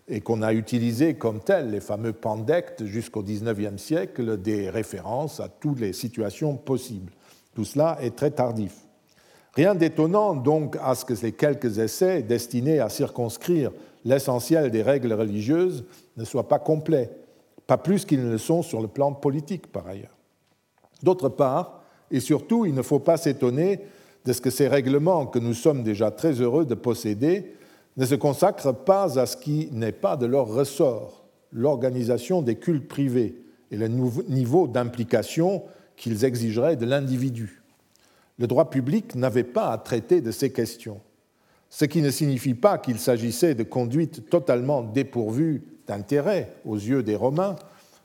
et 0.09 0.21
qu'on 0.21 0.43
a 0.43 0.53
utilisé 0.53 1.15
comme 1.15 1.41
tel, 1.41 1.71
les 1.71 1.81
fameux 1.81 2.13
pandectes 2.13 2.85
jusqu'au 2.85 3.23
XIXe 3.23 3.81
siècle, 3.81 4.37
des 4.37 4.69
références 4.69 5.41
à 5.41 5.49
toutes 5.49 5.81
les 5.81 5.93
situations 5.93 6.57
possibles. 6.57 7.13
Tout 7.55 7.65
cela 7.65 7.99
est 8.01 8.15
très 8.15 8.31
tardif. 8.31 8.75
Rien 9.55 9.75
d'étonnant 9.75 10.35
donc 10.35 10.77
à 10.83 10.95
ce 10.95 11.05
que 11.05 11.15
ces 11.15 11.33
quelques 11.33 11.79
essais 11.79 12.23
destinés 12.23 12.81
à 12.81 12.89
circonscrire 12.89 13.71
l'essentiel 14.05 14.71
des 14.71 14.83
règles 14.83 15.13
religieuses 15.13 15.85
ne 16.17 16.25
soient 16.25 16.49
pas 16.49 16.59
complets, 16.59 17.11
pas 17.67 17.79
plus 17.79 18.05
qu'ils 18.05 18.25
ne 18.25 18.33
le 18.33 18.39
sont 18.39 18.63
sur 18.63 18.83
le 18.83 18.89
plan 18.89 19.13
politique 19.13 19.69
par 19.69 19.87
ailleurs. 19.87 20.17
D'autre 21.03 21.29
part, 21.29 21.83
et 22.11 22.21
surtout, 22.21 22.67
il 22.67 22.75
ne 22.75 22.83
faut 22.83 22.99
pas 22.99 23.17
s'étonner 23.17 23.81
de 24.25 24.33
ce 24.33 24.41
que 24.41 24.51
ces 24.51 24.68
règlements 24.68 25.27
que 25.27 25.39
nous 25.39 25.55
sommes 25.55 25.83
déjà 25.83 26.11
très 26.11 26.41
heureux 26.41 26.64
de 26.64 26.75
posséder 26.75 27.55
ne 27.97 28.07
se 28.07 28.14
consacrent 28.14 28.75
pas 28.75 29.18
à 29.18 29.27
ce 29.27 29.37
qui 29.37 29.68
n'est 29.72 29.93
pas 29.93 30.16
de 30.16 30.27
leur 30.27 30.49
ressort, 30.49 31.25
l'organisation 31.53 32.43
des 32.43 32.57
cultes 32.57 32.89
privés 32.89 33.37
et 33.70 33.77
le 33.77 33.89
niveau 33.89 34.66
d'implication 34.66 35.62
qu'ils 35.97 36.25
exigeraient 36.25 36.77
de 36.77 36.87
l'individu. 36.87 37.62
Le 38.39 38.47
droit 38.47 38.70
public 38.70 39.14
n'avait 39.14 39.45
pas 39.45 39.70
à 39.70 39.79
traiter 39.79 40.20
de 40.20 40.33
ces 40.33 40.53
questions, 40.53 41.01
ce 41.70 41.85
qui 41.85 42.03
ne 42.03 42.11
signifie 42.11 42.55
pas 42.55 42.79
qu'il 42.79 42.99
s'agissait 42.99 43.55
de 43.55 43.62
conduites 43.62 44.29
totalement 44.29 44.83
dépourvues 44.83 45.62
d'intérêt 45.87 46.53
aux 46.64 46.77
yeux 46.77 47.03
des 47.03 47.16
Romains, 47.16 47.57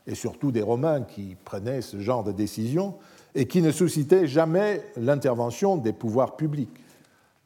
et 0.06 0.16
surtout 0.16 0.52
des 0.52 0.62
Romains 0.62 1.02
qui 1.02 1.36
prenaient 1.46 1.82
ce 1.82 2.00
genre 2.00 2.24
de 2.24 2.32
décisions, 2.32 2.96
et 3.36 3.46
qui 3.46 3.62
ne 3.62 3.72
suscitait 3.72 4.28
jamais 4.28 4.84
l'intervention 4.98 5.78
des 5.78 5.94
pouvoirs 5.94 6.36
publics. 6.36 6.70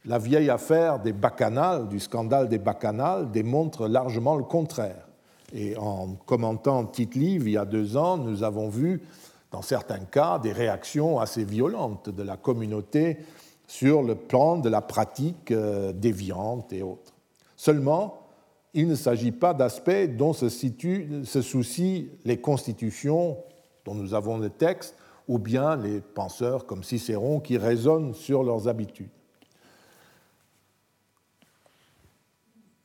La 0.05 0.17
vieille 0.17 0.49
affaire 0.49 0.99
des 0.99 1.13
bacchanales, 1.13 1.88
du 1.88 1.99
scandale 1.99 2.49
des 2.49 2.57
bacchanales, 2.57 3.31
démontre 3.31 3.88
largement 3.88 4.36
le 4.36 4.43
contraire. 4.43 5.07
Et 5.53 5.77
en 5.77 6.15
commentant 6.25 6.86
Tite 6.86 7.15
Livre 7.15 7.47
il 7.47 7.53
y 7.53 7.57
a 7.57 7.65
deux 7.65 7.95
ans, 7.95 8.17
nous 8.17 8.43
avons 8.43 8.69
vu, 8.69 9.01
dans 9.51 9.61
certains 9.61 9.99
cas, 9.99 10.39
des 10.39 10.51
réactions 10.51 11.19
assez 11.19 11.43
violentes 11.43 12.09
de 12.09 12.23
la 12.23 12.38
communauté 12.38 13.19
sur 13.67 14.03
le 14.03 14.15
plan 14.15 14.57
de 14.57 14.69
la 14.69 14.81
pratique 14.81 15.51
euh, 15.51 15.93
déviante 15.93 16.73
et 16.73 16.81
autres. 16.81 17.13
Seulement, 17.55 18.19
il 18.73 18.88
ne 18.88 18.95
s'agit 18.95 19.31
pas 19.31 19.53
d'aspects 19.53 20.07
dont 20.17 20.34
se, 20.34 20.49
se 20.49 21.41
soucient 21.41 22.05
les 22.25 22.38
constitutions 22.38 23.38
dont 23.86 23.93
nous 23.93 24.13
avons 24.13 24.38
le 24.38 24.49
texte, 24.49 24.95
ou 25.28 25.39
bien 25.39 25.76
les 25.76 26.01
penseurs 26.01 26.65
comme 26.65 26.84
Cicéron 26.84 27.39
qui 27.39 27.57
raisonnent 27.57 28.13
sur 28.13 28.43
leurs 28.43 28.67
habitudes. 28.67 29.09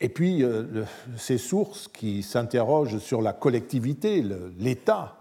Et 0.01 0.09
puis, 0.09 0.43
euh, 0.43 0.85
ces 1.17 1.37
sources 1.37 1.89
qui 1.89 2.23
s'interrogent 2.23 2.99
sur 2.99 3.21
la 3.21 3.33
collectivité, 3.33 4.23
l'État, 4.57 5.17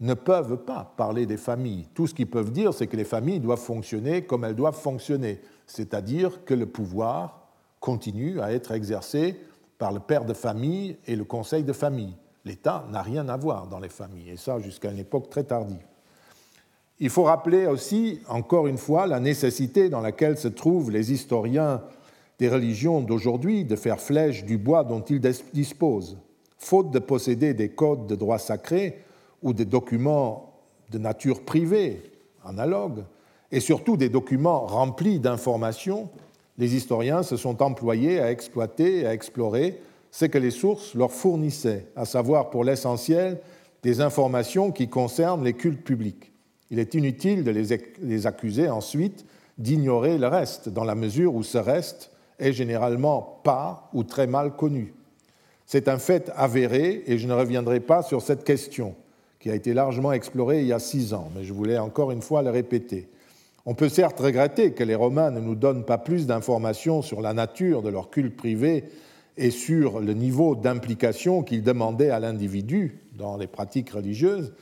ne 0.00 0.14
peuvent 0.14 0.58
pas 0.58 0.92
parler 0.96 1.26
des 1.26 1.36
familles. 1.36 1.86
Tout 1.94 2.08
ce 2.08 2.14
qu'ils 2.14 2.28
peuvent 2.28 2.50
dire, 2.50 2.74
c'est 2.74 2.88
que 2.88 2.96
les 2.96 3.04
familles 3.04 3.40
doivent 3.40 3.60
fonctionner 3.60 4.22
comme 4.22 4.44
elles 4.44 4.56
doivent 4.56 4.78
fonctionner, 4.78 5.40
c'est-à-dire 5.66 6.44
que 6.44 6.54
le 6.54 6.66
pouvoir 6.66 7.48
continue 7.78 8.40
à 8.40 8.52
être 8.52 8.72
exercé 8.72 9.38
par 9.78 9.92
le 9.92 10.00
père 10.00 10.24
de 10.24 10.34
famille 10.34 10.96
et 11.06 11.16
le 11.16 11.24
conseil 11.24 11.62
de 11.62 11.72
famille. 11.72 12.14
L'État 12.44 12.84
n'a 12.90 13.00
rien 13.00 13.28
à 13.28 13.36
voir 13.36 13.68
dans 13.68 13.78
les 13.78 13.88
familles, 13.88 14.30
et 14.30 14.36
ça 14.36 14.58
jusqu'à 14.58 14.90
une 14.90 14.98
époque 14.98 15.30
très 15.30 15.44
tardive. 15.44 15.86
Il 17.04 17.10
faut 17.10 17.24
rappeler 17.24 17.66
aussi, 17.66 18.20
encore 18.28 18.68
une 18.68 18.78
fois, 18.78 19.08
la 19.08 19.18
nécessité 19.18 19.88
dans 19.88 20.02
laquelle 20.02 20.38
se 20.38 20.46
trouvent 20.46 20.92
les 20.92 21.12
historiens 21.12 21.82
des 22.38 22.48
religions 22.48 23.00
d'aujourd'hui 23.00 23.64
de 23.64 23.74
faire 23.74 23.98
flèche 23.98 24.44
du 24.44 24.56
bois 24.56 24.84
dont 24.84 25.00
ils 25.00 25.20
disposent. 25.52 26.16
Faute 26.58 26.92
de 26.92 27.00
posséder 27.00 27.54
des 27.54 27.70
codes 27.70 28.06
de 28.06 28.14
droit 28.14 28.38
sacré 28.38 29.02
ou 29.42 29.52
des 29.52 29.64
documents 29.64 30.60
de 30.92 30.98
nature 30.98 31.44
privée, 31.44 32.04
analogues, 32.44 33.02
et 33.50 33.58
surtout 33.58 33.96
des 33.96 34.08
documents 34.08 34.64
remplis 34.64 35.18
d'informations, 35.18 36.08
les 36.56 36.76
historiens 36.76 37.24
se 37.24 37.36
sont 37.36 37.64
employés 37.64 38.20
à 38.20 38.30
exploiter 38.30 39.00
et 39.00 39.06
à 39.06 39.12
explorer 39.12 39.80
ce 40.12 40.26
que 40.26 40.38
les 40.38 40.52
sources 40.52 40.94
leur 40.94 41.10
fournissaient, 41.10 41.88
à 41.96 42.04
savoir 42.04 42.50
pour 42.50 42.62
l'essentiel 42.62 43.40
des 43.82 44.00
informations 44.00 44.70
qui 44.70 44.86
concernent 44.86 45.42
les 45.42 45.54
cultes 45.54 45.82
publics. 45.82 46.31
Il 46.72 46.78
est 46.78 46.94
inutile 46.94 47.44
de 47.44 47.50
les 47.50 48.26
accuser 48.26 48.70
ensuite 48.70 49.26
d'ignorer 49.58 50.16
le 50.16 50.26
reste, 50.26 50.70
dans 50.70 50.84
la 50.84 50.94
mesure 50.94 51.34
où 51.34 51.42
ce 51.42 51.58
reste 51.58 52.10
est 52.38 52.54
généralement 52.54 53.40
pas 53.44 53.90
ou 53.92 54.04
très 54.04 54.26
mal 54.26 54.56
connu. 54.56 54.94
C'est 55.66 55.86
un 55.86 55.98
fait 55.98 56.32
avéré 56.34 57.04
et 57.06 57.18
je 57.18 57.28
ne 57.28 57.34
reviendrai 57.34 57.80
pas 57.80 58.02
sur 58.02 58.22
cette 58.22 58.42
question, 58.42 58.94
qui 59.38 59.50
a 59.50 59.54
été 59.54 59.74
largement 59.74 60.12
explorée 60.12 60.62
il 60.62 60.66
y 60.66 60.72
a 60.72 60.78
six 60.78 61.12
ans, 61.12 61.30
mais 61.36 61.44
je 61.44 61.52
voulais 61.52 61.78
encore 61.78 62.10
une 62.10 62.22
fois 62.22 62.42
le 62.42 62.48
répéter. 62.48 63.06
On 63.66 63.74
peut 63.74 63.90
certes 63.90 64.18
regretter 64.18 64.72
que 64.72 64.82
les 64.82 64.94
Romains 64.94 65.30
ne 65.30 65.40
nous 65.40 65.54
donnent 65.54 65.84
pas 65.84 65.98
plus 65.98 66.26
d'informations 66.26 67.02
sur 67.02 67.20
la 67.20 67.34
nature 67.34 67.82
de 67.82 67.90
leur 67.90 68.08
culte 68.08 68.34
privé 68.34 68.84
et 69.36 69.50
sur 69.50 70.00
le 70.00 70.14
niveau 70.14 70.56
d'implication 70.56 71.42
qu'ils 71.42 71.62
demandaient 71.62 72.10
à 72.10 72.18
l'individu 72.18 72.98
dans 73.16 73.36
les 73.36 73.46
pratiques 73.46 73.90
religieuses, 73.90 74.54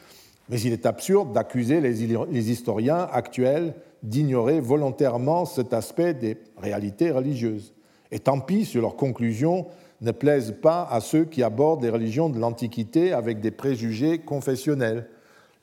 mais 0.50 0.60
il 0.60 0.72
est 0.72 0.84
absurde 0.84 1.32
d'accuser 1.32 1.80
les 1.80 2.50
historiens 2.50 3.08
actuels 3.12 3.74
d'ignorer 4.02 4.60
volontairement 4.60 5.44
cet 5.44 5.72
aspect 5.72 6.14
des 6.14 6.38
réalités 6.58 7.10
religieuses. 7.10 7.72
Et 8.10 8.18
tant 8.18 8.40
pis 8.40 8.64
si 8.64 8.78
leurs 8.78 8.96
conclusions 8.96 9.66
ne 10.00 10.10
plaisent 10.10 10.56
pas 10.60 10.88
à 10.90 11.00
ceux 11.00 11.24
qui 11.24 11.42
abordent 11.42 11.82
les 11.82 11.90
religions 11.90 12.28
de 12.28 12.38
l'Antiquité 12.38 13.12
avec 13.12 13.40
des 13.40 13.50
préjugés 13.50 14.18
confessionnels. 14.18 15.08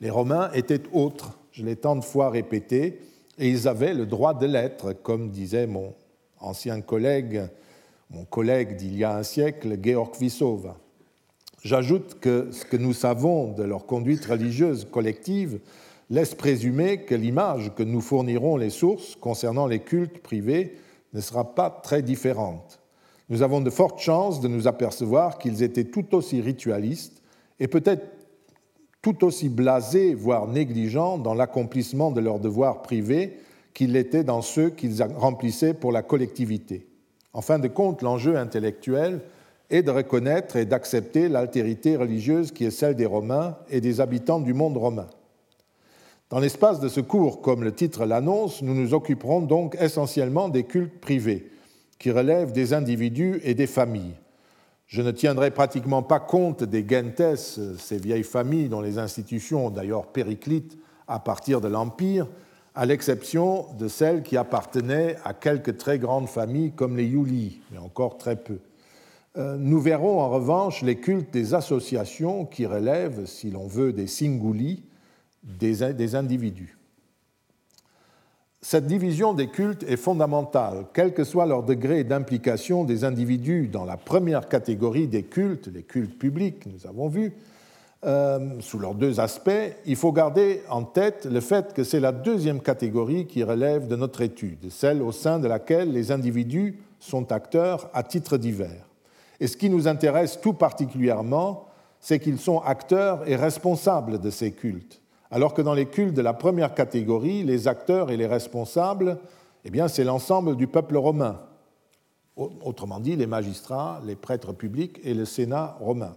Les 0.00 0.10
Romains 0.10 0.50
étaient 0.52 0.82
autres, 0.92 1.38
je 1.52 1.64
l'ai 1.64 1.76
tant 1.76 1.96
de 1.96 2.04
fois 2.04 2.30
répété, 2.30 3.00
et 3.38 3.48
ils 3.48 3.68
avaient 3.68 3.94
le 3.94 4.06
droit 4.06 4.34
de 4.34 4.46
l'être, 4.46 4.92
comme 4.92 5.30
disait 5.30 5.66
mon 5.66 5.94
ancien 6.40 6.80
collègue, 6.80 7.42
mon 8.10 8.24
collègue 8.24 8.76
d'il 8.76 8.96
y 8.96 9.04
a 9.04 9.16
un 9.16 9.22
siècle, 9.22 9.76
Georg 9.82 10.14
Vissova. 10.18 10.76
J'ajoute 11.62 12.20
que 12.20 12.48
ce 12.52 12.64
que 12.64 12.76
nous 12.76 12.92
savons 12.92 13.52
de 13.52 13.64
leur 13.64 13.86
conduite 13.86 14.24
religieuse 14.24 14.86
collective 14.90 15.60
laisse 16.08 16.34
présumer 16.34 17.04
que 17.04 17.14
l'image 17.14 17.72
que 17.74 17.82
nous 17.82 18.00
fourniront 18.00 18.56
les 18.56 18.70
sources 18.70 19.16
concernant 19.16 19.66
les 19.66 19.80
cultes 19.80 20.18
privés 20.18 20.76
ne 21.12 21.20
sera 21.20 21.54
pas 21.54 21.70
très 21.70 22.02
différente. 22.02 22.80
Nous 23.28 23.42
avons 23.42 23.60
de 23.60 23.70
fortes 23.70 23.98
chances 23.98 24.40
de 24.40 24.48
nous 24.48 24.68
apercevoir 24.68 25.38
qu'ils 25.38 25.62
étaient 25.62 25.84
tout 25.84 26.14
aussi 26.14 26.40
ritualistes 26.40 27.22
et 27.60 27.68
peut-être 27.68 28.06
tout 29.02 29.24
aussi 29.24 29.48
blasés, 29.48 30.14
voire 30.14 30.48
négligents, 30.48 31.18
dans 31.18 31.34
l'accomplissement 31.34 32.10
de 32.10 32.20
leurs 32.20 32.40
devoirs 32.40 32.82
privés 32.82 33.38
qu'ils 33.74 33.92
l'étaient 33.92 34.24
dans 34.24 34.42
ceux 34.42 34.70
qu'ils 34.70 35.02
remplissaient 35.02 35.74
pour 35.74 35.92
la 35.92 36.02
collectivité. 36.02 36.88
En 37.32 37.42
fin 37.42 37.58
de 37.58 37.68
compte, 37.68 38.02
l'enjeu 38.02 38.36
intellectuel 38.36 39.20
est 39.70 39.82
de 39.82 39.90
reconnaître 39.90 40.56
et 40.56 40.64
d'accepter 40.64 41.28
l'altérité 41.28 41.96
religieuse 41.96 42.52
qui 42.52 42.64
est 42.64 42.70
celle 42.70 42.94
des 42.96 43.06
Romains 43.06 43.56
et 43.70 43.80
des 43.80 44.00
habitants 44.00 44.40
du 44.40 44.54
monde 44.54 44.76
romain. 44.76 45.08
Dans 46.30 46.40
l'espace 46.40 46.80
de 46.80 46.88
ce 46.88 47.00
cours, 47.00 47.40
comme 47.40 47.64
le 47.64 47.74
titre 47.74 48.04
l'annonce, 48.04 48.62
nous 48.62 48.74
nous 48.74 48.92
occuperons 48.92 49.40
donc 49.40 49.76
essentiellement 49.80 50.48
des 50.48 50.64
cultes 50.64 51.00
privés, 51.00 51.50
qui 51.98 52.10
relèvent 52.10 52.52
des 52.52 52.74
individus 52.74 53.40
et 53.44 53.54
des 53.54 53.66
familles. 53.66 54.14
Je 54.86 55.02
ne 55.02 55.10
tiendrai 55.10 55.50
pratiquement 55.50 56.02
pas 56.02 56.20
compte 56.20 56.64
des 56.64 56.86
gentes, 56.86 57.36
ces 57.36 57.98
vieilles 57.98 58.22
familles 58.22 58.68
dont 58.68 58.80
les 58.80 58.98
institutions 58.98 59.66
ont 59.66 59.70
d'ailleurs 59.70 60.06
périclite 60.06 60.78
à 61.06 61.18
partir 61.18 61.60
de 61.60 61.68
l'Empire, 61.68 62.26
à 62.74 62.86
l'exception 62.86 63.66
de 63.78 63.88
celles 63.88 64.22
qui 64.22 64.36
appartenaient 64.36 65.16
à 65.24 65.34
quelques 65.34 65.76
très 65.76 65.98
grandes 65.98 66.28
familles 66.28 66.72
comme 66.72 66.96
les 66.96 67.06
Yuli, 67.06 67.60
mais 67.70 67.78
encore 67.78 68.18
très 68.18 68.36
peu. 68.36 68.58
Euh, 69.38 69.56
nous 69.56 69.80
verrons 69.80 70.20
en 70.20 70.28
revanche 70.28 70.82
les 70.82 70.96
cultes 70.96 71.32
des 71.32 71.54
associations 71.54 72.44
qui 72.44 72.66
relèvent, 72.66 73.26
si 73.26 73.50
l'on 73.50 73.68
veut, 73.68 73.92
des 73.92 74.08
singuli, 74.08 74.82
des, 75.44 76.14
individus. 76.16 76.76
Cette 78.60 78.86
division 78.86 79.34
des 79.34 79.46
cultes 79.46 79.84
est 79.84 79.96
fondamentale, 79.96 80.86
quel 80.92 81.14
que 81.14 81.22
soit 81.22 81.46
leur 81.46 81.62
degré 81.62 82.02
d'implication 82.02 82.82
des 82.82 83.04
individus 83.04 83.68
dans 83.68 83.84
la 83.84 83.96
première 83.96 84.48
catégorie 84.48 85.06
des 85.06 85.22
cultes, 85.22 85.68
les 85.68 85.84
cultes 85.84 86.18
publics, 86.18 86.66
nous 86.66 86.88
avons 86.88 87.06
vu, 87.08 87.32
euh, 88.04 88.60
sous 88.60 88.80
leurs 88.80 88.94
deux 88.94 89.20
aspects, 89.20 89.50
il 89.86 89.96
faut 89.96 90.12
garder 90.12 90.62
en 90.68 90.82
tête 90.82 91.26
le 91.30 91.40
fait 91.40 91.72
que 91.72 91.84
c'est 91.84 92.00
la 92.00 92.12
deuxième 92.12 92.60
catégorie 92.60 93.26
qui 93.26 93.44
relève 93.44 93.86
de 93.86 93.94
notre 93.94 94.20
étude, 94.20 94.70
celle 94.70 95.00
au 95.00 95.12
sein 95.12 95.38
de 95.38 95.46
laquelle 95.46 95.92
les 95.92 96.10
individus 96.10 96.78
sont 96.98 97.30
acteurs 97.30 97.88
à 97.94 98.02
titre 98.02 98.36
divers. 98.36 98.87
Et 99.40 99.46
ce 99.46 99.56
qui 99.56 99.70
nous 99.70 99.88
intéresse 99.88 100.40
tout 100.40 100.52
particulièrement, 100.52 101.66
c'est 102.00 102.18
qu'ils 102.18 102.38
sont 102.38 102.60
acteurs 102.60 103.28
et 103.28 103.36
responsables 103.36 104.20
de 104.20 104.30
ces 104.30 104.52
cultes 104.52 105.00
alors 105.30 105.54
que 105.54 105.62
dans 105.62 105.74
les 105.74 105.86
cultes 105.86 106.14
de 106.14 106.22
la 106.22 106.32
première 106.32 106.74
catégorie, 106.74 107.42
les 107.42 107.68
acteurs 107.68 108.10
et 108.10 108.16
les 108.16 108.26
responsables, 108.26 109.18
eh 109.64 109.70
bien, 109.70 109.88
c'est 109.88 110.04
l'ensemble 110.04 110.56
du 110.56 110.66
peuple 110.66 110.96
romain, 110.96 111.40
autrement 112.36 113.00
dit 113.00 113.16
les 113.16 113.26
magistrats, 113.26 114.00
les 114.06 114.16
prêtres 114.16 114.52
publics 114.52 115.00
et 115.04 115.14
le 115.14 115.24
Sénat 115.24 115.76
romain, 115.80 116.14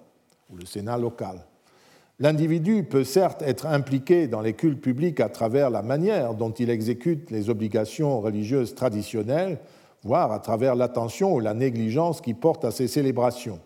ou 0.50 0.56
le 0.56 0.66
Sénat 0.66 0.98
local. 0.98 1.46
L'individu 2.20 2.84
peut 2.84 3.04
certes 3.04 3.42
être 3.42 3.66
impliqué 3.66 4.28
dans 4.28 4.42
les 4.42 4.54
cultes 4.54 4.80
publics 4.80 5.20
à 5.20 5.30
travers 5.30 5.72
la 5.72 5.82
manière 5.82 6.36
dont 6.36 6.52
il 6.52 6.70
exécute 6.70 7.32
les 7.32 7.50
obligations 7.50 8.22
religieuses 8.22 8.76
traditionnelles, 8.76 9.60
voire 10.04 10.32
à 10.32 10.40
travers 10.40 10.76
l'attention 10.76 11.34
ou 11.34 11.40
la 11.40 11.54
négligence 11.54 12.22
qui 12.22 12.34
porte 12.34 12.66
à 12.66 12.72
ces 12.72 12.88
célébrations. 12.88 13.60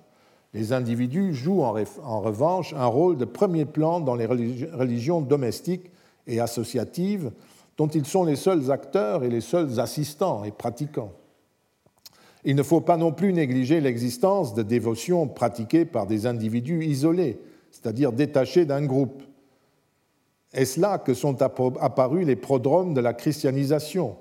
Les 0.53 0.73
individus 0.73 1.33
jouent 1.33 1.63
en 1.63 2.21
revanche 2.21 2.73
un 2.73 2.85
rôle 2.85 3.17
de 3.17 3.25
premier 3.25 3.65
plan 3.65 3.99
dans 3.99 4.15
les 4.15 4.25
religions 4.25 5.21
domestiques 5.21 5.91
et 6.27 6.39
associatives 6.39 7.31
dont 7.77 7.87
ils 7.87 8.05
sont 8.05 8.23
les 8.23 8.37
seuls 8.37 8.71
acteurs 8.71 9.23
et 9.23 9.29
les 9.29 9.41
seuls 9.41 9.79
assistants 9.79 10.43
et 10.43 10.51
pratiquants. 10.51 11.11
Il 12.45 12.55
ne 12.55 12.63
faut 12.63 12.79
pas 12.79 12.95
non 12.95 13.11
plus 13.11 13.33
négliger 13.33 13.81
l'existence 13.81 14.53
de 14.53 14.63
dévotions 14.63 15.27
pratiquées 15.27 15.83
par 15.83 16.05
des 16.05 16.25
individus 16.25 16.85
isolés, 16.85 17.39
c'est-à-dire 17.71 18.11
détachés 18.13 18.65
d'un 18.65 18.85
groupe. 18.85 19.23
Est-ce 20.53 20.79
là 20.79 20.99
que 20.99 21.13
sont 21.13 21.41
apparus 21.41 22.25
les 22.25 22.35
prodromes 22.37 22.93
de 22.93 23.01
la 23.01 23.13
christianisation? 23.13 24.15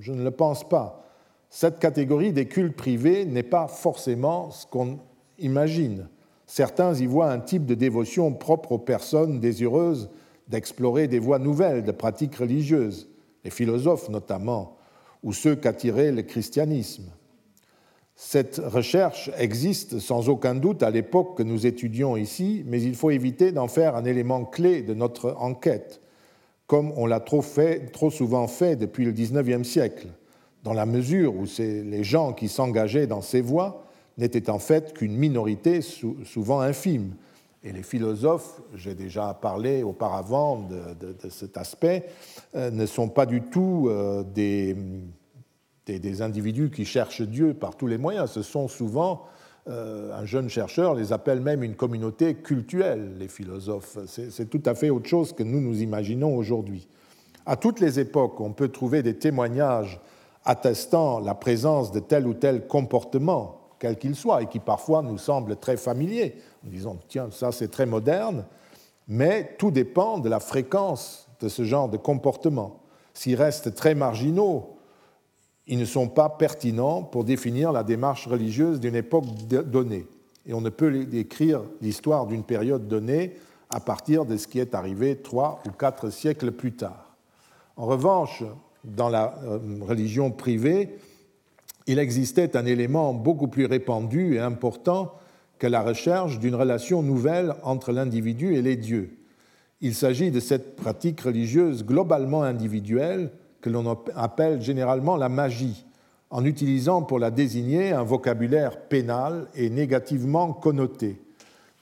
Je 0.00 0.12
ne 0.12 0.24
le 0.24 0.30
pense 0.30 0.68
pas. 0.68 1.04
Cette 1.50 1.78
catégorie 1.78 2.32
des 2.32 2.46
cultes 2.46 2.76
privés 2.76 3.24
n'est 3.24 3.42
pas 3.42 3.68
forcément 3.68 4.50
ce 4.50 4.66
qu'on 4.66 4.98
imagine. 5.38 6.08
Certains 6.46 6.94
y 6.94 7.06
voient 7.06 7.30
un 7.30 7.40
type 7.40 7.66
de 7.66 7.74
dévotion 7.74 8.32
propre 8.32 8.72
aux 8.72 8.78
personnes 8.78 9.40
désireuses 9.40 10.10
d'explorer 10.48 11.08
des 11.08 11.18
voies 11.18 11.38
nouvelles 11.38 11.84
de 11.84 11.92
pratiques 11.92 12.36
religieuses, 12.36 13.08
les 13.44 13.50
philosophes 13.50 14.08
notamment, 14.08 14.76
ou 15.22 15.32
ceux 15.32 15.56
qu'attirait 15.56 16.12
le 16.12 16.22
christianisme. 16.22 17.10
Cette 18.14 18.60
recherche 18.64 19.30
existe 19.38 20.00
sans 20.00 20.28
aucun 20.28 20.54
doute 20.54 20.82
à 20.82 20.90
l'époque 20.90 21.36
que 21.36 21.42
nous 21.42 21.66
étudions 21.66 22.16
ici, 22.16 22.64
mais 22.66 22.82
il 22.82 22.96
faut 22.96 23.10
éviter 23.10 23.52
d'en 23.52 23.68
faire 23.68 23.94
un 23.94 24.04
élément 24.04 24.44
clé 24.44 24.82
de 24.82 24.92
notre 24.92 25.36
enquête, 25.38 26.00
comme 26.66 26.92
on 26.96 27.06
l'a 27.06 27.20
trop, 27.20 27.44
trop 27.92 28.10
souvent 28.10 28.48
fait 28.48 28.76
depuis 28.76 29.04
le 29.04 29.12
XIXe 29.12 29.66
siècle, 29.66 30.08
dans 30.68 30.74
la 30.74 30.84
mesure 30.84 31.34
où 31.34 31.46
les 31.58 32.04
gens 32.04 32.34
qui 32.34 32.46
s'engageaient 32.46 33.06
dans 33.06 33.22
ces 33.22 33.40
voies 33.40 33.86
n'était 34.18 34.50
en 34.50 34.58
fait 34.58 34.92
qu'une 34.92 35.16
minorité 35.16 35.80
souvent 35.80 36.60
infime. 36.60 37.14
Et 37.64 37.72
les 37.72 37.82
philosophes, 37.82 38.60
j'ai 38.74 38.94
déjà 38.94 39.32
parlé 39.32 39.82
auparavant 39.82 40.68
de, 40.68 41.30
cet 41.30 41.56
aspect, 41.56 42.04
euh, 42.54 42.70
ne 42.70 42.84
sont 42.84 43.08
pas 43.08 43.24
du 43.24 43.40
tout 43.40 43.86
euh, 43.88 44.22
des, 44.22 44.76
des, 45.86 46.20
individus 46.20 46.70
qui 46.70 46.84
cherchent 46.84 47.22
Dieu 47.22 47.54
par 47.54 47.74
tous 47.74 47.86
les 47.86 47.96
moyens. 47.96 48.30
Ce 48.30 48.42
sont 48.42 48.68
souvent, 48.68 49.24
euh, 49.68 50.12
un 50.20 50.26
jeune 50.26 50.50
chercheur 50.50 50.94
les 50.94 51.14
appelle 51.14 51.40
même 51.40 51.62
une 51.62 51.76
communauté 51.76 52.34
cultuelle, 52.34 53.14
les 53.18 53.28
philosophes. 53.28 53.96
C'est 54.06 54.50
tout 54.50 54.62
à 54.66 54.74
fait 54.74 54.90
autre 54.90 55.08
chose 55.08 55.32
que 55.32 55.42
nous 55.42 55.62
nous 55.62 55.80
imaginons 55.80 56.36
aujourd'hui. 56.36 56.86
À 57.46 57.56
toutes 57.56 57.80
les 57.80 57.98
époques, 57.98 58.38
on 58.42 58.52
peut 58.52 58.68
trouver 58.68 59.02
des 59.02 59.14
témoignages 59.14 59.98
attestant 60.44 61.20
la 61.20 61.34
présence 61.34 61.92
de 61.92 62.00
tel 62.00 62.26
ou 62.26 62.34
tel 62.34 62.66
comportement 62.66 63.58
quel 63.78 63.96
qu'il 63.96 64.16
soit, 64.16 64.42
et 64.42 64.46
qui 64.46 64.58
parfois 64.58 65.02
nous 65.02 65.18
semble 65.18 65.56
très 65.56 65.76
familier, 65.76 66.34
en 66.66 66.70
disant 66.70 66.96
tiens, 67.08 67.28
ça 67.30 67.52
c'est 67.52 67.68
très 67.68 67.86
moderne, 67.86 68.44
mais 69.06 69.54
tout 69.58 69.70
dépend 69.70 70.18
de 70.18 70.28
la 70.28 70.40
fréquence 70.40 71.28
de 71.40 71.48
ce 71.48 71.64
genre 71.64 71.88
de 71.88 71.96
comportement. 71.96 72.80
S'ils 73.14 73.36
restent 73.36 73.74
très 73.74 73.94
marginaux, 73.94 74.76
ils 75.66 75.78
ne 75.78 75.84
sont 75.84 76.08
pas 76.08 76.28
pertinents 76.28 77.02
pour 77.02 77.24
définir 77.24 77.72
la 77.72 77.84
démarche 77.84 78.26
religieuse 78.26 78.80
d'une 78.80 78.96
époque 78.96 79.26
donnée. 79.46 80.06
Et 80.46 80.54
on 80.54 80.60
ne 80.60 80.70
peut 80.70 81.04
décrire 81.04 81.62
l'histoire 81.80 82.26
d'une 82.26 82.42
période 82.42 82.88
donnée 82.88 83.36
à 83.70 83.80
partir 83.80 84.24
de 84.24 84.36
ce 84.36 84.46
qui 84.46 84.60
est 84.60 84.74
arrivé 84.74 85.16
trois 85.16 85.60
ou 85.66 85.70
quatre 85.70 86.10
siècles 86.10 86.52
plus 86.52 86.74
tard. 86.74 87.16
En 87.76 87.84
revanche, 87.84 88.42
dans 88.84 89.08
la 89.08 89.38
euh, 89.44 89.58
religion 89.80 90.30
privée, 90.30 90.98
il 91.86 91.98
existait 91.98 92.56
un 92.56 92.66
élément 92.66 93.14
beaucoup 93.14 93.48
plus 93.48 93.66
répandu 93.66 94.34
et 94.34 94.40
important 94.40 95.14
que 95.58 95.66
la 95.66 95.82
recherche 95.82 96.38
d'une 96.38 96.54
relation 96.54 97.02
nouvelle 97.02 97.54
entre 97.62 97.92
l'individu 97.92 98.54
et 98.54 98.62
les 98.62 98.76
dieux. 98.76 99.18
Il 99.80 99.94
s'agit 99.94 100.30
de 100.30 100.40
cette 100.40 100.76
pratique 100.76 101.20
religieuse 101.20 101.84
globalement 101.84 102.42
individuelle 102.42 103.30
que 103.60 103.70
l'on 103.70 103.98
appelle 104.14 104.60
généralement 104.60 105.16
la 105.16 105.28
magie, 105.28 105.84
en 106.30 106.44
utilisant 106.44 107.02
pour 107.02 107.18
la 107.18 107.30
désigner 107.30 107.92
un 107.92 108.02
vocabulaire 108.02 108.80
pénal 108.82 109.46
et 109.54 109.70
négativement 109.70 110.52
connoté. 110.52 111.20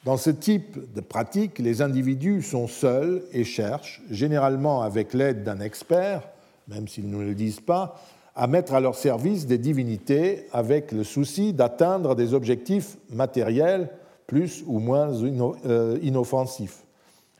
Dans 0.04 0.16
ce 0.16 0.30
type 0.30 0.94
de 0.94 1.00
pratique, 1.00 1.58
les 1.58 1.82
individus 1.82 2.42
sont 2.42 2.68
seuls 2.68 3.24
et 3.32 3.42
cherchent, 3.42 4.02
généralement 4.10 4.82
avec 4.82 5.14
l'aide 5.14 5.42
d'un 5.42 5.58
expert, 5.58 6.22
même 6.68 6.88
s'ils 6.88 7.10
ne 7.10 7.22
le 7.22 7.34
disent 7.34 7.60
pas, 7.60 7.96
à 8.34 8.46
mettre 8.46 8.74
à 8.74 8.80
leur 8.80 8.94
service 8.94 9.46
des 9.46 9.58
divinités 9.58 10.46
avec 10.52 10.92
le 10.92 11.04
souci 11.04 11.52
d'atteindre 11.52 12.14
des 12.14 12.34
objectifs 12.34 12.98
matériels 13.10 13.88
plus 14.26 14.62
ou 14.66 14.78
moins 14.78 15.10
euh, 15.24 15.98
inoffensifs. 16.02 16.84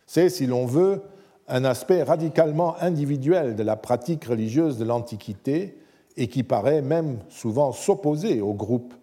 C'est, 0.07 0.31
si 0.31 0.47
l'on 0.47 0.66
veut, 0.66 1.03
un 1.49 1.64
aspect 1.64 2.03
radicalement 2.03 2.77
individuel 2.81 3.57
de 3.57 3.62
la 3.62 3.77
pratique 3.77 4.24
religieuse 4.24 4.79
de 4.79 4.85
l'Antiquité 4.85 5.77
et 6.16 6.29
qui 6.29 6.43
paraît 6.43 6.83
même 6.83 7.18
souvent 7.29 7.72
s'opposer 7.72 8.41
au 8.41 8.55
groupe, 8.55 8.95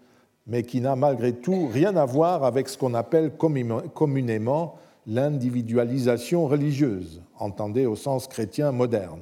mais 0.48 0.64
qui 0.64 0.82
n'a 0.82 0.96
malgré 0.96 1.34
tout 1.34 1.68
rien 1.68 1.96
à 1.96 2.06
voir 2.06 2.44
avec 2.44 2.68
ce 2.70 2.78
qu'on 2.78 2.96
appelle 2.96 3.32
communément 3.38 4.76
l'individualisation 5.06 6.48
religieuse, 6.48 7.22
entendée 7.38 7.86
au 7.86 7.96
sens 7.96 8.28
chrétien 8.28 8.72
moderne. 8.72 9.20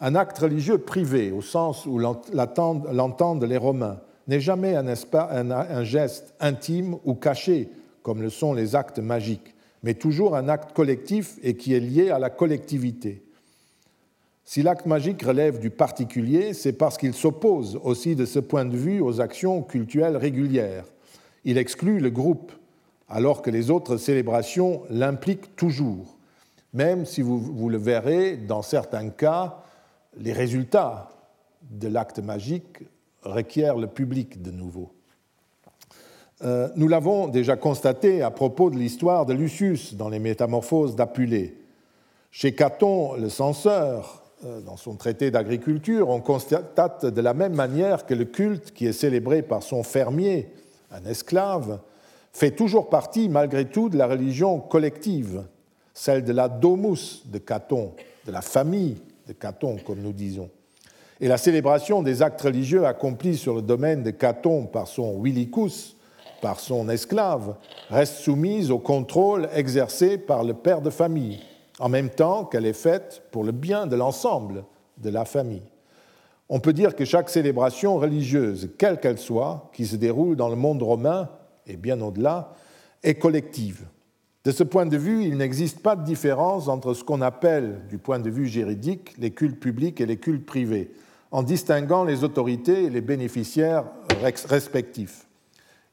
Un 0.00 0.14
acte 0.14 0.38
religieux 0.38 0.78
privé, 0.78 1.32
au 1.32 1.40
sens 1.40 1.86
où 1.86 1.98
l'entendent 1.98 3.44
les 3.44 3.56
Romains, 3.56 3.98
n'est 4.28 4.40
jamais 4.40 4.74
un, 4.76 5.84
geste 5.84 6.34
intime 6.40 6.96
ou 7.04 7.14
caché, 7.14 7.70
comme 8.02 8.22
le 8.22 8.30
sont 8.30 8.52
les 8.52 8.74
actes 8.74 8.98
magiques, 8.98 9.54
mais 9.82 9.94
toujours 9.94 10.36
un 10.36 10.48
acte 10.48 10.72
collectif 10.72 11.38
et 11.42 11.56
qui 11.56 11.74
est 11.74 11.80
lié 11.80 12.10
à 12.10 12.18
la 12.18 12.30
collectivité. 12.30 13.22
Si 14.44 14.62
l'acte 14.62 14.86
magique 14.86 15.22
relève 15.22 15.58
du 15.58 15.70
particulier, 15.70 16.52
c'est 16.52 16.74
parce 16.74 16.98
qu'il 16.98 17.14
s'oppose 17.14 17.80
aussi 17.82 18.14
de 18.14 18.24
ce 18.24 18.38
point 18.38 18.64
de 18.64 18.76
vue 18.76 19.00
aux 19.00 19.20
actions 19.20 19.62
cultuelles 19.62 20.16
régulières. 20.16 20.84
Il 21.44 21.58
exclut 21.58 21.98
le 21.98 22.10
groupe, 22.10 22.52
alors 23.08 23.42
que 23.42 23.50
les 23.50 23.70
autres 23.70 23.96
célébrations 23.96 24.82
l'impliquent 24.90 25.56
toujours, 25.56 26.16
même 26.72 27.06
si 27.06 27.22
vous, 27.22 27.68
le 27.68 27.78
verrez, 27.78 28.36
dans 28.36 28.62
certains 28.62 29.08
cas, 29.08 29.62
les 30.18 30.32
résultats 30.32 31.10
de 31.70 31.88
l'acte 31.88 32.18
magique 32.18 32.84
requièrent 33.22 33.76
le 33.76 33.86
public 33.86 34.42
de 34.42 34.50
nouveau. 34.50 34.92
Euh, 36.42 36.68
nous 36.76 36.88
l'avons 36.88 37.28
déjà 37.28 37.56
constaté 37.56 38.22
à 38.22 38.30
propos 38.30 38.70
de 38.70 38.76
l'histoire 38.76 39.26
de 39.26 39.32
Lucius 39.32 39.94
dans 39.94 40.08
les 40.08 40.18
Métamorphoses 40.18 40.94
d'Apulée. 40.94 41.56
Chez 42.30 42.54
Caton, 42.54 43.14
le 43.14 43.30
censeur, 43.30 44.22
euh, 44.44 44.60
dans 44.60 44.76
son 44.76 44.96
traité 44.96 45.30
d'agriculture, 45.30 46.10
on 46.10 46.20
constate 46.20 47.06
de 47.06 47.20
la 47.22 47.32
même 47.32 47.54
manière 47.54 48.04
que 48.04 48.12
le 48.12 48.26
culte 48.26 48.72
qui 48.72 48.86
est 48.86 48.92
célébré 48.92 49.42
par 49.42 49.62
son 49.62 49.82
fermier, 49.82 50.52
un 50.90 51.04
esclave, 51.06 51.80
fait 52.32 52.50
toujours 52.50 52.90
partie 52.90 53.30
malgré 53.30 53.64
tout 53.64 53.88
de 53.88 53.96
la 53.96 54.06
religion 54.06 54.60
collective, 54.60 55.44
celle 55.94 56.22
de 56.22 56.34
la 56.34 56.50
domus 56.50 57.22
de 57.24 57.38
Caton, 57.38 57.94
de 58.26 58.32
la 58.32 58.42
famille 58.42 58.98
de 59.26 59.32
Caton, 59.32 59.76
comme 59.84 60.00
nous 60.00 60.12
disons. 60.12 60.50
Et 61.20 61.28
la 61.28 61.38
célébration 61.38 62.02
des 62.02 62.22
actes 62.22 62.42
religieux 62.42 62.84
accomplis 62.86 63.36
sur 63.36 63.54
le 63.54 63.62
domaine 63.62 64.02
de 64.02 64.10
Caton 64.10 64.66
par 64.66 64.86
son 64.86 65.18
Willicus, 65.18 65.96
par 66.42 66.60
son 66.60 66.88
esclave, 66.88 67.56
reste 67.88 68.16
soumise 68.16 68.70
au 68.70 68.78
contrôle 68.78 69.48
exercé 69.54 70.18
par 70.18 70.44
le 70.44 70.54
père 70.54 70.82
de 70.82 70.90
famille, 70.90 71.40
en 71.78 71.88
même 71.88 72.10
temps 72.10 72.44
qu'elle 72.44 72.66
est 72.66 72.74
faite 72.74 73.22
pour 73.30 73.44
le 73.44 73.52
bien 73.52 73.86
de 73.86 73.96
l'ensemble 73.96 74.64
de 74.98 75.10
la 75.10 75.24
famille. 75.24 75.62
On 76.48 76.60
peut 76.60 76.72
dire 76.72 76.94
que 76.94 77.04
chaque 77.04 77.30
célébration 77.30 77.96
religieuse, 77.96 78.70
quelle 78.78 79.00
qu'elle 79.00 79.18
soit, 79.18 79.70
qui 79.72 79.86
se 79.86 79.96
déroule 79.96 80.36
dans 80.36 80.48
le 80.48 80.56
monde 80.56 80.82
romain 80.82 81.30
et 81.66 81.76
bien 81.76 82.00
au-delà, 82.00 82.52
est 83.02 83.16
collective. 83.16 83.86
De 84.46 84.52
ce 84.52 84.62
point 84.62 84.86
de 84.86 84.96
vue, 84.96 85.24
il 85.24 85.38
n'existe 85.38 85.80
pas 85.80 85.96
de 85.96 86.04
différence 86.04 86.68
entre 86.68 86.94
ce 86.94 87.02
qu'on 87.02 87.20
appelle, 87.20 87.80
du 87.88 87.98
point 87.98 88.20
de 88.20 88.30
vue 88.30 88.46
juridique, 88.46 89.12
les 89.18 89.32
cultes 89.32 89.58
publics 89.58 90.00
et 90.00 90.06
les 90.06 90.18
cultes 90.18 90.46
privés, 90.46 90.92
en 91.32 91.42
distinguant 91.42 92.04
les 92.04 92.22
autorités 92.22 92.84
et 92.84 92.90
les 92.90 93.00
bénéficiaires 93.00 93.86
respectifs. 94.48 95.26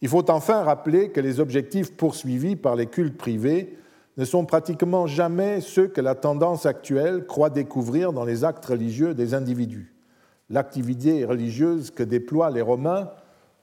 Il 0.02 0.08
faut 0.08 0.30
enfin 0.30 0.62
rappeler 0.62 1.10
que 1.10 1.20
les 1.20 1.40
objectifs 1.40 1.98
poursuivis 1.98 2.56
par 2.56 2.76
les 2.76 2.86
cultes 2.86 3.18
privés 3.18 3.76
ne 4.18 4.24
sont 4.24 4.46
pratiquement 4.46 5.08
jamais 5.08 5.60
ceux 5.60 5.88
que 5.88 6.02
la 6.02 6.14
tendance 6.14 6.68
actuelle 6.68 7.26
croit 7.26 7.50
découvrir 7.50 8.14
dans 8.14 8.24
les 8.24 8.44
actes 8.44 8.66
religieux 8.66 9.16
des 9.16 9.34
individus. 9.34 9.96
L'activité 10.52 11.26
religieuse 11.26 11.90
que 11.90 12.04
déploient 12.04 12.52
les 12.52 12.62
Romains 12.62 13.10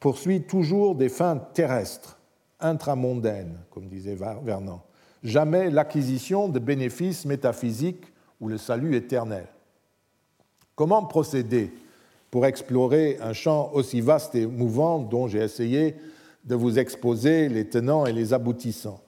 poursuit 0.01 0.43
toujours 0.43 0.97
des 0.97 1.09
fins 1.09 1.37
terrestres 1.37 2.20
intramondaine, 2.61 3.59
comme 3.71 3.89
disait 3.89 4.17
Vernon, 4.17 4.81
jamais 5.23 5.71
l'acquisition 5.71 6.49
de 6.49 6.59
bénéfices 6.59 7.25
métaphysiques 7.25 8.05
ou 8.41 8.49
le 8.49 8.59
salut 8.59 8.95
éternel. 8.97 9.47
Comment 10.75 11.05
procéder 11.05 11.73
pour 12.31 12.47
explorer 12.47 13.19
un 13.21 13.33
champ 13.33 13.71
aussi 13.75 14.01
vaste 14.01 14.35
et 14.35 14.47
mouvant 14.47 14.99
dont 14.99 15.29
j'ai 15.29 15.41
essayé 15.41 15.97
de 16.45 16.55
vous 16.55 16.79
exposer 16.79 17.49
les 17.49 17.69
tenants 17.69 18.07
et 18.07 18.13
les 18.13 18.33
aboutissants? 18.33 19.01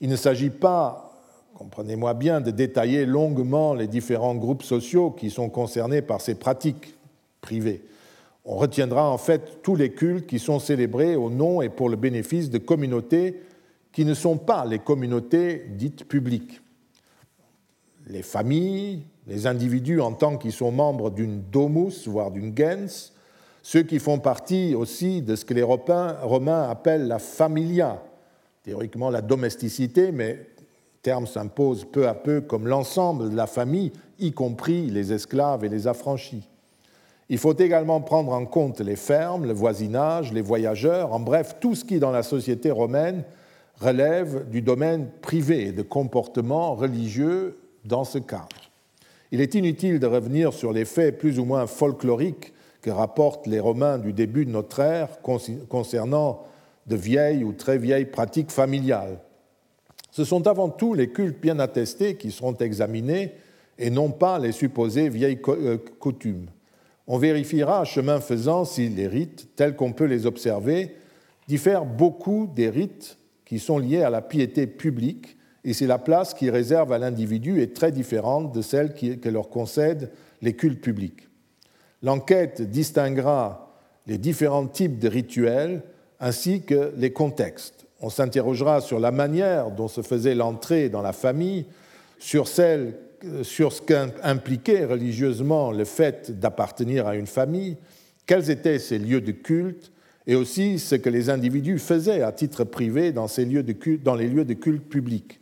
Il 0.00 0.10
ne 0.10 0.16
s'agit 0.16 0.50
pas, 0.50 1.12
comprenez-moi 1.54 2.14
bien, 2.14 2.40
de 2.40 2.50
détailler 2.50 3.06
longuement 3.06 3.74
les 3.74 3.86
différents 3.86 4.34
groupes 4.34 4.64
sociaux 4.64 5.10
qui 5.10 5.30
sont 5.30 5.48
concernés 5.48 6.02
par 6.02 6.20
ces 6.20 6.34
pratiques 6.34 6.94
privées 7.40 7.82
on 8.46 8.56
retiendra 8.56 9.10
en 9.10 9.18
fait 9.18 9.60
tous 9.62 9.74
les 9.74 9.90
cultes 9.90 10.26
qui 10.26 10.38
sont 10.38 10.60
célébrés 10.60 11.16
au 11.16 11.30
nom 11.30 11.62
et 11.62 11.68
pour 11.68 11.88
le 11.88 11.96
bénéfice 11.96 12.48
de 12.48 12.58
communautés 12.58 13.42
qui 13.92 14.04
ne 14.04 14.14
sont 14.14 14.38
pas 14.38 14.64
les 14.64 14.78
communautés 14.78 15.66
dites 15.70 16.06
publiques. 16.06 16.62
Les 18.06 18.22
familles, 18.22 19.02
les 19.26 19.48
individus 19.48 20.00
en 20.00 20.12
tant 20.12 20.36
qu'ils 20.36 20.52
sont 20.52 20.70
membres 20.70 21.10
d'une 21.10 21.42
domus, 21.42 22.06
voire 22.06 22.30
d'une 22.30 22.56
gens, 22.56 23.12
ceux 23.62 23.82
qui 23.82 23.98
font 23.98 24.20
partie 24.20 24.76
aussi 24.76 25.22
de 25.22 25.34
ce 25.34 25.44
que 25.44 25.54
les 25.54 25.64
Romains 25.64 26.68
appellent 26.70 27.08
la 27.08 27.18
familia, 27.18 28.00
théoriquement 28.62 29.10
la 29.10 29.22
domesticité, 29.22 30.12
mais 30.12 30.34
le 30.34 31.00
terme 31.02 31.26
s'impose 31.26 31.84
peu 31.84 32.06
à 32.06 32.14
peu 32.14 32.40
comme 32.40 32.68
l'ensemble 32.68 33.30
de 33.30 33.36
la 33.36 33.48
famille, 33.48 33.90
y 34.20 34.30
compris 34.30 34.88
les 34.88 35.12
esclaves 35.12 35.64
et 35.64 35.68
les 35.68 35.88
affranchis. 35.88 36.48
Il 37.28 37.38
faut 37.38 37.56
également 37.56 38.00
prendre 38.00 38.32
en 38.32 38.46
compte 38.46 38.80
les 38.80 38.96
fermes, 38.96 39.46
le 39.46 39.52
voisinage, 39.52 40.32
les 40.32 40.42
voyageurs, 40.42 41.12
en 41.12 41.20
bref, 41.20 41.56
tout 41.60 41.74
ce 41.74 41.84
qui, 41.84 41.98
dans 41.98 42.12
la 42.12 42.22
société 42.22 42.70
romaine, 42.70 43.24
relève 43.80 44.48
du 44.48 44.62
domaine 44.62 45.08
privé 45.22 45.72
de 45.72 45.82
comportement 45.82 46.74
religieux 46.74 47.58
dans 47.84 48.04
ce 48.04 48.18
cadre. 48.18 48.48
Il 49.32 49.40
est 49.40 49.54
inutile 49.54 49.98
de 49.98 50.06
revenir 50.06 50.52
sur 50.52 50.72
les 50.72 50.84
faits 50.84 51.18
plus 51.18 51.38
ou 51.38 51.44
moins 51.44 51.66
folkloriques 51.66 52.52
que 52.80 52.90
rapportent 52.90 53.48
les 53.48 53.58
Romains 53.58 53.98
du 53.98 54.12
début 54.12 54.46
de 54.46 54.50
notre 54.50 54.78
ère 54.78 55.08
concernant 55.68 56.44
de 56.86 56.94
vieilles 56.94 57.42
ou 57.42 57.52
très 57.52 57.78
vieilles 57.78 58.06
pratiques 58.06 58.52
familiales. 58.52 59.18
Ce 60.12 60.24
sont 60.24 60.46
avant 60.46 60.68
tout 60.68 60.94
les 60.94 61.10
cultes 61.10 61.40
bien 61.40 61.58
attestés 61.58 62.16
qui 62.16 62.30
seront 62.30 62.54
examinés 62.54 63.32
et 63.78 63.90
non 63.90 64.10
pas 64.10 64.38
les 64.38 64.52
supposées 64.52 65.08
vieilles 65.08 65.40
euh, 65.48 65.78
coutumes. 65.98 66.46
On 67.06 67.18
vérifiera, 67.18 67.84
chemin 67.84 68.20
faisant, 68.20 68.64
si 68.64 68.88
les 68.88 69.06
rites, 69.06 69.48
tels 69.56 69.76
qu'on 69.76 69.92
peut 69.92 70.04
les 70.04 70.26
observer, 70.26 70.96
diffèrent 71.48 71.84
beaucoup 71.84 72.50
des 72.54 72.68
rites 72.68 73.18
qui 73.44 73.58
sont 73.58 73.78
liés 73.78 74.02
à 74.02 74.10
la 74.10 74.22
piété 74.22 74.66
publique, 74.66 75.36
et 75.64 75.72
si 75.72 75.86
la 75.86 75.98
place 75.98 76.34
qu'ils 76.34 76.50
réservent 76.50 76.92
à 76.92 76.98
l'individu 76.98 77.60
est 77.60 77.74
très 77.74 77.92
différente 77.92 78.52
de 78.54 78.62
celle 78.62 78.94
que 78.94 79.28
leur 79.28 79.48
concèdent 79.48 80.10
les 80.42 80.54
cultes 80.54 80.80
publics. 80.80 81.28
L'enquête 82.02 82.62
distinguera 82.62 83.74
les 84.06 84.18
différents 84.18 84.66
types 84.66 84.98
de 84.98 85.08
rituels 85.08 85.82
ainsi 86.20 86.62
que 86.62 86.92
les 86.96 87.12
contextes. 87.12 87.86
On 88.00 88.10
s'interrogera 88.10 88.80
sur 88.80 89.00
la 89.00 89.10
manière 89.10 89.70
dont 89.70 89.88
se 89.88 90.02
faisait 90.02 90.34
l'entrée 90.34 90.88
dans 90.88 91.02
la 91.02 91.12
famille, 91.12 91.66
sur, 92.18 92.48
celle, 92.48 92.94
sur 93.42 93.72
ce 93.72 93.82
qu'impliquait 93.82 94.84
religieusement 94.84 95.72
le 95.72 95.84
fait 95.84 96.38
d'appartenir 96.38 97.06
à 97.06 97.16
une 97.16 97.26
famille, 97.26 97.76
quels 98.26 98.50
étaient 98.50 98.78
ces 98.78 98.98
lieux 98.98 99.20
de 99.20 99.32
culte 99.32 99.92
et 100.26 100.34
aussi 100.34 100.78
ce 100.78 100.96
que 100.96 101.08
les 101.08 101.30
individus 101.30 101.78
faisaient 101.78 102.22
à 102.22 102.32
titre 102.32 102.64
privé 102.64 103.12
dans, 103.12 103.28
ces 103.28 103.44
lieux 103.44 103.62
de 103.62 103.72
culte, 103.72 104.02
dans 104.02 104.16
les 104.16 104.28
lieux 104.28 104.44
de 104.44 104.54
culte 104.54 104.88
publics. 104.88 105.40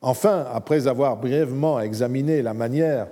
Enfin, 0.00 0.46
après 0.52 0.86
avoir 0.86 1.16
brièvement 1.16 1.80
examiné 1.80 2.42
la 2.42 2.54
manière 2.54 3.08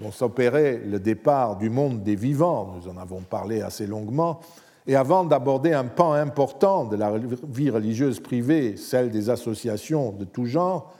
dont 0.00 0.12
s'opérait 0.12 0.80
le 0.84 0.98
départ 0.98 1.56
du 1.56 1.70
monde 1.70 2.02
des 2.02 2.16
vivants, 2.16 2.74
nous 2.76 2.90
en 2.90 2.96
avons 2.96 3.20
parlé 3.20 3.60
assez 3.60 3.86
longuement, 3.86 4.40
et 4.86 4.96
avant 4.96 5.24
d'aborder 5.24 5.72
un 5.72 5.84
pan 5.84 6.12
important 6.12 6.84
de 6.84 6.96
la 6.96 7.12
vie 7.48 7.70
religieuse 7.70 8.18
privée, 8.18 8.76
celle 8.76 9.10
des 9.10 9.30
associations 9.30 10.10
de 10.12 10.24
tout 10.24 10.46
genre, 10.46 10.92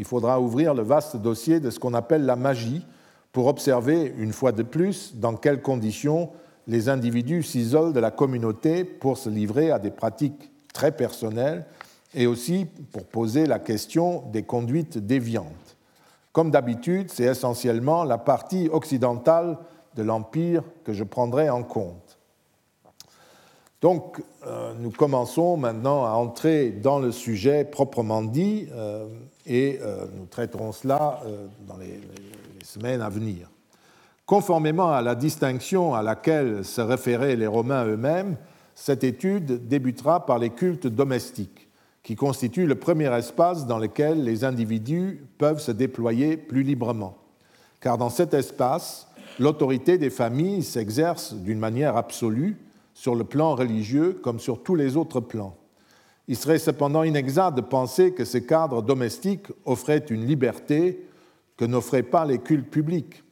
il 0.00 0.06
faudra 0.06 0.40
ouvrir 0.40 0.72
le 0.72 0.80
vaste 0.80 1.18
dossier 1.18 1.60
de 1.60 1.68
ce 1.68 1.78
qu'on 1.78 1.92
appelle 1.92 2.24
la 2.24 2.34
magie 2.34 2.86
pour 3.32 3.48
observer, 3.48 4.14
une 4.16 4.32
fois 4.32 4.50
de 4.50 4.62
plus, 4.62 5.14
dans 5.14 5.36
quelles 5.36 5.60
conditions 5.60 6.30
les 6.66 6.88
individus 6.88 7.42
s'isolent 7.42 7.92
de 7.92 8.00
la 8.00 8.10
communauté 8.10 8.84
pour 8.84 9.18
se 9.18 9.28
livrer 9.28 9.70
à 9.70 9.78
des 9.78 9.90
pratiques 9.90 10.50
très 10.72 10.90
personnelles 10.90 11.66
et 12.14 12.26
aussi 12.26 12.66
pour 12.92 13.04
poser 13.04 13.44
la 13.44 13.58
question 13.58 14.22
des 14.32 14.42
conduites 14.42 14.96
déviantes. 14.96 15.76
Comme 16.32 16.50
d'habitude, 16.50 17.10
c'est 17.10 17.24
essentiellement 17.24 18.02
la 18.02 18.16
partie 18.16 18.70
occidentale 18.72 19.58
de 19.96 20.02
l'Empire 20.02 20.62
que 20.82 20.94
je 20.94 21.04
prendrai 21.04 21.50
en 21.50 21.62
compte. 21.62 22.18
Donc, 23.82 24.22
euh, 24.46 24.72
nous 24.78 24.90
commençons 24.90 25.56
maintenant 25.56 26.04
à 26.04 26.10
entrer 26.10 26.70
dans 26.70 26.98
le 26.98 27.12
sujet 27.12 27.64
proprement 27.64 28.22
dit 28.22 28.66
euh, 28.72 29.06
et 29.50 29.80
euh, 29.82 30.06
nous 30.16 30.26
traiterons 30.26 30.70
cela 30.70 31.20
dans 31.66 31.76
les, 31.76 31.86
les, 31.88 32.64
semaines 32.64 33.00
à 33.00 33.08
venir. 33.08 33.50
Conformément 34.24 34.92
à 34.92 35.02
la 35.02 35.16
distinction 35.16 35.92
à 35.92 36.02
laquelle 36.02 36.64
se 36.64 36.80
référaient 36.80 37.34
les 37.34 37.48
Romains 37.48 37.84
eux-mêmes, 37.84 38.36
cette 38.76 39.02
étude 39.02 39.66
débutera 39.66 40.24
par 40.24 40.38
les 40.38 40.50
cultes 40.50 40.86
domestiques, 40.86 41.68
qui 42.04 42.14
constituent 42.14 42.68
le 42.68 42.76
premier 42.76 43.12
espace 43.12 43.66
dans 43.66 43.78
lequel 43.78 44.22
les 44.22 44.44
individus 44.44 45.26
peuvent 45.36 45.60
se 45.60 45.72
déployer 45.72 46.36
plus 46.36 46.62
librement. 46.62 47.18
Car 47.80 47.98
dans 47.98 48.08
cet 48.08 48.34
espace, 48.34 49.08
l'autorité 49.40 49.98
des 49.98 50.10
familles 50.10 50.62
s'exerce 50.62 51.34
d'une 51.34 51.58
manière 51.58 51.96
absolue 51.96 52.56
sur 52.94 53.16
le 53.16 53.24
plan 53.24 53.56
religieux 53.56 54.20
comme 54.22 54.38
sur 54.38 54.62
tous 54.62 54.76
les 54.76 54.96
autres 54.96 55.20
plans. 55.20 55.56
Il 56.30 56.36
serait 56.36 56.60
cependant 56.60 57.02
inexact 57.02 57.56
de 57.56 57.60
penser 57.60 58.12
que 58.12 58.24
ce 58.24 58.38
cadre 58.38 58.82
domestique 58.82 59.48
offrait 59.64 59.98
une 60.10 60.24
liberté 60.24 61.04
que 61.56 61.64
n'offraient 61.64 62.04
pas 62.04 62.24
les 62.24 62.38
cultes 62.38 62.70
publics. 62.70 63.24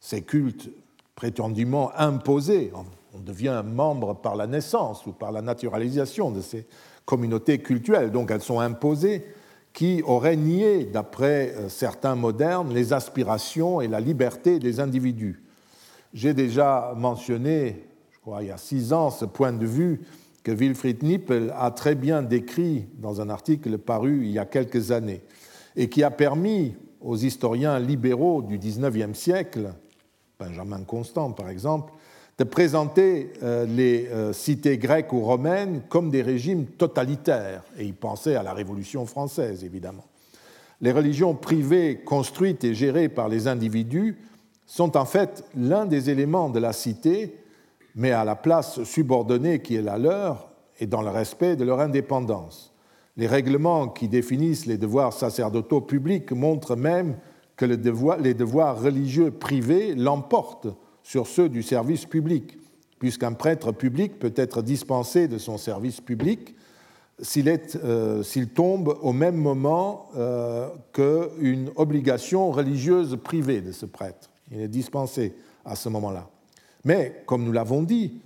Ces 0.00 0.22
cultes 0.22 0.68
prétendument 1.14 1.92
imposés, 1.96 2.72
on 3.14 3.20
devient 3.20 3.62
membre 3.64 4.16
par 4.16 4.34
la 4.34 4.48
naissance 4.48 5.06
ou 5.06 5.12
par 5.12 5.30
la 5.30 5.40
naturalisation 5.40 6.32
de 6.32 6.40
ces 6.40 6.66
communautés 7.04 7.60
cultuelles, 7.60 8.10
donc 8.10 8.32
elles 8.32 8.42
sont 8.42 8.58
imposées, 8.58 9.24
qui 9.72 10.02
auraient 10.02 10.34
nié, 10.34 10.84
d'après 10.84 11.54
euh, 11.54 11.68
certains 11.68 12.16
modernes, 12.16 12.74
les 12.74 12.92
aspirations 12.92 13.80
et 13.80 13.86
la 13.86 14.00
liberté 14.00 14.58
des 14.58 14.80
individus. 14.80 15.44
J'ai 16.12 16.34
déjà 16.34 16.92
mentionné 16.96 17.86
il 18.40 18.46
y 18.48 18.50
a 18.50 18.58
six 18.58 18.92
ans, 18.92 19.10
ce 19.10 19.24
point 19.24 19.52
de 19.52 19.64
vue 19.64 20.00
que 20.46 20.52
Wilfried 20.52 21.02
Nippel 21.02 21.52
a 21.58 21.72
très 21.72 21.96
bien 21.96 22.22
décrit 22.22 22.86
dans 23.00 23.20
un 23.20 23.30
article 23.30 23.78
paru 23.78 24.20
il 24.22 24.30
y 24.30 24.38
a 24.38 24.44
quelques 24.44 24.92
années 24.92 25.22
et 25.74 25.88
qui 25.88 26.04
a 26.04 26.10
permis 26.12 26.76
aux 27.00 27.16
historiens 27.16 27.80
libéraux 27.80 28.42
du 28.42 28.56
XIXe 28.56 29.18
siècle, 29.18 29.74
Benjamin 30.38 30.84
Constant 30.84 31.32
par 31.32 31.50
exemple, 31.50 31.92
de 32.38 32.44
présenter 32.44 33.32
euh, 33.42 33.66
les 33.66 34.06
euh, 34.06 34.32
cités 34.32 34.78
grecques 34.78 35.12
ou 35.12 35.22
romaines 35.22 35.82
comme 35.88 36.10
des 36.10 36.22
régimes 36.22 36.66
totalitaires, 36.66 37.64
et 37.76 37.84
il 37.84 37.94
pensait 37.94 38.36
à 38.36 38.44
la 38.44 38.52
Révolution 38.52 39.04
française 39.04 39.64
évidemment. 39.64 40.04
Les 40.80 40.92
religions 40.92 41.34
privées 41.34 42.02
construites 42.04 42.62
et 42.62 42.72
gérées 42.72 43.08
par 43.08 43.28
les 43.28 43.48
individus 43.48 44.16
sont 44.64 44.96
en 44.96 45.06
fait 45.06 45.42
l'un 45.56 45.86
des 45.86 46.08
éléments 46.08 46.50
de 46.50 46.60
la 46.60 46.72
cité 46.72 47.34
mais 47.96 48.12
à 48.12 48.24
la 48.24 48.36
place 48.36 48.84
subordonnée 48.84 49.60
qui 49.60 49.74
est 49.74 49.82
la 49.82 49.98
leur 49.98 50.50
et 50.78 50.86
dans 50.86 51.02
le 51.02 51.08
respect 51.08 51.56
de 51.56 51.64
leur 51.64 51.80
indépendance. 51.80 52.74
Les 53.16 53.26
règlements 53.26 53.88
qui 53.88 54.08
définissent 54.08 54.66
les 54.66 54.76
devoirs 54.76 55.14
sacerdotaux 55.14 55.80
publics 55.80 56.30
montrent 56.32 56.76
même 56.76 57.16
que 57.56 57.64
les 57.64 57.78
devoirs 57.78 58.80
religieux 58.80 59.30
privés 59.30 59.94
l'emportent 59.94 60.68
sur 61.02 61.26
ceux 61.26 61.48
du 61.48 61.62
service 61.62 62.04
public, 62.04 62.58
puisqu'un 62.98 63.32
prêtre 63.32 63.72
public 63.72 64.18
peut 64.18 64.34
être 64.36 64.60
dispensé 64.60 65.26
de 65.26 65.38
son 65.38 65.56
service 65.56 66.02
public 66.02 66.54
s'il 67.18 67.48
euh, 67.48 68.22
tombe 68.54 68.94
au 69.00 69.14
même 69.14 69.36
moment 69.36 70.10
euh, 70.16 70.68
qu'une 70.92 71.70
obligation 71.76 72.50
religieuse 72.50 73.16
privée 73.24 73.62
de 73.62 73.72
ce 73.72 73.86
prêtre. 73.86 74.28
Il 74.50 74.60
est 74.60 74.68
dispensé 74.68 75.34
à 75.64 75.76
ce 75.76 75.88
moment-là. 75.88 76.28
Mais, 76.86 77.24
comme 77.26 77.42
nous 77.42 77.50
l'avons 77.50 77.82
dit, 77.82 78.20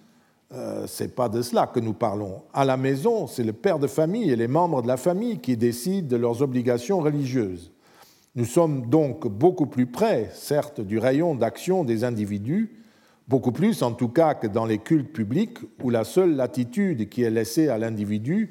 euh, 0.52 0.86
ce 0.86 1.04
n'est 1.04 1.08
pas 1.08 1.30
de 1.30 1.40
cela 1.40 1.66
que 1.66 1.80
nous 1.80 1.94
parlons. 1.94 2.42
À 2.52 2.66
la 2.66 2.76
maison, 2.76 3.26
c'est 3.26 3.42
le 3.42 3.54
père 3.54 3.78
de 3.78 3.86
famille 3.86 4.30
et 4.30 4.36
les 4.36 4.48
membres 4.48 4.82
de 4.82 4.86
la 4.86 4.98
famille 4.98 5.38
qui 5.38 5.56
décident 5.56 6.06
de 6.06 6.16
leurs 6.16 6.42
obligations 6.42 7.00
religieuses. 7.00 7.72
Nous 8.34 8.44
sommes 8.44 8.90
donc 8.90 9.26
beaucoup 9.26 9.64
plus 9.64 9.86
près, 9.86 10.28
certes, 10.34 10.82
du 10.82 10.98
rayon 10.98 11.34
d'action 11.34 11.84
des 11.84 12.04
individus, 12.04 12.76
beaucoup 13.28 13.50
plus 13.50 13.82
en 13.82 13.92
tout 13.92 14.10
cas 14.10 14.34
que 14.34 14.46
dans 14.46 14.66
les 14.66 14.78
cultes 14.78 15.10
publics 15.10 15.56
où 15.82 15.88
la 15.88 16.04
seule 16.04 16.36
latitude 16.36 17.08
qui 17.08 17.22
est 17.22 17.30
laissée 17.30 17.68
à 17.68 17.78
l'individu 17.78 18.50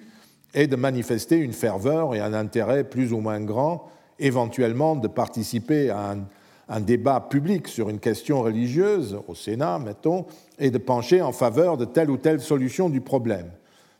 est 0.55 0.65
de 0.65 0.75
manifester 0.75 1.37
une 1.37 1.53
ferveur 1.53 2.15
et 2.15 2.19
un 2.19 2.33
intérêt 2.33 2.83
plus 2.83 3.13
ou 3.13 3.19
moins 3.19 3.41
grand, 3.41 3.91
éventuellement 4.17 4.95
de 4.95 5.07
participer 5.07 5.91
à 5.91 6.13
un 6.13 6.25
un 6.69 6.79
débat 6.79 7.19
public 7.19 7.67
sur 7.67 7.89
une 7.89 7.99
question 7.99 8.43
religieuse, 8.43 9.17
au 9.27 9.33
Sénat, 9.33 9.79
mettons, 9.79 10.27
et 10.59 10.69
de 10.69 10.77
pencher 10.77 11.21
en 11.21 11.31
faveur 11.31 11.77
de 11.77 11.85
telle 11.85 12.11
ou 12.11 12.17
telle 12.17 12.39
solution 12.39 12.89
du 12.89 13.01
problème. 13.01 13.51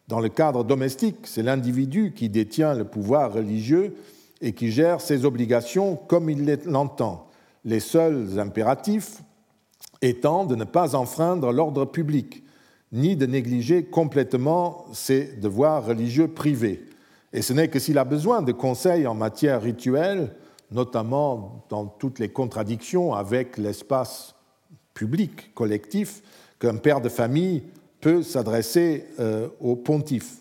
Dans 0.07 0.19
le 0.19 0.29
cadre 0.29 0.63
domestique, 0.63 1.25
c'est 1.25 1.43
l'individu 1.43 2.13
qui 2.15 2.29
détient 2.29 2.75
le 2.75 2.85
pouvoir 2.85 3.33
religieux 3.33 3.95
et 4.41 4.53
qui 4.53 4.71
gère 4.71 5.01
ses 5.01 5.25
obligations 5.25 5.95
comme 5.95 6.29
il 6.29 6.59
l'entend, 6.65 7.27
les 7.65 7.79
seuls 7.79 8.39
impératifs 8.39 9.21
étant 10.01 10.45
de 10.45 10.55
ne 10.55 10.63
pas 10.63 10.95
enfreindre 10.95 11.51
l'ordre 11.51 11.85
public, 11.85 12.43
ni 12.91 13.15
de 13.15 13.25
négliger 13.25 13.83
complètement 13.83 14.85
ses 14.93 15.25
devoirs 15.37 15.85
religieux 15.85 16.27
privés. 16.27 16.85
Et 17.33 17.41
ce 17.41 17.53
n'est 17.53 17.67
que 17.67 17.79
s'il 17.79 17.97
a 17.97 18.05
besoin 18.05 18.41
de 18.41 18.51
conseils 18.51 19.05
en 19.07 19.13
matière 19.13 19.61
rituelle 19.61 20.31
notamment 20.71 21.65
dans 21.69 21.85
toutes 21.85 22.19
les 22.19 22.29
contradictions 22.29 23.13
avec 23.13 23.57
l'espace 23.57 24.35
public, 24.93 25.53
collectif, 25.53 26.21
qu'un 26.59 26.77
père 26.77 27.01
de 27.01 27.09
famille 27.09 27.63
peut 28.01 28.21
s'adresser 28.21 29.05
euh, 29.19 29.47
au 29.59 29.75
pontife. 29.75 30.37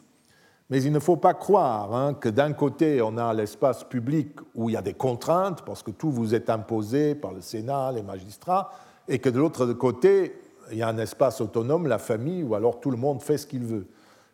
Mais 0.71 0.83
il 0.83 0.93
ne 0.93 0.99
faut 0.99 1.17
pas 1.17 1.33
croire 1.33 1.95
hein, 1.95 2.15
que 2.15 2.29
d'un 2.29 2.53
côté, 2.53 3.01
on 3.01 3.17
a 3.17 3.33
l'espace 3.33 3.85
public 3.85 4.37
où 4.55 4.69
il 4.69 4.75
y 4.75 4.77
a 4.77 4.83
des 4.83 4.93
contraintes, 4.93 5.63
parce 5.63 5.83
que 5.83 5.91
tout 5.91 6.11
vous 6.11 6.35
est 6.35 6.51
imposé 6.51 7.15
par 7.15 7.33
le 7.33 7.41
Sénat, 7.41 7.93
les 7.93 8.03
magistrats, 8.03 8.71
et 9.09 9.19
que 9.19 9.31
de 9.31 9.39
l'autre 9.39 9.73
côté, 9.73 10.35
il 10.71 10.79
y 10.79 10.83
a 10.83 10.89
un 10.89 10.99
espace 10.99 11.41
autonome, 11.41 11.87
la 11.87 11.99
famille, 11.99 12.43
où 12.43 12.55
alors 12.55 12.81
tout 12.81 12.91
le 12.91 12.99
monde 12.99 13.23
fait 13.23 13.39
ce 13.39 13.47
qu'il 13.47 13.65
veut 13.65 13.87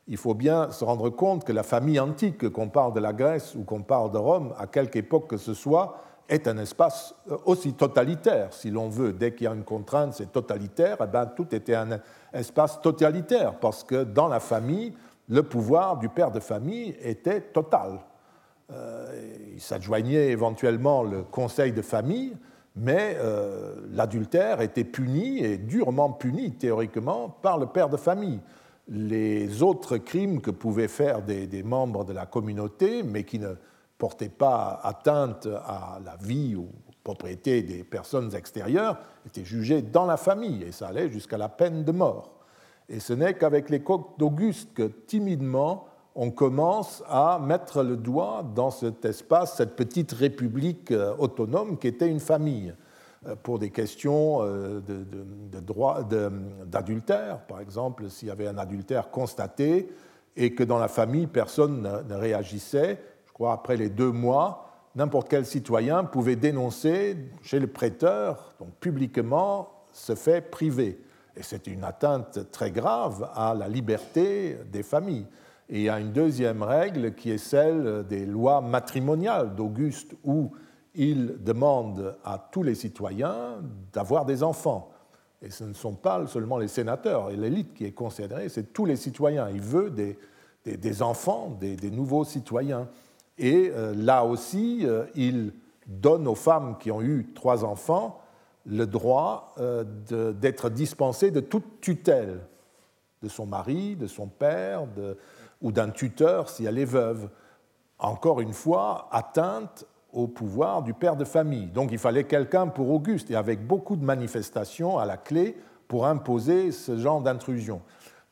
il 0.06 0.16
faut 0.16 0.34
bien 0.34 0.70
se 0.70 0.84
rendre 0.84 1.10
compte 1.10 1.44
que 1.44 1.52
la 1.52 1.62
famille 1.62 1.98
antique, 1.98 2.48
qu'on 2.50 2.68
parle 2.68 2.92
de 2.92 3.00
la 3.00 3.12
Grèce 3.12 3.54
ou 3.54 3.64
qu'on 3.64 3.82
parle 3.82 4.12
de 4.12 4.18
Rome, 4.18 4.54
à 4.58 4.66
quelque 4.66 4.96
époque 4.96 5.28
que 5.28 5.36
ce 5.36 5.54
soit, 5.54 5.96
est 6.28 6.48
un 6.48 6.58
espace 6.58 7.14
euh, 7.30 7.36
aussi 7.44 7.74
totalitaire, 7.74 8.52
si 8.52 8.70
l'on 8.70 8.88
veut. 8.88 9.12
Dès 9.12 9.34
qu'il 9.34 9.44
y 9.44 9.48
a 9.48 9.54
une 9.54 9.64
contrainte, 9.64 10.14
c'est 10.14 10.32
totalitaire, 10.32 10.96
eh 11.02 11.06
bien, 11.06 11.26
tout 11.26 11.54
était 11.54 11.74
un 11.74 12.00
espace 12.32 12.80
totalitaire, 12.80 13.58
parce 13.58 13.84
que 13.84 14.04
dans 14.04 14.28
la 14.28 14.40
famille, 14.40 14.94
le 15.28 15.42
pouvoir 15.42 15.98
du 15.98 16.08
père 16.08 16.30
de 16.30 16.40
famille 16.40 16.96
était 17.02 17.40
total. 17.40 18.00
Euh, 18.72 19.06
il 19.54 19.60
s'adjoignait 19.60 20.28
éventuellement 20.28 21.02
le 21.02 21.22
conseil 21.22 21.72
de 21.72 21.82
famille, 21.82 22.36
mais 22.76 23.16
euh, 23.20 23.76
l'adultère 23.92 24.60
était 24.60 24.84
puni, 24.84 25.44
et 25.44 25.58
durement 25.58 26.10
puni 26.10 26.52
théoriquement, 26.52 27.28
par 27.42 27.58
le 27.58 27.66
père 27.66 27.88
de 27.88 27.96
famille 27.96 28.40
les 28.88 29.62
autres 29.62 29.96
crimes 29.96 30.40
que 30.40 30.50
pouvaient 30.50 30.88
faire 30.88 31.22
des, 31.22 31.62
membres 31.62 32.04
de 32.04 32.12
la 32.12 32.26
communauté, 32.26 33.02
mais 33.02 33.24
qui 33.24 33.38
ne 33.38 33.54
portaient 33.98 34.28
pas 34.28 34.80
atteinte 34.82 35.46
à 35.46 35.98
la 36.04 36.16
vie 36.16 36.54
ou 36.56 36.68
propriété 37.02 37.62
des 37.62 37.84
personnes 37.84 38.34
extérieures, 38.34 38.98
étaient 39.26 39.44
jugés 39.44 39.82
dans 39.82 40.06
la 40.06 40.16
famille, 40.16 40.62
et 40.62 40.72
ça 40.72 40.88
allait 40.88 41.08
jusqu'à 41.08 41.38
la 41.38 41.48
peine 41.48 41.84
de 41.84 41.92
mort. 41.92 42.32
Et 42.88 43.00
ce 43.00 43.12
n'est 43.12 43.34
qu'avec 43.34 43.70
l'époque 43.70 44.18
d'Auguste 44.18 44.74
que 44.74 44.90
timidement 45.06 45.86
on 46.14 46.30
commence 46.30 47.02
à 47.08 47.40
mettre 47.40 47.82
le 47.82 47.96
doigt 47.96 48.44
dans 48.54 48.70
cet 48.70 49.04
espace, 49.04 49.56
cette 49.56 49.74
petite 49.74 50.12
république 50.12 50.92
euh, 50.92 51.14
autonome 51.18 51.76
qui 51.78 51.88
était 51.88 52.08
une 52.08 52.20
famille, 52.20 52.74
pour 53.42 53.58
des 53.58 53.70
questions 53.70 54.42
euh, 54.42 54.80
de, 54.80 55.60
droit 55.60 56.02
d'adultère, 56.66 57.40
par 57.46 57.60
exemple, 57.60 58.10
s'il 58.10 58.28
y 58.28 58.30
avait 58.30 58.46
un 58.46 58.58
adultère 58.58 59.10
constaté 59.10 59.88
et 60.36 60.54
que 60.54 60.64
dans 60.64 60.78
la 60.78 60.88
famille 60.88 61.26
personne 61.26 61.88
ne 62.08 62.14
réagissait, 62.14 63.00
je 63.26 63.32
crois 63.32 63.52
après 63.52 63.76
les 63.76 63.88
deux 63.88 64.10
mois, 64.10 64.68
n'importe 64.94 65.28
quel 65.28 65.46
citoyen 65.46 66.04
pouvait 66.04 66.36
dénoncer 66.36 67.16
chez 67.42 67.60
le 67.60 67.66
prêteur, 67.66 68.54
donc 68.58 68.74
publiquement, 68.80 69.70
ce 69.92 70.14
fait 70.14 70.40
privé. 70.40 71.00
Et 71.36 71.42
c'est 71.42 71.66
une 71.66 71.84
atteinte 71.84 72.50
très 72.50 72.70
grave 72.70 73.28
à 73.34 73.54
la 73.54 73.68
liberté 73.68 74.58
des 74.70 74.82
familles. 74.82 75.26
Et 75.68 75.78
il 75.78 75.82
y 75.84 75.88
a 75.88 75.98
une 75.98 76.12
deuxième 76.12 76.62
règle 76.62 77.14
qui 77.14 77.30
est 77.30 77.38
celle 77.38 78.04
des 78.06 78.26
lois 78.26 78.60
matrimoniales 78.60 79.54
d'Auguste, 79.54 80.14
où 80.24 80.52
il 80.94 81.42
demande 81.42 82.16
à 82.24 82.38
tous 82.38 82.62
les 82.62 82.74
citoyens 82.74 83.58
d'avoir 83.92 84.24
des 84.24 84.42
enfants. 84.42 84.90
Et 85.42 85.50
ce 85.50 85.64
ne 85.64 85.74
sont 85.74 85.94
pas 85.94 86.26
seulement 86.26 86.58
les 86.58 86.68
sénateurs 86.68 87.30
et 87.30 87.36
l'élite 87.36 87.74
qui 87.74 87.84
est 87.84 87.92
considérée, 87.92 88.48
c'est 88.48 88.72
tous 88.72 88.86
les 88.86 88.96
citoyens. 88.96 89.50
Il 89.50 89.60
veut 89.60 89.90
des, 89.90 91.02
enfants, 91.02 91.56
des, 91.60 91.90
nouveaux 91.90 92.24
citoyens. 92.24 92.88
Et 93.36 93.70
euh, 93.74 93.94
là 93.94 94.24
aussi, 94.24 94.80
euh, 94.84 95.04
il 95.14 95.52
donne 95.86 96.26
aux 96.26 96.34
femmes 96.34 96.78
qui 96.78 96.90
ont 96.90 97.02
eu 97.02 97.32
trois 97.34 97.64
enfants 97.64 98.20
le 98.64 98.86
droit 98.86 99.54
euh, 99.58 99.84
d'être 100.32 100.70
dispensées 100.70 101.30
de 101.30 101.40
toute 101.40 101.80
tutelle, 101.82 102.40
de 103.22 103.28
son 103.28 103.44
mari, 103.44 103.96
de 103.96 104.06
son 104.06 104.28
père, 104.28 104.86
ou 105.60 105.72
d'un 105.72 105.90
tuteur 105.90 106.48
si 106.48 106.64
elle 106.64 106.78
est 106.78 106.86
veuve. 106.86 107.28
Encore 107.98 108.40
une 108.40 108.54
fois, 108.54 109.08
atteinte 109.10 109.86
au 110.14 110.26
pouvoir 110.26 110.82
du 110.82 110.94
père 110.94 111.16
de 111.16 111.24
famille. 111.24 111.66
Donc 111.66 111.90
il 111.92 111.98
fallait 111.98 112.24
quelqu'un 112.24 112.68
pour 112.68 112.90
Auguste, 112.90 113.30
et 113.30 113.36
avec 113.36 113.66
beaucoup 113.66 113.96
de 113.96 114.04
manifestations 114.04 114.98
à 114.98 115.04
la 115.04 115.16
clé 115.16 115.56
pour 115.88 116.06
imposer 116.06 116.72
ce 116.72 116.96
genre 116.96 117.20
d'intrusion. 117.20 117.82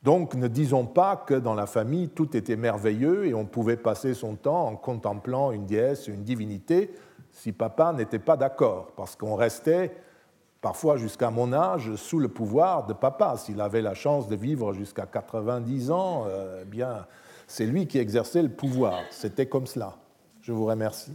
Donc 0.02 0.34
ne 0.34 0.48
disons 0.48 0.86
pas 0.86 1.16
que 1.16 1.34
dans 1.34 1.54
la 1.54 1.66
famille 1.66 2.08
tout 2.08 2.36
était 2.36 2.56
merveilleux 2.56 3.26
et 3.26 3.34
on 3.34 3.44
pouvait 3.44 3.76
passer 3.76 4.14
son 4.14 4.34
temps 4.34 4.66
en 4.66 4.76
contemplant 4.76 5.52
une 5.52 5.66
déesse, 5.66 6.08
une 6.08 6.24
divinité, 6.24 6.92
si 7.30 7.52
papa 7.52 7.92
n'était 7.92 8.18
pas 8.18 8.36
d'accord, 8.36 8.88
parce 8.96 9.16
qu'on 9.16 9.36
restait 9.36 9.94
parfois 10.60 10.96
jusqu'à 10.96 11.30
mon 11.30 11.52
âge 11.52 11.94
sous 11.96 12.18
le 12.18 12.28
pouvoir 12.28 12.86
de 12.86 12.92
papa. 12.92 13.36
S'il 13.36 13.60
avait 13.60 13.82
la 13.82 13.94
chance 13.94 14.28
de 14.28 14.36
vivre 14.36 14.72
jusqu'à 14.72 15.06
90 15.06 15.90
ans, 15.90 16.24
euh, 16.26 16.62
eh 16.62 16.64
bien 16.64 17.06
c'est 17.46 17.66
lui 17.66 17.86
qui 17.86 17.98
exerçait 17.98 18.42
le 18.42 18.48
pouvoir. 18.48 19.00
C'était 19.10 19.46
comme 19.46 19.66
cela. 19.66 19.96
Je 20.40 20.52
vous 20.52 20.66
remercie. 20.66 21.14